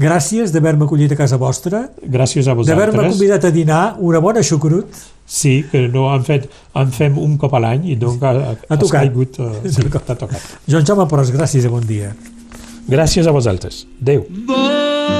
Gràcies 0.00 0.54
d'haver-me 0.54 0.86
acollit 0.86 1.12
a 1.12 1.16
casa 1.18 1.36
vostra. 1.36 1.82
Gràcies 2.00 2.48
a 2.48 2.54
vosaltres. 2.56 2.72
D'haver-me 2.72 3.12
convidat 3.12 3.44
a 3.44 3.50
dinar 3.52 3.82
una 4.00 4.22
bona 4.24 4.40
xucrut. 4.40 4.96
Sí, 5.28 5.58
que 5.70 5.84
no 5.92 6.08
han 6.10 6.24
fet, 6.26 6.48
en 6.80 6.90
fem 6.96 7.20
un 7.20 7.36
cop 7.38 7.54
a 7.54 7.60
l'any 7.62 7.90
i 7.92 7.98
donc 8.00 8.24
ha, 8.24 8.32
ha, 8.32 8.56
ha 8.56 8.80
tocat. 8.80 9.04
caigut, 9.04 9.38
uh, 9.44 9.60
sí, 9.68 9.84
t'ha 9.92 10.16
tocat. 10.16 10.40
Joan 10.66 10.88
Jaume 10.88 11.06
Pros, 11.12 11.30
gràcies 11.36 11.68
i 11.68 11.70
bon 11.70 11.84
dia. 11.86 12.14
Gràcies 12.90 13.28
a 13.28 13.36
vosaltres. 13.36 13.84
Adéu. 14.00 14.24
Volare 14.48 15.19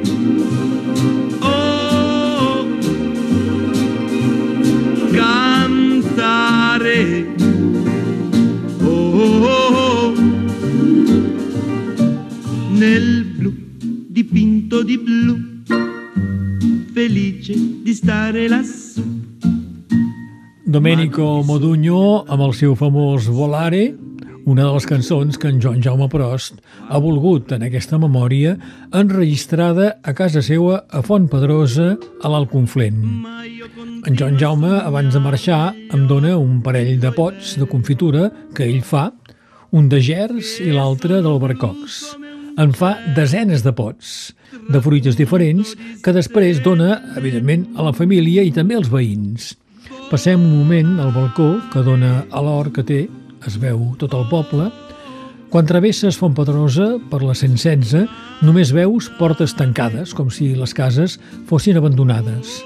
Dipinto 14.71 14.83
di 14.83 14.97
blu, 14.97 15.37
felice 16.93 17.53
di 17.83 17.93
stare 17.93 18.47
lassù. 18.47 19.03
Domenico 20.63 21.43
Modugno 21.43 22.23
amb 22.23 22.45
el 22.45 22.53
seu 22.55 22.75
famós 22.79 23.27
Volare, 23.27 23.91
una 24.45 24.63
de 24.63 24.71
les 24.71 24.87
cançons 24.87 25.37
que 25.37 25.49
en 25.51 25.59
Joan 25.59 25.83
Jaume 25.83 26.07
Prost 26.07 26.61
ha 26.87 26.97
volgut 26.97 27.51
en 27.51 27.67
aquesta 27.67 27.99
memòria 27.99 28.55
enregistrada 28.95 29.99
a 30.01 30.13
casa 30.13 30.41
seua 30.41 30.85
a 30.89 31.03
Font 31.03 31.27
Pedrosa, 31.27 31.97
a 32.23 32.31
l'Alconflent. 32.31 33.03
En 34.07 34.15
Joan 34.15 34.39
Jaume, 34.39 34.71
abans 34.79 35.11
de 35.11 35.19
marxar, 35.19 35.75
em 35.91 36.07
dona 36.07 36.37
un 36.39 36.61
parell 36.63 36.97
de 36.99 37.11
pots 37.11 37.57
de 37.59 37.67
confitura 37.67 38.31
que 38.55 38.63
ell 38.71 38.81
fa, 38.81 39.11
un 39.71 39.91
de 39.91 39.99
gers 39.99 40.57
i 40.63 40.71
l'altre 40.71 41.19
d'albercocs. 41.19 42.20
En 42.59 42.73
fa 42.75 42.95
desenes 43.15 43.63
de 43.63 43.71
pots, 43.71 44.33
de 44.71 44.81
fruites 44.83 45.15
diferents, 45.15 45.71
que 46.03 46.13
després 46.15 46.59
dona, 46.63 46.97
evidentment, 47.19 47.69
a 47.79 47.85
la 47.87 47.93
família 47.95 48.43
i 48.43 48.51
també 48.51 48.75
als 48.75 48.91
veïns. 48.91 49.53
Passem 50.11 50.41
un 50.43 50.51
moment 50.59 50.99
al 50.99 51.13
balcó 51.15 51.53
que 51.71 51.83
dona 51.85 52.25
a 52.27 52.43
l'hort 52.43 52.75
que 52.75 52.83
té, 52.83 53.01
es 53.47 53.55
veu 53.61 53.93
tot 54.01 54.13
el 54.17 54.27
poble. 54.29 54.67
Quan 55.51 55.67
travesses 55.67 56.19
Font 56.19 56.35
Pedrosa 56.35 56.93
per 57.11 57.21
la 57.23 57.35
116, 57.35 58.05
només 58.43 58.75
veus 58.75 59.09
portes 59.17 59.55
tancades, 59.55 60.13
com 60.15 60.29
si 60.31 60.51
les 60.55 60.75
cases 60.75 61.17
fossin 61.47 61.79
abandonades. 61.79 62.59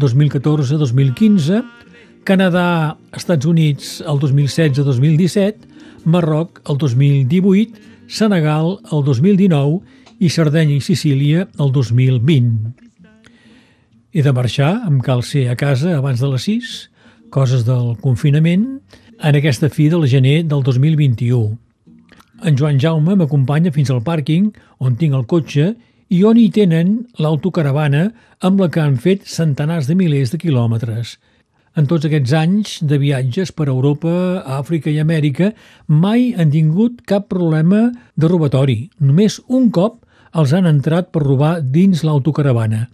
2014-2015, 0.00 1.62
Canadà, 2.24 2.96
Estats 3.16 3.46
Units 3.46 4.00
el 4.06 4.20
2016-2017, 4.22 6.04
Marroc 6.04 6.60
el 6.68 6.78
2018, 6.78 7.88
Senegal 8.08 8.78
el 8.90 9.04
2019 9.04 9.80
i 10.20 10.28
Sardenya 10.28 10.76
i 10.76 10.84
Sicília 10.84 11.48
el 11.58 11.72
2020. 11.72 12.74
He 14.12 14.22
de 14.26 14.32
marxar, 14.34 14.72
em 14.88 14.98
cal 14.98 15.22
ser 15.22 15.46
a 15.48 15.56
casa 15.56 15.94
abans 15.96 16.20
de 16.20 16.28
les 16.32 16.46
6, 16.48 16.70
coses 17.30 17.62
del 17.64 17.94
confinament, 18.02 18.80
en 19.22 19.36
aquesta 19.36 19.70
fi 19.70 19.88
del 19.92 20.08
gener 20.10 20.40
del 20.50 20.64
2021. 20.66 21.69
En 22.44 22.56
Joan 22.56 22.78
Jaume 22.80 23.16
m'acompanya 23.16 23.72
fins 23.72 23.90
al 23.90 24.04
pàrquing 24.04 24.50
on 24.80 24.96
tinc 25.00 25.16
el 25.16 25.26
cotxe 25.28 25.74
i 26.10 26.22
on 26.24 26.38
hi 26.40 26.48
tenen 26.50 26.96
l'autocaravana 27.18 28.06
amb 28.40 28.60
la 28.60 28.70
que 28.72 28.80
han 28.80 28.96
fet 28.96 29.26
centenars 29.28 29.86
de 29.90 29.98
milers 29.98 30.32
de 30.34 30.40
quilòmetres– 30.42 31.16
en 31.78 31.86
tots 31.86 32.06
aquests 32.06 32.32
anys 32.34 32.70
de 32.82 32.98
viatges 32.98 33.52
per 33.54 33.68
Europa, 33.70 34.12
Àfrica 34.58 34.90
i 34.90 34.98
Amèrica, 34.98 35.52
mai 35.86 36.32
han 36.34 36.50
tingut 36.50 37.04
cap 37.06 37.28
problema 37.30 37.84
de 38.16 38.30
robatori. 38.30 38.78
Només 38.98 39.38
un 39.46 39.70
cop 39.70 40.00
els 40.34 40.54
han 40.54 40.66
entrat 40.66 41.12
per 41.14 41.22
robar 41.22 41.60
dins 41.62 42.02
l'autocaravana. 42.06 42.88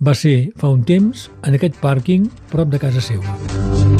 Va 0.00 0.14
ser 0.16 0.52
fa 0.60 0.68
un 0.72 0.84
temps 0.84 1.28
en 1.44 1.56
aquest 1.56 1.80
pàrquing 1.80 2.28
prop 2.52 2.68
de 2.72 2.80
casa 2.80 3.04
seva. 3.04 3.99